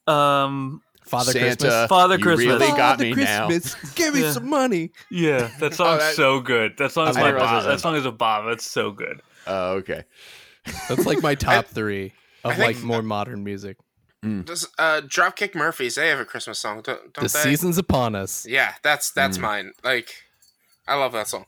Um. 0.07 0.81
Father 1.03 1.31
Santa, 1.31 1.45
Christmas. 1.55 1.87
Father 1.89 2.17
you 2.17 2.23
Christmas. 2.23 2.45
really 2.45 2.67
got 2.67 2.77
Father 2.99 3.03
me 3.05 3.13
now. 3.15 3.47
Christmas, 3.47 3.93
give 3.95 4.13
me 4.13 4.21
Yeah. 4.21 4.31
some 4.31 4.47
money. 4.47 4.91
Yeah, 5.09 5.49
that 5.59 5.73
song's 5.73 6.01
that- 6.01 6.13
so 6.15 6.39
good. 6.39 6.77
That 6.77 6.91
song's 6.91 7.17
I 7.17 7.21
my 7.21 7.29
realize 7.29 7.49
bob. 7.49 7.63
that 7.63 7.69
That 7.71 7.79
song 7.79 7.95
is 7.95 8.05
a 8.05 8.11
bomb. 8.11 8.45
That's 8.45 8.69
so 8.69 8.91
good. 8.91 9.23
Oh, 9.47 9.71
okay. 9.77 10.03
That's 10.87 11.07
like 11.07 11.23
my 11.23 11.33
top 11.49 11.65
three 11.65 12.13
I 12.45 12.49
of 12.51 12.57
think- 12.57 12.75
like 12.75 12.83
more 12.83 13.01
modern 13.01 13.43
music. 13.43 13.77
Does 14.21 14.67
uh, 14.77 15.01
Dropkick 15.01 15.55
Murphys? 15.55 15.95
They 15.95 16.09
have 16.09 16.19
a 16.19 16.25
Christmas 16.25 16.59
song, 16.59 16.81
don't, 16.83 17.01
don't 17.13 17.13
The 17.15 17.21
they? 17.21 17.27
season's 17.39 17.79
upon 17.79 18.13
us. 18.13 18.45
Yeah, 18.45 18.73
that's 18.83 19.09
that's 19.11 19.39
Mm. 19.39 19.41
mine. 19.41 19.71
Like, 19.83 20.13
I 20.87 20.93
love 20.95 21.13
that 21.13 21.27
song. 21.27 21.45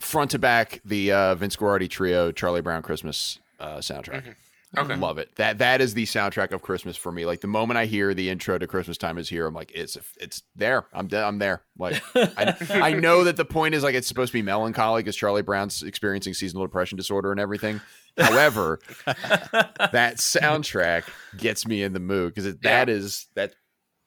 Front 0.00 0.30
to 0.32 0.38
back, 0.38 0.80
the 0.84 1.12
uh, 1.12 1.34
Vince 1.36 1.56
Guaraldi 1.56 1.88
trio, 1.88 2.32
Charlie 2.32 2.60
Brown 2.62 2.82
Christmas 2.82 3.38
uh, 3.58 3.76
soundtrack. 3.78 4.24
Mhm. 4.24 4.34
Okay. 4.78 4.94
Love 4.94 5.18
it. 5.18 5.34
That 5.34 5.58
that 5.58 5.80
is 5.80 5.94
the 5.94 6.04
soundtrack 6.04 6.52
of 6.52 6.62
Christmas 6.62 6.96
for 6.96 7.10
me. 7.10 7.26
Like 7.26 7.40
the 7.40 7.48
moment 7.48 7.76
I 7.76 7.86
hear 7.86 8.14
the 8.14 8.30
intro 8.30 8.56
to 8.56 8.68
Christmas 8.68 8.96
time 8.96 9.18
is 9.18 9.28
here, 9.28 9.44
I'm 9.48 9.52
like, 9.54 9.72
it's 9.74 9.98
it's 10.20 10.44
there. 10.54 10.84
I'm 10.92 11.08
de- 11.08 11.20
I'm 11.20 11.38
there. 11.40 11.64
Like 11.76 12.00
I, 12.14 12.54
I 12.70 12.92
know 12.92 13.24
that 13.24 13.36
the 13.36 13.44
point 13.44 13.74
is 13.74 13.82
like 13.82 13.96
it's 13.96 14.06
supposed 14.06 14.30
to 14.30 14.38
be 14.38 14.42
melancholy 14.42 15.02
because 15.02 15.16
Charlie 15.16 15.42
Brown's 15.42 15.82
experiencing 15.82 16.34
seasonal 16.34 16.64
depression 16.64 16.96
disorder 16.96 17.32
and 17.32 17.40
everything. 17.40 17.80
However, 18.16 18.78
that 19.06 20.18
soundtrack 20.18 21.02
gets 21.36 21.66
me 21.66 21.82
in 21.82 21.92
the 21.92 21.98
mood 22.00 22.32
because 22.34 22.56
that 22.58 22.88
is 22.88 23.26
that 23.34 23.54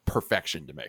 perfection 0.05 0.67
to 0.67 0.73
me. 0.73 0.85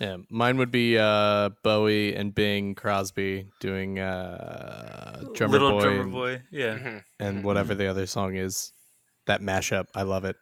Yeah, 0.00 0.18
mine 0.30 0.58
would 0.58 0.70
be 0.70 0.96
uh, 0.96 1.50
Bowie 1.64 2.14
and 2.14 2.32
Bing 2.34 2.74
Crosby 2.76 3.48
doing 3.60 3.98
uh, 3.98 5.24
Drummer 5.34 5.52
Little 5.52 5.70
Boy, 5.72 5.80
drummer 5.80 6.00
and, 6.02 6.12
boy. 6.12 6.42
Yeah. 6.52 6.78
Mhm. 6.78 7.04
and 7.18 7.44
whatever 7.44 7.74
the 7.74 7.86
other 7.88 8.06
song 8.06 8.36
is. 8.36 8.72
That 9.26 9.40
mashup, 9.42 9.88
I 9.94 10.02
love 10.02 10.24
it. 10.24 10.36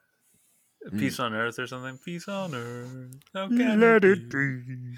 Peace 0.97 1.19
on 1.19 1.35
Earth 1.35 1.59
or 1.59 1.67
something. 1.67 1.99
Peace 2.05 2.29
on 2.29 2.55
Earth. 2.55 3.15
How 3.35 3.49
can 3.49 3.83
it 3.83 4.31
be? 4.31 4.97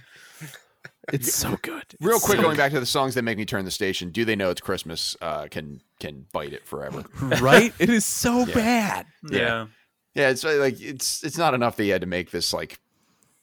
It's 1.10 1.32
so 1.32 1.56
good. 1.62 1.84
Real 2.00 2.20
quick, 2.20 2.36
so 2.36 2.42
going 2.42 2.56
back 2.58 2.72
to 2.72 2.80
the 2.80 2.84
songs 2.86 3.14
that 3.14 3.22
make 3.22 3.38
me 3.38 3.46
turn 3.46 3.64
the 3.64 3.70
station. 3.70 4.10
Do 4.10 4.26
they 4.26 4.36
know 4.36 4.50
it's 4.50 4.60
Christmas? 4.60 5.16
Uh, 5.22 5.46
can 5.50 5.80
can 6.00 6.26
bite 6.32 6.52
it 6.52 6.66
forever. 6.66 7.04
right? 7.40 7.72
It 7.78 7.88
is 7.88 8.04
so 8.04 8.40
Yeah. 8.44 8.54
bad. 8.54 9.06
Yeah. 9.30 9.66
Yeah, 10.14 10.28
it's 10.28 10.44
uh, 10.44 10.56
like 10.60 10.78
it's 10.80 11.24
it's 11.24 11.38
not 11.38 11.54
enough 11.54 11.76
that 11.76 11.84
you 11.86 11.92
had 11.92 12.02
to 12.02 12.06
make 12.06 12.30
this 12.30 12.52
like 12.52 12.78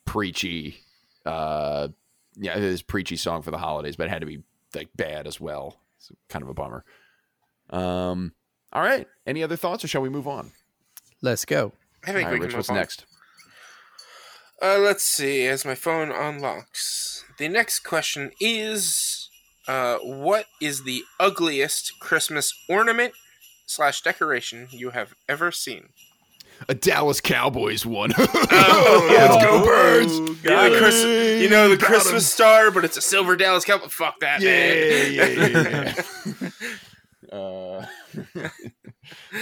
preachy, 0.05 0.77
uh, 1.25 1.89
yeah, 2.35 2.59
this 2.59 2.81
preachy 2.81 3.15
song 3.15 3.41
for 3.41 3.51
the 3.51 3.57
holidays, 3.57 3.95
but 3.95 4.07
it 4.07 4.09
had 4.09 4.21
to 4.21 4.27
be 4.27 4.43
like 4.73 4.89
bad 4.95 5.27
as 5.27 5.39
well. 5.39 5.79
It's 5.97 6.11
kind 6.29 6.43
of 6.43 6.49
a 6.49 6.53
bummer. 6.53 6.83
Um, 7.69 8.33
all 8.71 8.81
right. 8.81 9.07
Any 9.25 9.43
other 9.43 9.55
thoughts, 9.55 9.83
or 9.83 9.87
shall 9.87 10.01
we 10.01 10.09
move 10.09 10.27
on? 10.27 10.51
Let's 11.21 11.45
go. 11.45 11.71
I 12.05 12.11
think 12.11 12.27
all 12.27 12.33
we 12.33 12.39
Rich, 12.39 12.55
what's 12.55 12.69
on. 12.69 12.75
next? 12.75 13.05
Uh, 14.61 14.77
let's 14.79 15.03
see. 15.03 15.47
As 15.47 15.65
my 15.65 15.75
phone 15.75 16.11
unlocks, 16.11 17.25
the 17.37 17.47
next 17.47 17.79
question 17.79 18.31
is, 18.39 19.29
uh, 19.67 19.97
what 19.97 20.45
is 20.61 20.83
the 20.83 21.03
ugliest 21.19 21.99
Christmas 21.99 22.53
ornament 22.69 23.13
slash 23.65 24.01
decoration 24.01 24.67
you 24.71 24.91
have 24.91 25.15
ever 25.27 25.51
seen? 25.51 25.89
A 26.69 26.73
Dallas 26.75 27.21
Cowboys 27.21 27.85
one. 27.85 28.11
Oh, 28.57 29.07
Let's 29.09 29.43
go, 29.43 29.63
birds! 29.65 30.13
You 30.43 30.49
know, 30.49 30.69
the, 30.69 30.77
Chris- 30.79 31.03
you 31.41 31.49
know 31.49 31.69
the 31.69 31.77
Got 31.77 31.85
'em. 31.87 31.93
Christmas 31.99 32.31
star, 32.31 32.71
but 32.71 32.85
it's 32.85 32.97
a 32.97 33.01
silver 33.01 33.35
Dallas 33.35 33.65
Cowboy. 33.65 33.87
Fuck 33.87 34.19
that, 34.21 34.41
Yeah, 34.41 34.49
man. 34.49 35.13
yeah, 35.13 35.93
yeah. 36.41 36.49
uh, 37.37 37.85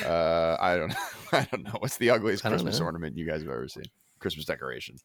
uh, 0.05 0.57
I 0.59 0.75
don't 0.77 0.89
know. 0.89 0.95
I 1.31 1.47
don't 1.51 1.63
know. 1.63 1.75
What's 1.79 1.97
the 1.97 2.09
ugliest 2.09 2.43
Christmas 2.43 2.79
know. 2.79 2.85
ornament 2.85 3.17
you 3.17 3.25
guys 3.25 3.41
have 3.41 3.49
ever 3.51 3.67
seen? 3.67 3.83
Christmas 4.19 4.45
decoration. 4.45 4.95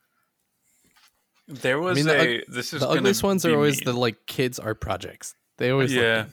There 1.46 1.78
was 1.80 1.96
mean, 1.96 2.06
the 2.06 2.20
a. 2.20 2.44
this 2.48 2.72
is 2.72 2.80
The 2.80 2.88
ugliest 2.88 3.22
ones 3.22 3.44
are 3.46 3.54
always 3.54 3.78
mean. 3.84 3.94
the 3.94 3.98
like 4.00 4.26
kids 4.26 4.58
art 4.58 4.80
projects. 4.80 5.34
They 5.58 5.70
always 5.70 5.92
look 5.94 6.02
yeah. 6.02 6.24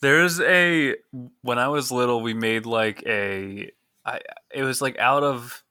There's 0.00 0.40
a 0.40 0.96
when 1.42 1.58
I 1.58 1.68
was 1.68 1.90
little, 1.92 2.20
we 2.22 2.34
made 2.34 2.66
like 2.66 3.02
a. 3.06 3.70
I 4.04 4.20
it 4.52 4.62
was 4.62 4.80
like 4.80 4.98
out 4.98 5.22
of. 5.22 5.62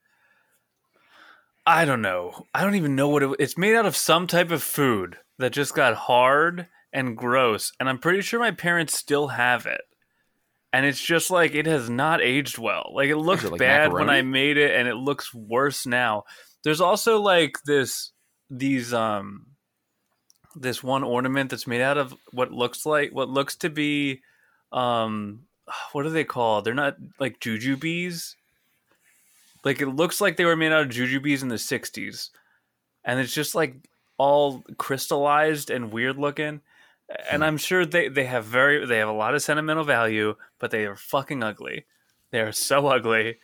I 1.66 1.86
don't 1.86 2.02
know. 2.02 2.48
I 2.54 2.64
don't 2.64 2.76
even 2.76 2.96
know 2.96 3.10
what 3.10 3.24
it. 3.24 3.36
It's 3.40 3.58
made 3.58 3.76
out 3.76 3.86
of 3.86 3.96
some 3.96 4.28
type 4.28 4.52
of 4.52 4.64
food 4.64 5.18
that 5.38 5.52
just 5.52 5.76
got 5.76 5.94
hard 5.96 6.68
and 6.92 7.16
gross, 7.16 7.72
and 7.80 7.88
I'm 7.88 8.00
pretty 8.00 8.22
sure 8.22 8.40
my 8.40 8.52
parents 8.52 8.98
still 8.98 9.28
have 9.28 9.66
it. 9.66 9.82
And 10.74 10.86
it's 10.86 11.02
just 11.02 11.30
like 11.30 11.54
it 11.54 11.66
has 11.66 11.90
not 11.90 12.22
aged 12.22 12.58
well. 12.58 12.92
Like 12.94 13.10
it 13.10 13.18
looked 13.18 13.44
it, 13.44 13.52
like 13.52 13.60
bad 13.60 13.92
when 13.92 14.10
I 14.10 14.22
made 14.22 14.58
it, 14.58 14.74
and 14.74 14.88
it 14.88 14.96
looks 14.96 15.34
worse 15.34 15.86
now. 15.86 16.24
There's 16.64 16.82
also 16.82 17.20
like 17.20 17.58
this 17.66 18.12
these 18.50 18.94
um 18.94 19.48
this 20.56 20.84
one 20.84 21.04
ornament 21.04 21.50
that's 21.50 21.68
made 21.68 21.82
out 21.82 21.98
of 21.98 22.14
what 22.32 22.52
looks 22.52 22.86
like 22.86 23.12
what 23.12 23.30
looks 23.30 23.56
to 23.56 23.70
be 23.70 24.22
um 24.74 25.42
what 25.92 26.06
are 26.06 26.12
they 26.12 26.24
called? 26.24 26.66
They're 26.66 26.74
not 26.74 26.98
like 27.20 27.40
jujubes. 27.40 28.36
Like 29.64 29.82
it 29.82 29.90
looks 29.90 30.22
like 30.22 30.38
they 30.38 30.46
were 30.46 30.56
made 30.56 30.72
out 30.72 30.84
of 30.84 30.90
jujubes 30.90 31.42
in 31.42 31.50
the 31.50 31.56
60s. 31.56 32.30
And 33.04 33.20
it's 33.20 33.34
just 33.34 33.56
like 33.56 33.76
all 34.18 34.64
crystallized 34.78 35.70
and 35.70 35.92
weird 35.92 36.18
looking. 36.18 36.62
And 37.30 37.42
hmm. 37.42 37.44
I'm 37.44 37.58
sure 37.58 37.86
they, 37.86 38.08
they 38.08 38.26
have 38.26 38.46
very 38.46 38.86
they 38.86 38.98
have 38.98 39.10
a 39.10 39.14
lot 39.14 39.36
of 39.36 39.42
sentimental 39.42 39.84
value, 39.84 40.36
but 40.60 40.72
they 40.72 40.86
are 40.86 40.96
fucking 40.96 41.44
ugly. 41.44 41.86
They 42.32 42.40
are 42.40 42.52
so 42.52 42.88
ugly. 42.88 43.38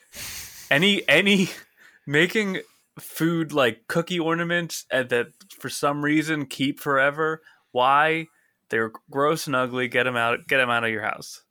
Any 0.72 1.08
any 1.08 1.50
making 2.08 2.62
food 3.00 3.52
like 3.52 3.88
cookie 3.88 4.20
ornaments 4.20 4.86
uh, 4.92 5.04
that 5.04 5.28
for 5.60 5.70
some 5.70 6.04
reason 6.04 6.46
keep 6.46 6.80
forever. 6.80 7.42
Why? 7.72 8.28
They're 8.70 8.92
gross 9.10 9.48
and 9.48 9.56
ugly. 9.56 9.88
Get 9.88 10.04
them 10.04 10.16
out. 10.16 10.48
Get 10.48 10.58
them 10.58 10.70
out 10.70 10.84
of 10.84 10.92
your 10.92 11.04
house. 11.04 11.42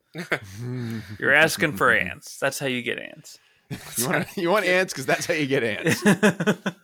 You're 1.19 1.33
asking 1.33 1.77
for 1.77 1.91
ants. 1.91 2.37
That's 2.39 2.59
how 2.59 2.67
you 2.67 2.81
get 2.81 2.99
ants. 2.99 3.39
You 3.97 4.09
want 4.09 4.27
you 4.37 4.49
want 4.49 4.65
ants 4.65 4.93
because 4.93 5.05
that's 5.05 5.25
how 5.25 5.33
you 5.33 5.47
get 5.47 5.63
ants. 5.63 6.03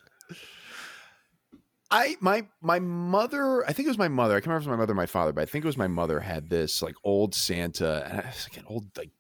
I 1.92 2.16
my 2.22 2.48
my 2.62 2.80
mother, 2.80 3.64
I 3.68 3.74
think 3.74 3.86
it 3.86 3.92
was 3.92 4.00
my 4.00 4.08
mother. 4.08 4.36
I 4.36 4.40
can't 4.40 4.48
remember 4.48 4.64
if 4.64 4.66
it 4.66 4.70
was 4.70 4.78
my 4.78 4.82
mother 4.82 4.94
or 4.94 4.96
my 4.96 5.06
father, 5.06 5.32
but 5.32 5.42
I 5.42 5.46
think 5.46 5.64
it 5.64 5.68
was 5.68 5.78
my 5.78 5.88
mother 5.88 6.20
had 6.20 6.50
this 6.50 6.82
like 6.82 6.96
old 7.04 7.36
Santa, 7.36 8.08
and 8.10 8.20
it's 8.28 8.50
like 8.50 8.58
an 8.58 8.66
old 8.68 8.86
like 8.98 9.12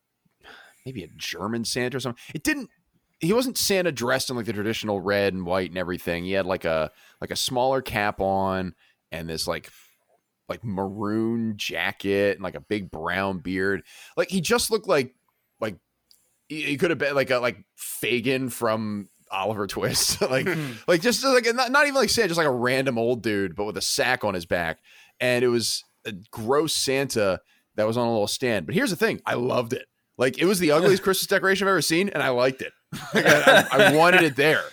maybe 0.85 1.03
a 1.03 1.09
German 1.15 1.65
Santa 1.65 1.97
or 1.97 1.99
something. 1.99 2.21
It 2.33 2.43
didn't. 2.43 2.69
He 3.19 3.31
wasn't 3.31 3.57
Santa 3.57 3.91
dressed 3.91 4.29
in 4.31 4.35
like 4.35 4.47
the 4.47 4.53
traditional 4.53 4.99
red 4.99 5.33
and 5.33 5.45
white 5.45 5.69
and 5.69 5.77
everything. 5.77 6.25
He 6.25 6.31
had 6.31 6.47
like 6.47 6.65
a 6.65 6.91
like 7.21 7.31
a 7.31 7.35
smaller 7.35 7.81
cap 7.81 8.19
on 8.19 8.73
and 9.11 9.29
this 9.29 9.47
like 9.47 9.69
like 10.49 10.63
maroon 10.63 11.55
jacket 11.57 12.35
and 12.35 12.43
like 12.43 12.55
a 12.55 12.59
big 12.61 12.91
brown 12.91 13.39
beard. 13.39 13.83
Like 14.17 14.29
he 14.29 14.41
just 14.41 14.71
looked 14.71 14.87
like 14.87 15.15
like 15.59 15.77
he, 16.49 16.77
could 16.77 16.89
have 16.89 16.99
been 16.99 17.15
like 17.15 17.29
a 17.31 17.37
like 17.39 17.63
Fagin 17.75 18.49
from 18.49 19.09
Oliver 19.31 19.67
Twist. 19.67 20.21
like 20.21 20.47
like 20.87 21.01
just 21.01 21.23
like 21.23 21.47
not, 21.53 21.71
not 21.71 21.83
even 21.83 21.95
like 21.95 22.09
Santa, 22.09 22.27
just 22.27 22.37
like 22.37 22.47
a 22.47 22.51
random 22.51 22.97
old 22.97 23.23
dude, 23.23 23.55
but 23.55 23.65
with 23.65 23.77
a 23.77 23.81
sack 23.81 24.23
on 24.23 24.33
his 24.33 24.45
back. 24.45 24.79
And 25.19 25.43
it 25.43 25.47
was 25.49 25.83
a 26.05 26.11
gross 26.31 26.75
Santa 26.75 27.39
that 27.75 27.87
was 27.87 27.97
on 27.97 28.07
a 28.07 28.11
little 28.11 28.27
stand. 28.27 28.65
But 28.65 28.75
here's 28.75 28.89
the 28.89 28.95
thing, 28.95 29.21
I 29.25 29.35
loved 29.35 29.73
it. 29.73 29.85
Like 30.17 30.37
it 30.37 30.45
was 30.45 30.59
the 30.59 30.71
ugliest 30.71 31.01
Christmas 31.03 31.27
decoration 31.27 31.65
I've 31.67 31.71
ever 31.71 31.81
seen, 31.81 32.09
and 32.09 32.21
I 32.21 32.29
liked 32.29 32.61
it. 32.61 32.71
Like, 33.13 33.25
I, 33.25 33.65
I- 33.71 33.83
I 33.85 33.95
wanted 33.95 34.21
it 34.21 34.35
there. 34.35 34.63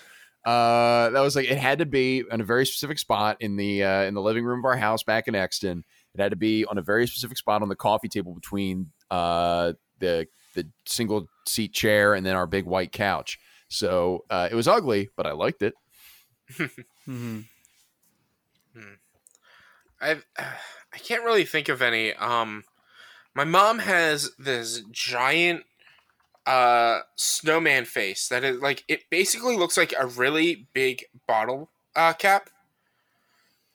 Uh, 0.44 1.10
that 1.10 1.20
was 1.20 1.36
like 1.36 1.50
it 1.50 1.58
had 1.58 1.80
to 1.80 1.86
be 1.86 2.24
in 2.30 2.40
a 2.40 2.44
very 2.44 2.64
specific 2.64 2.98
spot 2.98 3.36
in 3.40 3.56
the 3.56 3.84
uh, 3.84 4.02
in 4.02 4.14
the 4.14 4.22
living 4.22 4.44
room 4.44 4.60
of 4.60 4.64
our 4.64 4.76
house 4.76 5.02
back 5.02 5.28
in 5.28 5.34
Exton. 5.34 5.84
It 6.14 6.20
had 6.20 6.30
to 6.30 6.36
be 6.36 6.64
on 6.64 6.78
a 6.78 6.82
very 6.82 7.06
specific 7.06 7.36
spot 7.36 7.62
on 7.62 7.68
the 7.68 7.76
coffee 7.76 8.08
table 8.08 8.34
between 8.34 8.90
uh, 9.10 9.74
the 9.98 10.26
the 10.54 10.66
single 10.86 11.28
seat 11.46 11.72
chair 11.72 12.14
and 12.14 12.24
then 12.24 12.36
our 12.36 12.46
big 12.46 12.64
white 12.64 12.90
couch. 12.92 13.38
So 13.68 14.24
uh, 14.30 14.48
it 14.50 14.54
was 14.54 14.66
ugly, 14.66 15.10
but 15.16 15.26
I 15.26 15.32
liked 15.32 15.62
it. 15.62 15.74
Mhm. 17.06 17.44
I 20.00 20.16
I 20.38 20.98
can't 20.98 21.24
really 21.24 21.44
think 21.44 21.68
of 21.68 21.82
any. 21.82 22.14
Um, 22.14 22.64
my 23.34 23.44
mom 23.44 23.78
has 23.80 24.32
this 24.38 24.82
giant 24.90 25.64
uh 26.50 27.02
snowman 27.14 27.84
face 27.84 28.26
that 28.26 28.42
is 28.42 28.60
like 28.60 28.82
it 28.88 29.04
basically 29.08 29.56
looks 29.56 29.76
like 29.76 29.94
a 29.96 30.06
really 30.06 30.66
big 30.72 31.04
bottle 31.28 31.70
uh 31.94 32.12
cap. 32.12 32.50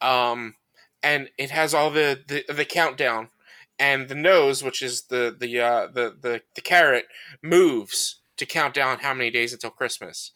Um, 0.02 0.56
and 1.02 1.30
it 1.38 1.50
has 1.50 1.72
all 1.72 1.90
the 1.90 2.20
the, 2.26 2.44
the 2.52 2.66
countdown, 2.66 3.30
and 3.78 4.08
the 4.08 4.14
nose, 4.14 4.62
which 4.62 4.82
is 4.82 5.04
the 5.04 5.34
the 5.38 5.58
uh 5.60 5.86
the 5.86 6.14
the 6.20 6.42
the 6.54 6.60
carrot, 6.60 7.06
moves 7.42 8.20
to 8.36 8.44
count 8.44 8.74
down 8.74 8.98
how 8.98 9.14
many 9.14 9.30
days 9.30 9.54
until 9.54 9.70
Christmas. 9.70 10.32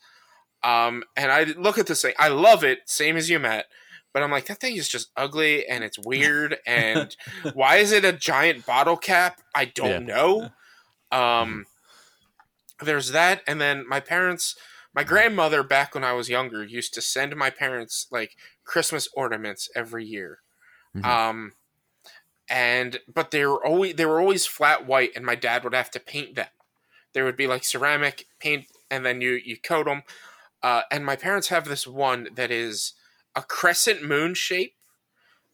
Um, 0.63 1.05
and 1.17 1.31
I 1.31 1.45
look 1.45 1.79
at 1.79 1.87
this 1.87 2.03
thing. 2.03 2.15
I 2.19 2.29
love 2.29 2.65
it, 2.65 2.81
same 2.87 3.17
as 3.17 3.29
you, 3.29 3.39
Matt. 3.39 3.67
But 4.13 4.23
I'm 4.23 4.31
like, 4.31 4.47
that 4.47 4.61
thing 4.61 4.77
is 4.77 4.89
just 4.89 5.11
ugly 5.17 5.67
and 5.67 5.85
it's 5.85 5.99
weird. 5.99 6.57
And 6.67 7.15
why 7.55 7.77
is 7.77 7.93
it 7.93 8.05
a 8.05 8.13
giant 8.13 8.67
bottle 8.67 8.97
cap? 8.97 9.41
I 9.55 9.67
don't 9.67 10.07
know. 10.07 10.51
Um, 11.13 11.67
there's 12.83 13.11
that, 13.11 13.43
and 13.47 13.61
then 13.61 13.87
my 13.89 14.01
parents, 14.01 14.57
my 14.95 15.05
grandmother, 15.05 15.63
back 15.63 15.95
when 15.95 16.05
I 16.05 16.13
was 16.13 16.29
younger, 16.29 16.65
used 16.65 16.95
to 16.95 17.01
send 17.01 17.37
my 17.37 17.51
parents 17.51 18.07
like 18.11 18.37
Christmas 18.65 19.09
ornaments 19.15 19.69
every 19.75 20.05
year. 20.05 20.41
Mhm. 20.97 21.05
Um, 21.05 21.53
and 22.49 22.99
but 23.13 23.31
they 23.31 23.47
were 23.47 23.65
always 23.65 23.95
they 23.95 24.07
were 24.07 24.21
always 24.21 24.47
flat 24.47 24.87
white, 24.87 25.13
and 25.15 25.25
my 25.25 25.37
dad 25.37 25.63
would 25.65 25.75
have 25.75 25.91
to 25.93 26.01
paint 26.01 26.35
them. 26.35 26.49
There 27.13 27.25
would 27.25 27.37
be 27.37 27.47
like 27.47 27.65
ceramic 27.65 28.27
paint, 28.41 28.67
and 28.91 29.07
then 29.07 29.21
you 29.21 29.33
you 29.33 29.57
coat 29.57 29.87
them. 29.87 30.03
Uh, 30.63 30.83
and 30.91 31.07
my 31.07 31.17
parents 31.17 31.49
have 31.49 31.65
this 31.65 31.87
one 31.87 32.29
that 32.35 32.51
is 32.51 32.93
a 33.35 33.43
crescent 33.43 34.03
moon 34.03 34.35
shape, 34.35 34.75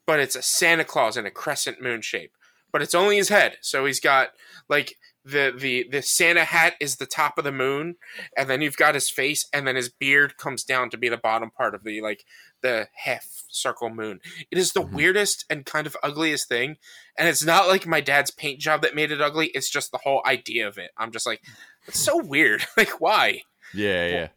but 0.06 0.18
it's 0.18 0.34
a 0.34 0.42
Santa 0.42 0.84
Claus 0.84 1.16
in 1.16 1.26
a 1.26 1.30
crescent 1.30 1.80
moon 1.80 2.00
shape. 2.00 2.32
But 2.72 2.82
it's 2.82 2.94
only 2.94 3.16
his 3.16 3.28
head, 3.28 3.58
so 3.60 3.84
he's 3.84 4.00
got 4.00 4.30
like 4.68 4.96
the 5.26 5.52
the 5.56 5.88
the 5.90 6.02
Santa 6.02 6.44
hat 6.44 6.74
is 6.80 6.96
the 6.96 7.06
top 7.06 7.36
of 7.36 7.44
the 7.44 7.52
moon, 7.52 7.96
and 8.36 8.48
then 8.48 8.62
you've 8.62 8.76
got 8.76 8.94
his 8.94 9.10
face, 9.10 9.46
and 9.52 9.66
then 9.66 9.74
his 9.76 9.88
beard 9.88 10.36
comes 10.36 10.62
down 10.64 10.88
to 10.90 10.96
be 10.96 11.08
the 11.08 11.16
bottom 11.16 11.50
part 11.50 11.74
of 11.74 11.82
the 11.84 12.00
like 12.00 12.24
the 12.62 12.88
half 12.94 13.26
circle 13.48 13.90
moon. 13.90 14.20
It 14.50 14.58
is 14.58 14.72
the 14.72 14.82
Mhm. 14.82 14.92
weirdest 14.92 15.44
and 15.50 15.66
kind 15.66 15.86
of 15.86 15.96
ugliest 16.02 16.48
thing, 16.48 16.76
and 17.18 17.28
it's 17.28 17.44
not 17.44 17.66
like 17.68 17.86
my 17.86 18.00
dad's 18.00 18.30
paint 18.30 18.60
job 18.60 18.82
that 18.82 18.94
made 18.94 19.10
it 19.10 19.20
ugly. 19.20 19.48
It's 19.48 19.68
just 19.70 19.90
the 19.92 19.98
whole 19.98 20.22
idea 20.24 20.68
of 20.68 20.78
it. 20.78 20.90
I'm 20.96 21.10
just 21.12 21.26
like, 21.26 21.42
it's 21.86 22.00
so 22.00 22.16
weird. 22.22 22.64
like, 22.76 23.00
why? 23.00 23.42
Yeah, 23.74 24.06
yeah. 24.08 24.28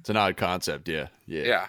It's 0.00 0.10
an 0.10 0.16
odd 0.16 0.36
concept. 0.36 0.88
Yeah, 0.88 1.08
yeah. 1.26 1.42
Yeah. 1.44 1.64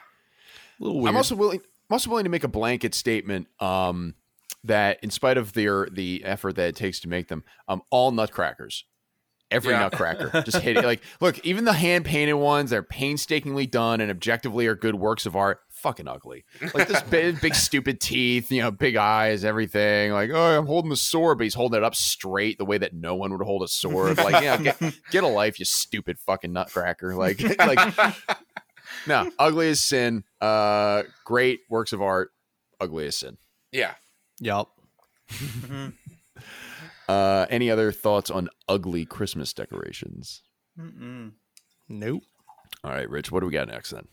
A 0.80 0.84
little 0.84 1.00
weird. 1.00 1.10
I'm 1.10 1.18
also 1.18 1.36
willing. 1.36 1.60
I'm 1.60 1.94
also 1.94 2.10
willing 2.10 2.24
to 2.24 2.30
make 2.30 2.44
a 2.46 2.48
blanket 2.48 2.96
statement. 2.96 3.48
Um, 3.60 4.16
that 4.64 4.99
in 5.03 5.09
spite 5.09 5.38
of 5.38 5.53
their 5.53 5.88
the 5.91 6.24
effort 6.24 6.55
that 6.55 6.70
it 6.70 6.76
takes 6.76 6.99
to 7.01 7.09
make 7.09 7.28
them, 7.28 7.43
um, 7.68 7.82
all 7.89 8.12
nutcrackers, 8.12 8.86
every 9.49 9.74
Yeah. 9.74 9.80
nutcracker, 9.80 10.41
just 10.45 10.57
hit 10.62 10.78
it. 10.78 10.84
Like, 10.86 11.01
look, 11.20 11.39
even 11.45 11.66
the 11.66 11.74
hand 11.74 12.05
painted 12.05 12.34
ones, 12.36 12.70
they're 12.70 12.84
painstakingly 12.84 13.66
done 13.66 13.99
and 14.01 14.09
objectively 14.12 14.68
are 14.68 14.76
good 14.76 14.95
works 14.95 15.26
of 15.26 15.36
art. 15.36 15.59
Fucking 15.72 16.07
ugly. 16.07 16.45
Like 16.76 16.88
this 16.88 17.01
big, 17.01 17.41
big 17.41 17.55
stupid 17.55 17.99
teeth, 17.99 18.51
you 18.51 18.62
know, 18.62 18.70
big 18.70 18.95
eyes, 18.95 19.43
everything. 19.43 20.12
Like, 20.12 20.30
oh, 20.32 20.59
I'm 20.59 20.68
holding 20.68 20.91
the 20.91 20.95
sword, 20.95 21.39
but 21.39 21.45
he's 21.45 21.55
holding 21.55 21.78
it 21.80 21.84
up 21.84 21.95
straight, 21.95 22.59
the 22.59 22.66
way 22.66 22.78
that 22.78 22.93
no 22.93 23.16
one 23.16 23.32
would 23.36 23.41
hold 23.43 23.64
a 23.64 23.68
sword. 23.68 24.18
Like, 24.20 24.43
yeah, 24.43 24.57
get, 24.57 24.80
get 25.12 25.24
a 25.24 25.28
life, 25.28 25.57
you 25.57 25.66
stupid 25.66 26.20
fucking 26.20 26.53
nutcracker. 26.53 27.16
Like, 27.16 27.41
like 27.57 28.16
no, 29.07 29.32
ugly 29.39 29.70
as 29.70 29.82
sin. 29.82 30.24
Uh, 30.39 31.01
great 31.26 31.62
works 31.68 31.93
of 31.93 32.01
art. 32.03 32.30
Ugly 32.80 33.07
as 33.07 33.18
sin. 33.18 33.38
yeah. 33.72 33.93
Yup. 34.42 34.72
Mhm. 35.30 35.94
Uh, 37.08 37.46
any 37.50 37.70
other 37.70 37.92
thoughts 37.92 38.30
on 38.30 38.50
ugly 38.68 39.06
Christmas 39.06 39.54
decorations? 39.54 40.42
Mm-mm. 40.78 41.34
Nope. 41.88 42.24
All 42.84 42.92
right, 42.92 43.10
Rich. 43.10 43.32
What 43.32 43.42
do 43.42 43.46
we 43.46 43.52
got 43.54 43.68
next 43.68 43.92
then? 43.92 44.08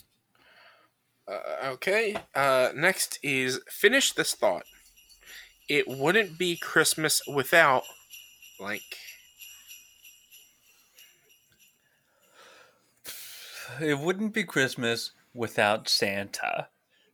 Uh, 1.26 1.70
okay. 1.72 2.16
Uh, 2.34 2.70
next 2.74 3.18
is 3.22 3.60
finish 3.68 4.12
this 4.12 4.34
thought. 4.34 4.64
It 5.68 5.88
wouldn't 5.88 6.38
be 6.38 6.56
Christmas 6.56 7.22
without 7.26 7.84
blank. 8.58 8.82
It 13.80 13.98
wouldn't 13.98 14.34
be 14.34 14.44
Christmas 14.44 15.12
without 15.34 15.88
Santa. 15.88 16.68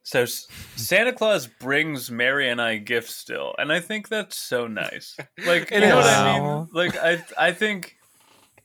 So 0.04 0.26
Santa 0.26 1.14
Claus 1.14 1.46
brings 1.46 2.10
Mary 2.10 2.50
and 2.50 2.60
I 2.60 2.76
gifts 2.76 3.16
still, 3.16 3.54
and 3.58 3.72
I 3.72 3.80
think 3.80 4.08
that's 4.08 4.36
so 4.36 4.66
nice. 4.66 5.16
Like 5.46 5.70
you 5.70 5.80
know 5.80 5.96
what 5.96 6.06
I 6.06 6.38
mean? 6.38 6.68
Like 6.72 6.96
I 6.96 7.24
I 7.38 7.52
think 7.52 7.96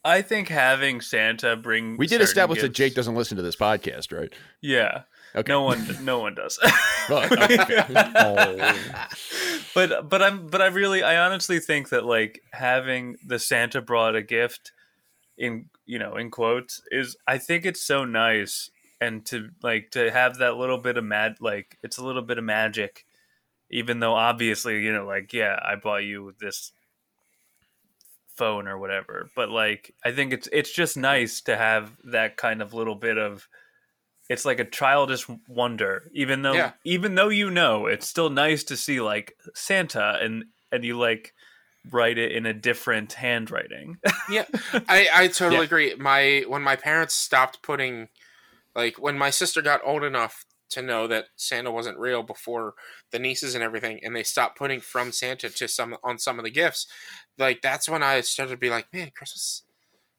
I 0.04 0.22
think 0.22 0.50
having 0.50 1.00
Santa 1.00 1.56
bring 1.56 1.98
We 1.98 2.08
did 2.08 2.16
certain 2.16 2.26
establish 2.26 2.62
that 2.62 2.70
Jake 2.70 2.94
doesn't 2.94 3.16
listen 3.16 3.38
to 3.38 3.44
this 3.44 3.56
podcast, 3.56 4.18
right? 4.18 4.32
Yeah. 4.62 5.04
Okay. 5.34 5.50
No 5.50 5.62
one 5.62 5.88
no 6.04 6.20
one 6.20 6.36
does. 6.36 6.60
Well, 7.10 7.26
oh, 7.32 7.44
okay. 7.44 7.86
Oh. 7.88 8.80
but 9.74 10.10
but 10.10 10.22
I'm 10.22 10.48
but 10.48 10.62
I 10.62 10.68
really 10.68 11.04
I 11.04 11.26
honestly 11.26 11.60
think 11.60 11.90
that 11.90 12.04
like 12.04 12.42
having 12.52 13.16
the 13.26 13.40
Santa 13.40 13.82
brought 13.82 14.16
a 14.16 14.22
gift 14.22 14.74
in 15.38 15.70
you 15.86 16.00
know 16.00 16.18
in 16.18 16.32
quotes 16.32 16.82
is 16.92 17.16
I 17.26 17.38
think 17.38 17.66
it's 17.66 17.82
so 17.82 18.04
nice 18.04 18.72
and 19.02 19.26
to 19.28 19.50
like 19.64 19.92
to 19.92 20.12
have 20.12 20.38
that 20.38 20.58
little 20.58 20.78
bit 20.78 20.98
of 20.98 21.04
mad 21.04 21.36
like 21.40 21.78
it's 21.84 21.98
a 21.98 22.04
little 22.04 22.22
bit 22.22 22.38
of 22.38 22.44
magic 22.44 23.06
even 23.72 24.00
though 24.00 24.14
obviously 24.14 24.84
you 24.84 24.92
know 24.92 25.06
like 25.06 25.32
yeah 25.34 25.60
I 25.64 25.76
bought 25.76 26.04
you 26.04 26.34
this 26.40 26.72
phone 28.36 28.68
or 28.68 28.78
whatever 28.78 29.30
but 29.36 29.50
like 29.50 29.94
I 30.06 30.12
think 30.12 30.32
it's 30.32 30.48
it's 30.52 30.72
just 30.72 30.96
nice 30.96 31.42
to 31.42 31.58
have 31.58 31.92
that 32.06 32.38
kind 32.38 32.62
of 32.62 32.74
little 32.74 32.96
bit 32.96 33.18
of 33.18 33.48
it's 34.30 34.46
like 34.46 34.60
a 34.60 34.66
childish 34.66 35.26
wonder 35.48 36.04
even 36.14 36.42
though 36.42 36.54
Yeah. 36.56 36.72
even 36.86 37.16
though 37.16 37.30
you 37.30 37.50
know 37.50 37.86
it's 37.86 38.08
still 38.08 38.30
nice 38.30 38.64
to 38.66 38.78
see 38.78 39.02
like 39.02 39.36
santa 39.54 40.18
and 40.22 40.46
and 40.72 40.86
you 40.86 40.98
like 40.98 41.34
write 41.92 42.18
it 42.18 42.32
in 42.32 42.46
a 42.46 42.54
different 42.54 43.14
handwriting 43.14 43.98
Yeah, 44.30 44.46
I, 44.88 45.08
I 45.12 45.28
totally 45.28 45.62
Yeah. 45.62 45.64
agree. 45.64 45.96
My 45.96 46.44
when 46.48 46.62
my 46.62 46.76
parents 46.76 47.16
stopped 47.16 47.64
putting, 47.64 48.10
like 48.80 48.98
when 48.98 49.18
my 49.18 49.30
sister 49.30 49.62
got 49.62 49.82
old 49.84 50.04
enough 50.04 50.46
to 50.72 50.82
know 50.82 51.08
that 51.08 51.26
Santa 51.36 51.72
wasn't 51.72 51.98
real 51.98 52.24
before 52.24 52.76
the 53.12 53.20
nieces 53.20 53.56
and 53.56 53.64
everything, 53.64 54.00
and 54.04 54.16
they 54.16 54.24
stopped 54.24 54.58
putting 54.58 54.80
from 54.80 55.12
Santa 55.12 55.50
to 55.50 55.68
some 55.68 55.98
on 56.04 56.18
some 56.18 56.40
of 56.40 56.46
the 56.46 56.52
gifts, 56.52 56.88
like 57.38 57.62
that's 57.62 57.90
when 57.90 58.04
I 58.04 58.22
started 58.22 58.52
to 58.52 58.58
be 58.58 58.70
like, 58.70 58.88
man, 58.94 59.12
Christmas. 59.16 59.64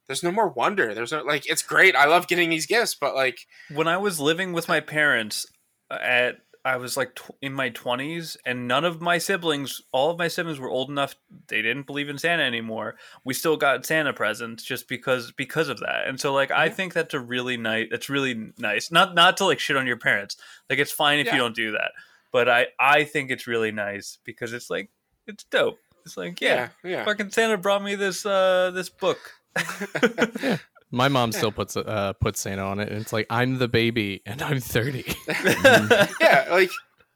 There's 0.07 0.25
no 0.25 0.33
more 0.33 0.49
wonder. 0.49 0.93
There's 0.93 1.13
no 1.13 1.23
like. 1.23 1.49
It's 1.49 1.63
great. 1.63 1.95
I 1.95 2.07
love 2.07 2.27
getting 2.27 2.51
these 2.51 2.67
gifts, 2.67 2.97
but 3.01 3.15
like, 3.15 3.39
when 3.73 3.87
i 3.87 3.97
was 3.97 4.19
living 4.19 4.53
with 4.53 4.67
my 4.67 4.81
parents 4.81 5.47
uh, 5.89 5.99
at 6.03 6.39
i 6.65 6.77
was 6.77 6.97
like 6.97 7.15
tw- 7.15 7.31
in 7.41 7.53
my 7.53 7.71
20s 7.71 8.37
and 8.45 8.69
none 8.69 8.85
of 8.85 9.01
my 9.01 9.17
siblings 9.19 9.81
all 9.93 10.11
of 10.11 10.19
my 10.19 10.29
siblings 10.29 10.59
were 10.59 10.69
old 10.69 10.91
enough 10.91 11.15
they 11.49 11.63
didn't 11.63 11.87
believe 11.87 12.09
in 12.09 12.19
santa 12.19 12.43
anymore. 12.43 12.97
We 13.25 13.35
still 13.35 13.57
got 13.57 13.87
santa 13.87 14.13
presents 14.13 14.63
just 14.63 14.89
because 14.89 15.33
because 15.33 15.69
of 15.69 15.81
that. 15.81 16.07
And 16.07 16.21
so 16.21 16.33
like 16.35 16.51
i 16.51 16.69
Mhm. 16.69 16.75
think 16.75 16.93
that's 16.93 17.15
a 17.15 17.21
really 17.21 17.57
nice 17.57 17.89
that's 17.91 18.09
really 18.09 18.53
nice. 18.59 18.91
Not 18.91 19.15
not 19.15 19.37
to 19.39 19.45
like 19.47 19.59
shit 19.59 19.77
on 19.77 19.87
your 19.87 19.97
parents. 19.99 20.37
Like 20.69 20.79
it's 20.79 20.93
fine 20.93 21.19
if 21.19 21.27
Yeah. 21.27 21.35
you 21.35 21.39
don't 21.41 21.55
do 21.57 21.73
that. 21.73 21.93
But 22.33 22.49
i 22.49 22.67
i 22.79 23.05
think 23.05 23.31
it's 23.31 23.47
really 23.47 23.73
nice 23.73 24.19
because 24.25 24.53
it's 24.53 24.69
like 24.71 24.91
it's 25.27 25.45
dope. 25.45 25.79
It's 26.05 26.17
like 26.17 26.41
yeah, 26.41 26.69
yeah, 26.85 26.91
yeah. 26.91 27.05
fucking 27.05 27.31
santa 27.31 27.57
brought 27.59 27.83
me 27.83 27.95
this 27.95 28.25
uh 28.27 28.71
this 28.73 28.89
book 28.89 29.19
My 30.91 31.09
mom 31.09 31.33
still 31.33 31.53
puts 31.53 31.77
uh 31.77 32.13
puts 32.15 32.41
Santa 32.41 32.63
on 32.63 32.81
it, 32.81 32.89
and 32.89 33.01
it's 33.01 33.13
like 33.13 33.27
I'm 33.31 33.59
the 33.59 33.69
baby, 33.69 34.23
and 34.27 34.43
I'm 34.43 34.59
30. 34.61 35.05
yeah, 36.21 36.47
like 36.51 36.71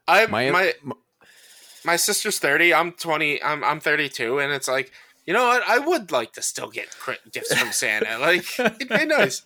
I 0.07 0.25
My- 0.27 0.51
my 0.51 0.73
my, 1.83 1.95
sister's 1.97 2.39
thirty. 2.39 2.73
I'm 2.73 2.93
twenty. 2.93 3.41
I'm 3.43 3.63
I'm 3.63 3.79
thirty 3.79 4.09
two, 4.09 4.39
and 4.39 4.51
it's 4.53 4.67
like 4.67 4.91
you 5.25 5.33
know 5.33 5.45
what? 5.45 5.63
I 5.67 5.79
would 5.79 6.11
like 6.11 6.33
to 6.33 6.41
still 6.41 6.69
get 6.69 6.87
gifts 7.31 7.53
from 7.53 7.71
Santa. 7.71 8.17
Like 8.17 8.45
it'd 8.59 8.89
be 8.89 9.05
nice. 9.05 9.41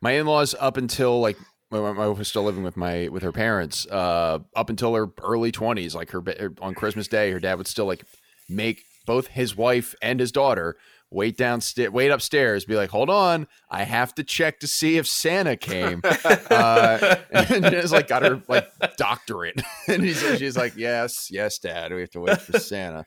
my 0.00 0.12
in-laws 0.12 0.54
up 0.60 0.76
until 0.76 1.20
like 1.20 1.36
my, 1.70 1.80
my 1.92 2.06
wife 2.08 2.18
was 2.18 2.28
still 2.28 2.42
living 2.42 2.62
with 2.62 2.76
my 2.76 3.08
with 3.08 3.22
her 3.22 3.32
parents 3.32 3.86
uh 3.86 4.40
up 4.54 4.68
until 4.68 4.94
her 4.94 5.08
early 5.22 5.50
20s 5.50 5.94
like 5.94 6.10
her, 6.10 6.20
ba- 6.20 6.50
on 6.60 6.74
christmas 6.74 7.08
day 7.08 7.30
her 7.30 7.40
dad 7.40 7.54
would 7.56 7.66
still 7.66 7.86
like 7.86 8.04
make 8.48 8.82
both 9.06 9.28
his 9.28 9.56
wife 9.56 9.94
and 10.02 10.20
his 10.20 10.30
daughter 10.30 10.76
wait 11.12 11.36
downstairs, 11.36 11.90
wait 11.90 12.10
upstairs, 12.10 12.64
be 12.64 12.74
like, 12.74 12.90
hold 12.90 13.10
on, 13.10 13.46
I 13.68 13.84
have 13.84 14.14
to 14.16 14.24
check 14.24 14.60
to 14.60 14.66
see 14.66 14.96
if 14.96 15.06
Santa 15.06 15.56
came. 15.56 16.00
uh, 16.24 17.16
and 17.30 17.66
it's 17.66 17.92
like 17.92 18.08
got 18.08 18.22
her 18.22 18.42
like 18.48 18.70
doctorate, 18.96 19.60
and 19.88 20.02
he's, 20.02 20.20
she's 20.38 20.56
like, 20.56 20.76
yes, 20.76 21.28
yes, 21.30 21.58
Dad, 21.58 21.92
we 21.92 22.00
have 22.00 22.10
to 22.10 22.20
wait 22.20 22.40
for 22.40 22.58
Santa. 22.58 23.04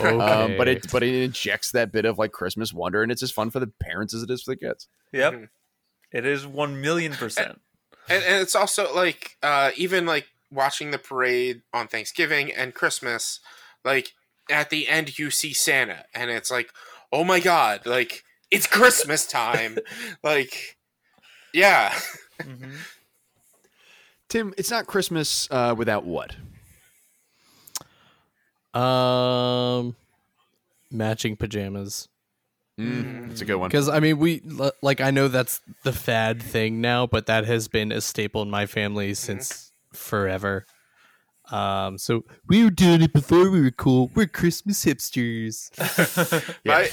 Um, 0.00 0.56
but 0.56 0.68
it 0.68 0.90
but 0.90 1.02
it 1.02 1.14
injects 1.14 1.72
that 1.72 1.92
bit 1.92 2.04
of 2.04 2.18
like 2.18 2.32
Christmas 2.32 2.72
wonder, 2.72 3.02
and 3.02 3.12
it's 3.12 3.22
as 3.22 3.30
fun 3.30 3.50
for 3.50 3.60
the 3.60 3.66
parents 3.66 4.14
as 4.14 4.22
it 4.22 4.30
is 4.30 4.42
for 4.42 4.52
the 4.52 4.56
kids. 4.56 4.88
Yep. 5.12 5.32
Mhm. 5.32 5.48
It 6.12 6.24
is 6.24 6.46
one 6.46 6.80
million 6.80 7.12
percent. 7.12 7.60
and, 8.08 8.22
and 8.22 8.42
it's 8.42 8.54
also 8.54 8.94
like 8.94 9.36
uh, 9.42 9.72
even 9.76 10.06
like 10.06 10.26
watching 10.50 10.90
the 10.90 10.98
parade 10.98 11.62
on 11.72 11.88
Thanksgiving 11.88 12.52
and 12.52 12.72
Christmas, 12.74 13.40
like 13.84 14.12
at 14.50 14.70
the 14.70 14.88
end 14.88 15.18
you 15.18 15.30
see 15.30 15.52
Santa, 15.52 16.04
and 16.14 16.30
it's 16.30 16.50
like, 16.50 16.70
oh 17.12 17.24
my 17.24 17.40
god, 17.40 17.86
like 17.86 18.22
it's 18.50 18.66
Christmas 18.66 19.26
time, 19.26 19.78
like 20.22 20.76
yeah, 21.52 21.94
Mm-hmm. 22.40 22.72
Tim, 24.28 24.52
it's 24.58 24.70
not 24.70 24.86
Christmas 24.86 25.48
uh, 25.50 25.74
without 25.76 26.04
what? 26.04 26.36
Um, 28.74 29.96
matching 30.90 31.36
pajamas. 31.36 32.08
Mm, 32.78 33.30
It's 33.30 33.40
a 33.40 33.44
good 33.46 33.56
one. 33.56 33.68
Because 33.70 33.88
I 33.88 34.00
mean, 34.00 34.18
we 34.18 34.42
like 34.82 35.00
I 35.00 35.10
know 35.10 35.28
that's 35.28 35.62
the 35.82 35.92
fad 35.92 36.42
thing 36.42 36.80
now, 36.82 37.06
but 37.06 37.26
that 37.26 37.46
has 37.46 37.68
been 37.68 37.90
a 37.90 38.00
staple 38.02 38.42
in 38.42 38.50
my 38.50 38.66
family 38.66 39.14
since 39.14 39.72
forever. 39.94 40.66
Um, 41.50 41.98
so 41.98 42.24
we 42.48 42.64
were 42.64 42.70
doing 42.70 43.02
it 43.02 43.12
before 43.12 43.50
we 43.50 43.60
were 43.60 43.70
cool. 43.70 44.10
We're 44.14 44.26
Christmas 44.26 44.84
hipsters. 44.84 45.70
Yeah. 46.64 46.88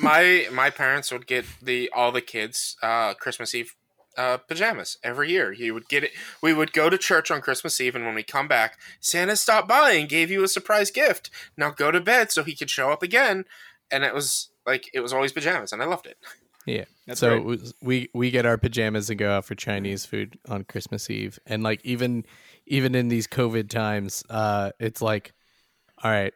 my 0.00 0.48
my 0.48 0.48
my 0.52 0.70
parents 0.70 1.10
would 1.10 1.26
get 1.26 1.44
the 1.62 1.90
all 1.94 2.12
the 2.12 2.20
kids 2.20 2.76
uh, 2.82 3.14
Christmas 3.14 3.54
Eve 3.54 3.74
uh, 4.16 4.38
pajamas 4.38 4.98
every 5.02 5.30
year. 5.30 5.52
He 5.52 5.70
would 5.70 5.88
get 5.88 6.04
it. 6.04 6.12
We 6.42 6.52
would 6.52 6.72
go 6.72 6.90
to 6.90 6.98
church 6.98 7.30
on 7.30 7.40
Christmas 7.40 7.80
Eve, 7.80 7.94
and 7.94 8.04
when 8.04 8.14
we 8.14 8.22
come 8.22 8.48
back, 8.48 8.78
Santa 9.00 9.36
stopped 9.36 9.68
by 9.68 9.92
and 9.92 10.08
gave 10.08 10.30
you 10.30 10.44
a 10.44 10.48
surprise 10.48 10.90
gift. 10.90 11.30
Now 11.56 11.70
go 11.70 11.90
to 11.90 12.00
bed 12.00 12.30
so 12.30 12.44
he 12.44 12.54
could 12.54 12.70
show 12.70 12.90
up 12.90 13.02
again. 13.02 13.44
And 13.90 14.04
it 14.04 14.14
was 14.14 14.50
like 14.66 14.90
it 14.92 15.00
was 15.00 15.12
always 15.12 15.32
pajamas, 15.32 15.72
and 15.72 15.82
I 15.82 15.86
loved 15.86 16.06
it. 16.06 16.18
Yeah. 16.66 16.84
That's 17.06 17.20
so 17.20 17.30
great. 17.30 17.40
it 17.40 17.44
was- 17.44 17.74
we 17.82 18.08
we 18.14 18.30
get 18.30 18.46
our 18.46 18.56
pajamas 18.58 19.10
and 19.10 19.18
go 19.18 19.30
out 19.30 19.44
for 19.44 19.54
Chinese 19.54 20.06
food 20.06 20.38
on 20.48 20.64
Christmas 20.64 21.10
Eve, 21.10 21.38
and 21.46 21.62
like 21.62 21.80
even 21.84 22.24
even 22.66 22.94
in 22.94 23.08
these 23.08 23.26
COVID 23.26 23.68
times, 23.68 24.24
uh, 24.30 24.70
it's 24.80 25.02
like, 25.02 25.34
all 26.02 26.10
right, 26.10 26.32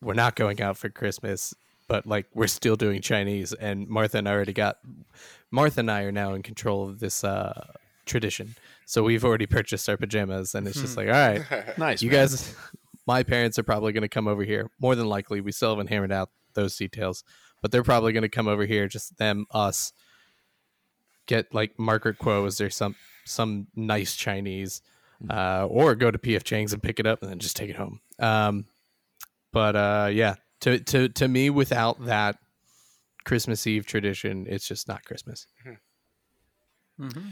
we're 0.00 0.14
not 0.14 0.36
going 0.36 0.60
out 0.62 0.76
for 0.76 0.88
Christmas, 0.88 1.54
but 1.88 2.06
like 2.06 2.26
we're 2.34 2.46
still 2.46 2.76
doing 2.76 3.00
Chinese, 3.02 3.52
and 3.52 3.88
Martha 3.88 4.18
and 4.18 4.28
I 4.28 4.32
already 4.32 4.52
got 4.52 4.76
Martha 5.50 5.80
and 5.80 5.90
I 5.90 6.02
are 6.02 6.12
now 6.12 6.34
in 6.34 6.42
control 6.42 6.88
of 6.88 7.00
this 7.00 7.24
uh, 7.24 7.66
tradition, 8.06 8.54
so 8.86 9.02
we've 9.02 9.24
already 9.24 9.46
purchased 9.46 9.88
our 9.88 9.96
pajamas, 9.96 10.54
and 10.54 10.68
it's 10.68 10.80
just 10.80 10.96
like, 10.96 11.08
all 11.08 11.12
right, 11.14 11.42
Nice. 11.78 12.00
you 12.02 12.10
man. 12.10 12.20
guys 12.20 12.54
my 13.06 13.22
parents 13.22 13.58
are 13.58 13.62
probably 13.64 13.92
going 13.92 14.02
to 14.02 14.08
come 14.08 14.28
over 14.28 14.44
here 14.44 14.70
more 14.80 14.94
than 14.94 15.06
likely 15.08 15.40
we 15.40 15.50
still 15.50 15.70
haven't 15.70 15.88
hammered 15.88 16.12
out 16.12 16.28
those 16.54 16.76
details 16.76 17.24
but 17.62 17.70
they're 17.70 17.82
probably 17.82 18.12
going 18.12 18.22
to 18.22 18.28
come 18.28 18.48
over 18.48 18.64
here 18.66 18.88
just 18.88 19.16
them 19.18 19.46
us 19.50 19.92
get 21.26 21.52
like 21.54 21.78
margaret 21.78 22.18
Kuo's 22.18 22.60
or 22.60 22.70
some 22.70 22.94
some 23.24 23.66
nice 23.76 24.16
chinese 24.16 24.80
uh, 25.30 25.66
or 25.68 25.94
go 25.94 26.10
to 26.10 26.18
pf 26.18 26.42
chang's 26.44 26.72
and 26.72 26.82
pick 26.82 26.98
it 27.00 27.06
up 27.06 27.22
and 27.22 27.30
then 27.30 27.38
just 27.38 27.56
take 27.56 27.70
it 27.70 27.76
home 27.76 28.00
um, 28.18 28.64
but 29.52 29.76
uh, 29.76 30.08
yeah 30.12 30.34
to, 30.60 30.78
to 30.80 31.08
to 31.10 31.28
me 31.28 31.50
without 31.50 32.04
that 32.06 32.36
christmas 33.24 33.66
eve 33.66 33.84
tradition 33.86 34.46
it's 34.48 34.66
just 34.66 34.88
not 34.88 35.04
christmas 35.04 35.46
Mm-hmm. 37.00 37.28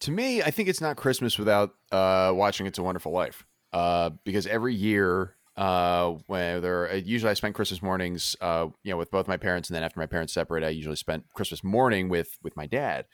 to 0.00 0.10
me, 0.10 0.42
I 0.42 0.50
think 0.50 0.68
it's 0.68 0.80
not 0.80 0.96
Christmas 0.96 1.38
without 1.38 1.70
uh, 1.92 2.32
watching 2.34 2.66
It's 2.66 2.78
a 2.78 2.82
Wonderful 2.82 3.12
Life. 3.12 3.46
Uh, 3.72 4.10
because 4.24 4.46
every 4.46 4.74
year, 4.74 5.36
uh, 5.58 6.14
whether 6.28 6.88
uh, 6.88 6.94
usually 6.94 7.30
I 7.30 7.34
spent 7.34 7.56
Christmas 7.56 7.82
mornings, 7.82 8.36
uh, 8.40 8.68
you 8.84 8.92
know, 8.92 8.96
with 8.96 9.10
both 9.10 9.26
my 9.26 9.36
parents, 9.36 9.68
and 9.68 9.74
then 9.74 9.82
after 9.82 9.98
my 9.98 10.06
parents 10.06 10.32
separate, 10.32 10.62
I 10.62 10.68
usually 10.68 10.94
spent 10.94 11.24
Christmas 11.34 11.64
morning 11.64 12.08
with 12.08 12.38
with 12.44 12.56
my 12.56 12.66
dad. 12.66 13.06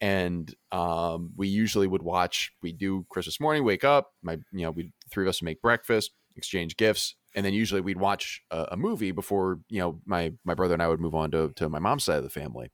And 0.00 0.54
um, 0.70 1.32
we 1.36 1.48
usually 1.48 1.88
would 1.88 2.04
watch. 2.04 2.52
We 2.62 2.72
do 2.72 3.04
Christmas 3.10 3.40
morning, 3.40 3.64
wake 3.64 3.82
up. 3.82 4.12
My, 4.22 4.34
you 4.52 4.62
know, 4.62 4.70
we 4.70 4.92
three 5.10 5.24
of 5.24 5.30
us 5.30 5.42
would 5.42 5.46
make 5.46 5.60
breakfast, 5.60 6.12
exchange 6.36 6.76
gifts, 6.76 7.16
and 7.34 7.44
then 7.44 7.52
usually 7.52 7.80
we'd 7.80 7.98
watch 7.98 8.42
a, 8.52 8.66
a 8.72 8.76
movie 8.76 9.10
before 9.10 9.58
you 9.68 9.80
know 9.80 10.00
my 10.06 10.34
my 10.44 10.54
brother 10.54 10.74
and 10.74 10.82
I 10.82 10.86
would 10.86 11.00
move 11.00 11.16
on 11.16 11.32
to 11.32 11.50
to 11.56 11.68
my 11.68 11.80
mom's 11.80 12.04
side 12.04 12.18
of 12.18 12.22
the 12.22 12.30
family 12.30 12.70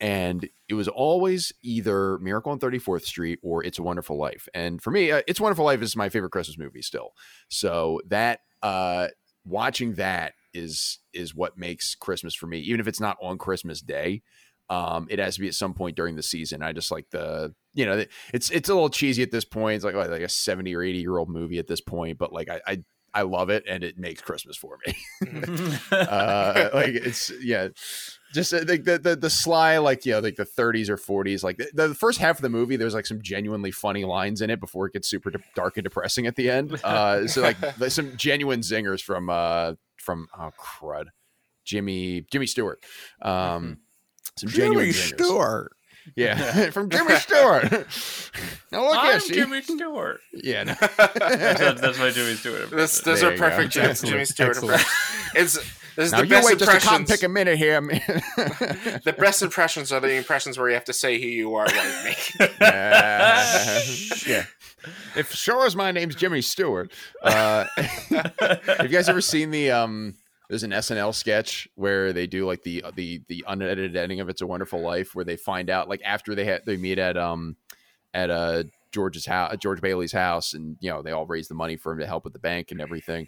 and 0.00 0.48
it 0.68 0.74
was 0.74 0.88
always 0.88 1.52
either 1.62 2.18
Miracle 2.18 2.52
on 2.52 2.58
34th 2.58 3.04
Street 3.04 3.38
or 3.42 3.64
It's 3.64 3.78
a 3.78 3.82
Wonderful 3.82 4.18
Life. 4.18 4.48
And 4.52 4.82
for 4.82 4.90
me, 4.90 5.12
uh, 5.12 5.22
It's 5.26 5.40
a 5.40 5.42
Wonderful 5.42 5.64
Life 5.64 5.82
is 5.82 5.96
my 5.96 6.08
favorite 6.08 6.30
Christmas 6.30 6.58
movie 6.58 6.82
still. 6.82 7.12
So 7.48 8.00
that 8.08 8.40
uh 8.64 9.08
watching 9.46 9.94
that 9.94 10.32
is 10.52 10.98
is 11.12 11.34
what 11.34 11.56
makes 11.56 11.94
Christmas 11.94 12.34
for 12.34 12.46
me. 12.46 12.58
Even 12.60 12.80
if 12.80 12.88
it's 12.88 13.00
not 13.00 13.16
on 13.22 13.38
Christmas 13.38 13.80
Day, 13.80 14.22
um 14.70 15.06
it 15.10 15.18
has 15.20 15.36
to 15.36 15.40
be 15.40 15.48
at 15.48 15.54
some 15.54 15.74
point 15.74 15.96
during 15.96 16.16
the 16.16 16.22
season. 16.22 16.62
I 16.62 16.72
just 16.72 16.90
like 16.90 17.10
the 17.10 17.54
you 17.74 17.86
know, 17.86 18.04
it's 18.32 18.50
it's 18.50 18.68
a 18.68 18.74
little 18.74 18.90
cheesy 18.90 19.22
at 19.22 19.30
this 19.30 19.44
point. 19.44 19.76
It's 19.76 19.84
like 19.84 19.94
like 19.94 20.22
a 20.22 20.28
70 20.28 20.74
or 20.74 20.82
80 20.82 20.98
year 20.98 21.18
old 21.18 21.28
movie 21.28 21.58
at 21.58 21.68
this 21.68 21.80
point, 21.80 22.18
but 22.18 22.32
like 22.32 22.48
I 22.48 22.60
I 22.66 22.84
I 23.14 23.22
love 23.22 23.48
it 23.48 23.64
and 23.68 23.84
it 23.84 23.96
makes 23.96 24.20
Christmas 24.20 24.56
for 24.56 24.78
me. 24.84 24.96
uh, 25.92 26.70
like 26.74 26.88
it's 26.94 27.30
yeah, 27.40 27.68
just 28.34 28.52
uh, 28.52 28.60
like 28.66 28.84
the, 28.84 28.98
the 28.98 29.16
the 29.16 29.30
sly 29.30 29.78
like 29.78 30.04
you 30.04 30.12
know 30.12 30.18
like 30.18 30.36
the 30.36 30.44
30s 30.44 30.88
or 30.88 30.96
40s 30.96 31.42
like 31.42 31.56
the, 31.56 31.88
the 31.88 31.94
first 31.94 32.18
half 32.18 32.36
of 32.36 32.42
the 32.42 32.48
movie 32.48 32.76
there's 32.76 32.92
like 32.94 33.06
some 33.06 33.22
genuinely 33.22 33.70
funny 33.70 34.04
lines 34.04 34.42
in 34.42 34.50
it 34.50 34.60
before 34.60 34.86
it 34.86 34.92
gets 34.92 35.08
super 35.08 35.30
de- 35.30 35.38
dark 35.54 35.76
and 35.76 35.84
depressing 35.84 36.26
at 36.26 36.36
the 36.36 36.50
end. 36.50 36.78
Uh, 36.84 37.26
so 37.26 37.40
like 37.40 37.58
there's 37.78 37.94
some 37.94 38.16
genuine 38.16 38.60
zingers 38.60 39.00
from 39.00 39.30
uh 39.30 39.72
from 39.96 40.28
oh 40.38 40.50
crud, 40.60 41.06
Jimmy 41.64 42.26
Jimmy 42.30 42.46
Stewart. 42.46 42.84
Um, 43.22 43.78
some 44.36 44.50
genuine 44.50 44.88
zingers. 44.88 45.68
Yeah, 46.16 46.70
from 46.70 46.90
Jimmy 46.90 47.14
Stewart. 47.16 47.70
now 48.70 48.84
look 48.86 48.96
I'm 48.96 49.10
here, 49.12 49.20
see? 49.20 49.34
Jimmy 49.34 49.62
Stewart. 49.62 50.20
Yeah, 50.32 50.64
no. 50.64 50.74
That's, 50.98 51.80
that's 51.80 51.98
why 51.98 52.10
Jimmy 52.10 52.34
Stewart. 52.34 52.70
This, 52.70 53.00
those 53.00 53.20
There 53.20 53.30
are 53.32 53.36
go. 53.36 53.38
perfect 53.38 53.72
Jimmy, 53.72 53.94
Jimmy 53.94 54.24
Stewart. 54.24 54.58
It's 55.34 55.58
this 55.96 56.06
is 56.06 56.12
now 56.12 56.22
the 56.22 56.26
best 56.26 56.46
wait 56.46 56.58
just 56.58 56.72
a 56.72 56.86
cotton 56.86 57.06
pick 57.06 57.22
a 57.22 57.28
minute 57.28 57.56
here. 57.56 57.80
the 57.80 59.14
best 59.18 59.42
impressions 59.42 59.92
are 59.92 60.00
the 60.00 60.14
impressions 60.14 60.58
where 60.58 60.68
you 60.68 60.74
have 60.74 60.84
to 60.84 60.92
say 60.92 61.20
who 61.20 61.26
you 61.26 61.54
are 61.54 61.68
you 61.68 62.04
make. 62.04 62.32
Uh, 62.40 62.46
yeah. 64.26 64.44
If 65.16 65.32
sure 65.32 65.66
as 65.66 65.76
my 65.76 65.92
name's 65.92 66.14
Jimmy 66.14 66.40
Stewart. 66.40 66.92
Uh, 67.22 67.64
have 67.76 68.80
you 68.82 68.88
guys 68.88 69.08
ever 69.08 69.20
seen 69.20 69.50
the 69.50 69.70
um? 69.70 70.14
There's 70.48 70.62
an 70.62 70.72
SNL 70.72 71.14
sketch 71.14 71.68
where 71.74 72.12
they 72.12 72.26
do 72.26 72.46
like 72.46 72.62
the 72.62 72.84
the 72.94 73.22
the 73.28 73.44
unedited 73.48 73.96
ending 73.96 74.20
of 74.20 74.28
It's 74.28 74.42
a 74.42 74.46
Wonderful 74.46 74.80
Life, 74.80 75.14
where 75.14 75.24
they 75.24 75.36
find 75.36 75.70
out 75.70 75.88
like 75.88 76.02
after 76.04 76.34
they 76.34 76.44
had 76.44 76.62
they 76.66 76.76
meet 76.76 76.98
at 76.98 77.16
um 77.16 77.56
at 78.12 78.30
uh 78.30 78.64
George's 78.92 79.26
house, 79.26 79.56
George 79.58 79.80
Bailey's 79.80 80.12
house, 80.12 80.52
and 80.54 80.76
you 80.80 80.90
know 80.90 81.02
they 81.02 81.12
all 81.12 81.26
raise 81.26 81.48
the 81.48 81.54
money 81.54 81.76
for 81.76 81.92
him 81.92 81.98
to 82.00 82.06
help 82.06 82.24
with 82.24 82.32
the 82.32 82.38
bank 82.38 82.72
and 82.72 82.80
everything. 82.80 83.26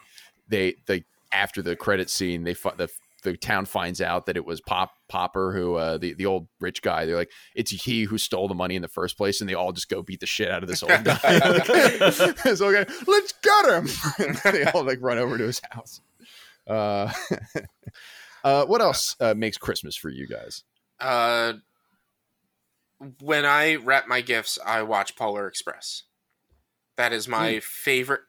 They 0.48 0.76
they 0.86 1.04
after 1.32 1.62
the 1.62 1.76
credit 1.76 2.10
scene, 2.10 2.44
they 2.44 2.54
fi- 2.54 2.74
the 2.76 2.88
the 3.26 3.36
town 3.36 3.66
finds 3.66 4.00
out 4.00 4.26
that 4.26 4.36
it 4.36 4.46
was 4.46 4.60
Pop 4.60 4.92
Popper 5.08 5.52
who 5.52 5.74
uh, 5.74 5.98
the 5.98 6.14
the 6.14 6.26
old 6.26 6.48
rich 6.60 6.80
guy. 6.80 7.04
They're 7.04 7.16
like, 7.16 7.32
it's 7.54 7.70
he 7.70 8.04
who 8.04 8.18
stole 8.18 8.48
the 8.48 8.54
money 8.54 8.76
in 8.76 8.82
the 8.82 8.88
first 8.88 9.16
place, 9.16 9.40
and 9.40 9.50
they 9.50 9.54
all 9.54 9.72
just 9.72 9.88
go 9.88 10.02
beat 10.02 10.20
the 10.20 10.26
shit 10.26 10.50
out 10.50 10.62
of 10.62 10.68
this 10.68 10.82
old 10.82 11.04
guy. 11.04 11.16
so 12.10 12.68
okay, 12.68 12.90
let's 13.06 13.34
get 13.42 13.66
him. 13.66 13.88
They 14.52 14.64
all 14.64 14.84
like 14.84 14.98
run 15.00 15.18
over 15.18 15.36
to 15.36 15.44
his 15.44 15.60
house. 15.70 16.00
Uh, 16.66 17.12
uh, 18.44 18.64
what 18.66 18.80
else 18.80 19.16
uh, 19.20 19.34
makes 19.36 19.58
Christmas 19.58 19.96
for 19.96 20.08
you 20.08 20.26
guys? 20.26 20.62
Uh, 21.00 21.54
when 23.20 23.44
I 23.44 23.76
wrap 23.76 24.08
my 24.08 24.20
gifts, 24.20 24.58
I 24.64 24.82
watch 24.82 25.16
Polar 25.16 25.46
Express. 25.46 26.04
That 26.96 27.12
is 27.12 27.28
my 27.28 27.60
favorite. 27.60 28.22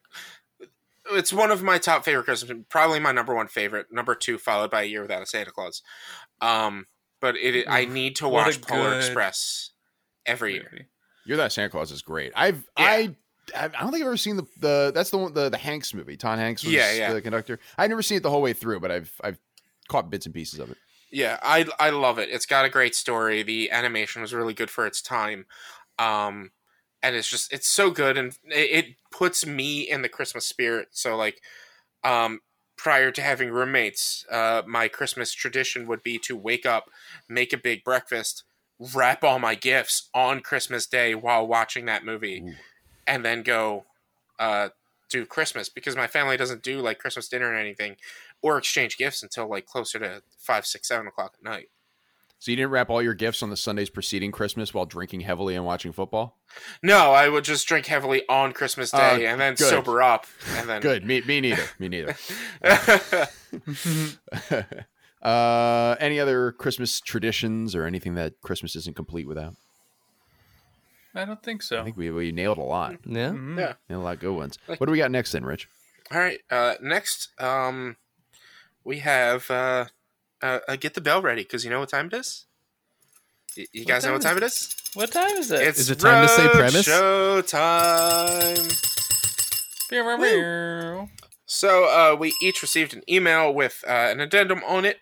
It's 1.12 1.32
one 1.34 1.52
of 1.52 1.64
my 1.64 1.78
top 1.78 2.04
favorite 2.06 2.26
Christmas, 2.26 2.58
probably 2.70 3.00
my 3.00 3.12
number 3.12 3.34
one 3.36 3.48
favorite. 3.48 3.88
Number 3.92 4.16
two, 4.16 4.38
followed 4.38 4.72
by 4.72 4.84
A 4.84 4.86
Year 4.86 5.02
Without 5.02 5.22
a 5.22 5.26
Santa 5.26 5.52
Claus. 5.52 5.82
Um, 6.42 6.88
but 7.20 7.36
it, 7.36 7.66
I 7.70 7.86
need 7.86 8.16
to 8.18 8.26
What 8.26 8.46
watch 8.46 8.62
Polar 8.62 8.96
Express 8.98 9.72
every 10.26 10.54
year. 10.54 10.70
Movie. 10.72 10.86
You're 11.26 11.38
that 11.38 11.52
Santa 11.52 11.70
Claus 11.70 11.92
is 11.92 12.02
great. 12.02 12.32
I've 12.36 12.58
Yeah. 12.78 12.86
I. 12.86 13.16
I 13.56 13.70
don't 13.70 13.92
think 13.94 14.02
I've 14.02 14.08
ever 14.08 14.18
seen 14.18 14.36
the, 14.36 14.46
the 14.60 14.92
that's 14.94 15.10
the 15.10 15.18
one 15.18 15.34
the 15.34 15.48
the 15.48 15.58
Hanks 15.58 15.94
movie. 15.94 16.18
Tom 16.18 16.38
Hanks 16.38 16.66
was 16.66 16.74
Yeah, 16.74 16.92
yeah. 16.92 17.14
the 17.14 17.22
conductor. 17.22 17.60
I've 17.78 17.90
never 17.90 18.02
seen 18.02 18.18
it 18.18 18.24
the 18.24 18.30
whole 18.30 18.42
way 18.42 18.52
through, 18.52 18.82
but 18.82 18.92
I've 18.92 19.10
I've 19.24 19.40
caught 19.88 20.10
bits 20.10 20.26
and 20.26 20.36
pieces 20.36 20.60
of 20.60 20.70
it. 20.70 20.78
Yeah, 21.14 21.40
I 21.42 21.66
I 21.80 21.92
love 21.92 22.20
it. 22.20 22.28
It's 22.30 22.46
got 22.46 22.66
a 22.66 22.70
great 22.70 22.94
story. 22.94 23.44
The 23.44 23.72
animation 23.72 24.22
was 24.22 24.34
really 24.34 24.54
good 24.54 24.70
for 24.70 24.86
its 24.86 25.02
time. 25.02 25.46
Um 25.98 26.52
and 27.04 27.16
it's 27.16 27.30
just 27.30 27.52
it's 27.54 27.68
so 27.68 27.92
good 27.92 28.18
and 28.18 28.38
it, 28.46 28.86
it 28.86 28.86
puts 29.12 29.46
me 29.46 29.82
in 29.82 30.02
the 30.02 30.10
Christmas 30.10 30.46
spirit. 30.46 30.90
So 30.92 31.16
like 31.16 31.42
um 32.04 32.42
prior 32.78 33.12
to 33.12 33.22
having 33.22 33.50
roommates, 33.50 34.26
uh, 34.32 34.62
my 34.68 34.88
Christmas 34.88 35.34
tradition 35.34 35.88
would 35.88 36.04
be 36.04 36.20
to 36.20 36.36
wake 36.36 36.66
up, 36.66 36.90
make 37.28 37.52
a 37.52 37.58
big 37.58 37.84
breakfast, 37.84 38.44
wrap 38.94 39.24
all 39.24 39.40
my 39.40 39.56
gifts 39.56 40.10
on 40.14 40.42
Christmas 40.42 40.86
Day 40.86 41.16
while 41.16 41.46
watching 41.46 41.86
that 41.86 42.06
movie, 42.06 42.42
Ooh. 42.42 42.54
and 43.08 43.26
then 43.26 43.42
go 43.42 43.86
uh, 44.40 44.70
do 45.10 45.26
Christmas 45.26 45.70
because 45.70 45.96
my 45.96 46.08
family 46.08 46.38
doesn't 46.38 46.62
do 46.62 46.80
like 46.80 47.00
Christmas 47.00 47.28
dinner 47.28 47.50
or 47.50 47.56
anything 47.56 47.96
or 48.42 48.58
exchange 48.58 48.98
gifts 48.98 49.24
until 49.24 49.50
like 49.50 49.66
closer 49.66 50.00
to 50.00 50.22
five, 50.38 50.66
six, 50.66 50.88
seven 50.88 51.08
o'clock 51.08 51.36
at 51.38 51.44
night. 51.44 51.70
So 52.40 52.52
you 52.52 52.56
didn't 52.58 52.70
wrap 52.72 52.90
all 52.92 53.02
your 53.02 53.16
gifts 53.16 53.42
on 53.42 53.50
the 53.50 53.58
Sundays 53.58 53.90
preceding 53.90 54.32
Christmas 54.32 54.72
while 54.74 54.86
drinking 54.86 55.22
heavily 55.22 55.56
and 55.56 55.66
watching 55.66 55.92
football? 55.92 56.38
No, 56.84 57.12
I 57.12 57.30
would 57.30 57.44
just 57.44 57.68
drink 57.68 57.88
heavily 57.88 58.24
on 58.30 58.54
Christmas 58.54 58.94
Uh, 58.94 59.18
Day 59.18 59.26
and 59.26 59.42
then 59.42 59.56
good. 59.56 59.70
sober 59.70 60.04
up 60.04 60.28
and 60.56 60.70
then 60.70 60.82
Good. 60.82 61.04
Me, 61.04 61.22
me 61.22 61.42
neither. 61.42 61.64
Me 61.80 61.90
neither. 61.90 62.16
uh, 65.22 65.96
any 66.00 66.20
other 66.20 66.52
Christmas 66.54 67.00
traditions 67.00 67.76
or 67.76 67.86
anything 67.86 68.16
that 68.16 68.40
Christmas 68.42 68.76
isn't 68.76 68.96
complete 68.96 69.28
without? 69.28 69.56
I 71.16 71.26
don't 71.26 71.42
think 71.42 71.64
so. 71.64 71.80
I 71.82 71.84
think 71.84 71.98
we, 71.98 72.12
we 72.12 72.32
nailed 72.32 72.60
a 72.60 72.64
lot. 72.64 72.98
Yeah. 73.06 73.32
Mhm. 73.32 73.58
Yeah. 73.60 73.74
Nailed 73.90 74.02
a 74.04 74.06
lot 74.06 74.14
of 74.16 74.20
good 74.20 74.36
ones. 74.36 74.60
Like- 74.68 74.80
What 74.80 74.86
do 74.86 74.92
we 74.92 75.00
got 75.00 75.10
next 75.10 75.32
then, 75.32 75.44
Rich? 75.46 75.68
All 76.12 76.20
right. 76.20 76.40
Uh, 76.52 76.76
next, 76.82 77.30
um, 77.42 77.98
we 78.84 79.00
have 79.00 79.50
uh, 80.42 80.60
uh, 80.68 80.76
get 80.76 80.94
the 80.94 81.02
bell 81.02 81.22
ready 81.22 81.44
because 81.44 81.64
you 81.64 81.70
know 81.70 81.80
what 81.80 81.90
time 81.90 82.08
it 82.08 82.14
is. 82.14 82.46
Y- 83.58 83.66
You 83.74 83.82
What 83.82 83.88
guys 83.88 84.06
know 84.06 84.14
what 84.14 84.22
time 84.22 84.38
it? 84.38 84.44
it 84.44 84.48
is? 84.48 84.76
What 84.94 85.12
time 85.12 85.38
is 85.38 85.52
it? 85.52 85.62
It's 85.62 85.80
Is 85.80 85.90
it 85.90 86.00
time 86.00 86.24
to 86.26 86.30
say 86.30 86.48
premise? 86.50 86.86
Show 86.86 87.42
time. 87.42 88.68
So 91.46 91.86
uh, 91.86 92.16
we 92.20 92.34
each 92.42 92.62
received 92.62 92.94
an 92.94 93.04
email 93.10 93.54
with 93.54 93.84
uh, 93.88 93.92
an 93.92 94.20
addendum 94.20 94.62
on 94.66 94.86
it. 94.86 94.98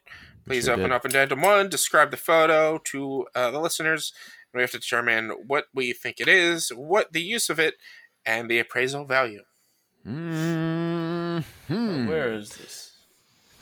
Please 0.46 0.66
Sure 0.66 0.74
open 0.74 0.86
did. 0.90 0.94
up 0.94 1.06
addendum 1.06 1.42
one, 1.42 1.70
describe 1.70 2.12
the 2.12 2.18
photo 2.18 2.78
to 2.86 3.26
uh, 3.34 3.50
the 3.52 3.60
listeners. 3.60 4.14
We 4.54 4.62
have 4.62 4.72
to 4.72 4.80
determine 4.80 5.30
what 5.48 5.66
we 5.74 5.92
think 5.92 6.20
it 6.22 6.28
is, 6.28 6.70
what 6.70 7.12
the 7.14 7.22
use 7.22 7.50
of 7.50 7.60
it, 7.60 7.76
and 8.26 8.50
the 8.50 8.60
appraisal 8.60 9.06
value. 9.06 9.42
Mm-hmm. 10.08 12.08
Where 12.08 12.34
is 12.36 12.52
this? 12.52 12.85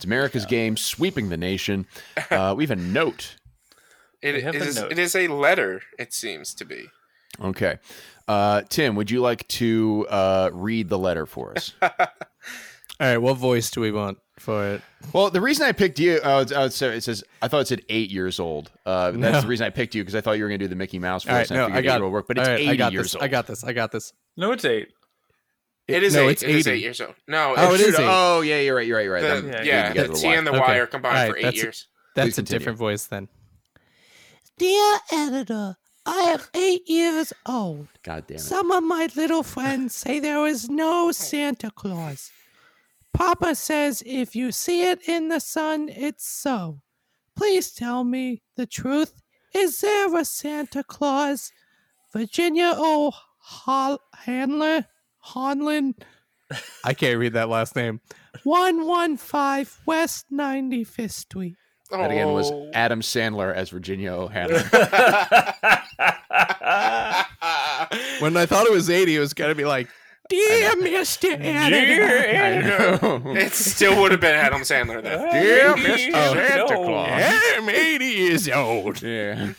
It's 0.04 0.06
America's 0.06 0.46
game, 0.46 0.76
sweeping 0.76 1.30
the 1.30 1.38
nation. 1.38 1.86
Uh, 2.30 2.54
we 2.58 2.66
have 2.66 2.72
a 2.72 2.76
note. 2.82 3.38
It 4.22 4.36
We 4.36 4.42
have 4.42 4.54
is. 4.56 4.76
note. 4.76 4.92
It 4.92 5.00
is 5.00 5.16
a 5.16 5.30
letter. 5.30 5.82
It 5.98 6.12
seems 6.12 6.54
to 6.56 6.66
be. 6.66 6.88
Okay. 7.42 7.78
Uh, 8.28 8.64
Tim, 8.68 8.96
would 8.98 9.10
you 9.10 9.22
like 9.22 9.48
to 9.50 10.06
uh, 10.10 10.50
read 10.52 10.90
the 10.90 11.00
letter 11.00 11.26
for 11.26 11.54
us? 11.56 11.72
All 11.82 11.90
right. 13.00 13.18
What 13.18 13.36
voice 13.38 13.72
do 13.72 13.80
we 13.80 13.94
want 13.94 14.18
for 14.40 14.74
it? 14.74 14.82
well, 15.14 15.30
the 15.30 15.40
reason 15.40 15.66
I 15.66 15.72
picked 15.72 16.00
you, 16.00 16.20
uh, 16.22 16.44
uh, 16.54 16.68
so 16.70 16.90
it 16.90 17.00
says, 17.02 17.24
I 17.42 17.48
thought 17.48 17.62
it 17.62 17.68
said 17.70 17.82
eight 17.88 18.12
years 18.12 18.42
old. 18.42 18.72
Uh, 18.86 19.12
that's 19.12 19.18
No. 19.22 19.40
the 19.42 19.48
reason 19.48 19.66
I 19.66 19.70
picked 19.70 19.96
you 19.96 20.02
because 20.04 20.16
I 20.16 20.22
thought 20.22 20.34
you 20.34 20.44
were 20.44 20.50
going 20.50 20.60
to 20.60 20.66
do 20.66 20.70
the 20.70 20.76
Mickey 20.76 21.00
Mouse 21.00 21.24
voice. 21.24 21.32
All 21.32 21.38
right. 21.38 21.50
and 21.52 21.58
No, 21.60 21.66
figured 21.68 21.78
I 21.78 21.82
got 21.82 21.94
eight-year-old 21.96 22.12
work, 22.14 22.28
but 22.28 22.38
it's 22.40 22.48
All 22.50 22.54
right, 22.56 22.60
80 22.62 22.70
I 22.70 22.76
got 22.76 22.92
years 22.92 23.06
this. 23.06 23.16
old. 23.16 23.24
I 23.24 23.28
got 23.30 23.48
this. 23.48 23.64
I 23.64 23.72
got 23.72 23.92
this. 23.94 24.12
No, 24.36 24.52
it's 24.52 24.66
eight. 24.66 24.90
It 25.88 26.02
is 26.04 26.14
no, 26.16 26.24
eight. 26.28 26.32
it's 26.32 26.44
It 26.44 26.50
is 26.52 26.68
80. 26.68 26.78
eight 26.78 26.82
years 26.82 27.02
old. 27.02 27.16
No, 27.28 27.54
Oh, 27.58 27.74
it's, 27.74 27.84
it 27.84 27.90
is 27.90 28.00
eight. 28.00 28.06
Oh, 28.10 28.42
yeah, 28.42 28.60
you're 28.62 28.76
right. 28.76 28.88
You're 28.88 28.98
right. 28.98 29.04
You're 29.06 29.14
right. 29.14 29.22
the, 29.22 29.36
I'm 29.36 29.48
Yeah, 29.48 29.62
yeah, 29.64 29.94
getting 29.94 29.94
together 29.94 30.08
the 30.08 30.12
with 30.14 30.22
T 30.22 30.28
Y. 30.28 30.36
and 30.36 30.48
the 30.48 30.52
Okay. 30.52 30.60
Y 30.62 30.76
are 30.78 30.88
combined 30.88 31.18
All 31.18 31.30
for 31.32 31.38
eight 31.38 31.42
that's- 31.44 31.64
years. 31.64 31.88
That's 32.16 32.26
Please 32.28 32.34
a 32.34 32.36
continue. 32.42 32.60
different 32.60 32.78
voice 32.78 33.06
then. 33.08 33.28
Dear 34.58 34.98
editor, 35.12 35.76
I 36.06 36.20
am 36.22 36.40
eight 36.54 36.88
years 36.88 37.34
old. 37.46 37.88
God 38.04 38.28
damn 38.28 38.36
it. 38.38 38.40
Some 38.42 38.72
of 38.72 38.84
my 38.84 39.10
little 39.16 39.44
friends 39.44 39.96
say 40.04 40.20
there 40.20 40.46
is 40.46 40.70
no 40.70 41.12
Santa 41.12 41.72
Claus. 41.72 42.32
Papa 43.14 43.56
says 43.56 44.04
if 44.06 44.36
you 44.36 44.52
see 44.52 44.88
it 44.90 45.08
in 45.08 45.30
the 45.30 45.40
sun, 45.40 45.90
it's 45.90 46.28
so. 46.28 46.82
Please 47.36 47.72
tell 47.72 48.04
me 48.04 48.42
the 48.56 48.66
truth. 48.68 49.22
Is 49.56 49.82
there 49.82 50.16
a 50.16 50.24
Santa 50.26 50.84
Claus? 50.84 51.52
Virginia 52.12 52.74
O. 52.76 53.12
Hol- 55.24 55.48
Handler? 55.50 55.82
Honlin? 55.82 55.94
I 56.84 56.94
can't 56.94 57.18
read 57.20 57.34
that 57.34 57.50
last 57.50 57.76
name. 57.76 58.02
115 58.44 59.68
West 59.86 60.26
95th 60.32 61.12
Street. 61.12 61.56
That 61.92 62.12
again 62.12 62.32
was 62.34 62.52
Oh. 62.52 62.70
Adam 62.74 63.02
Sandler 63.02 63.54
as 63.54 63.70
Virginia 63.70 64.14
O'Hanlon. 64.14 64.64
When 68.20 68.38
I 68.38 68.46
thought 68.46 68.66
it 68.66 68.72
was 68.72 68.90
80, 68.90 69.16
it 69.16 69.20
was 69.20 69.34
going 69.34 69.50
to 69.52 69.56
be 69.56 69.66
like, 69.66 69.88
Dear 70.30 70.72
Mr. 70.76 71.38
Editor. 71.40 72.40
I 72.40 72.62
know. 72.62 73.34
It 73.36 73.52
still 73.52 74.00
would 74.02 74.12
have 74.12 74.22
been 74.22 74.36
Adam 74.36 74.62
Sandler 74.62 75.04
though. 75.04 75.30
Dear 75.32 75.74
Mr. 75.76 76.12
Santa. 76.12 76.76
Claus. 76.76 77.42
I'm 77.58 77.70
80 77.70 78.06
years 78.06 78.50
old. 78.50 79.02
Yeah. 79.02 79.52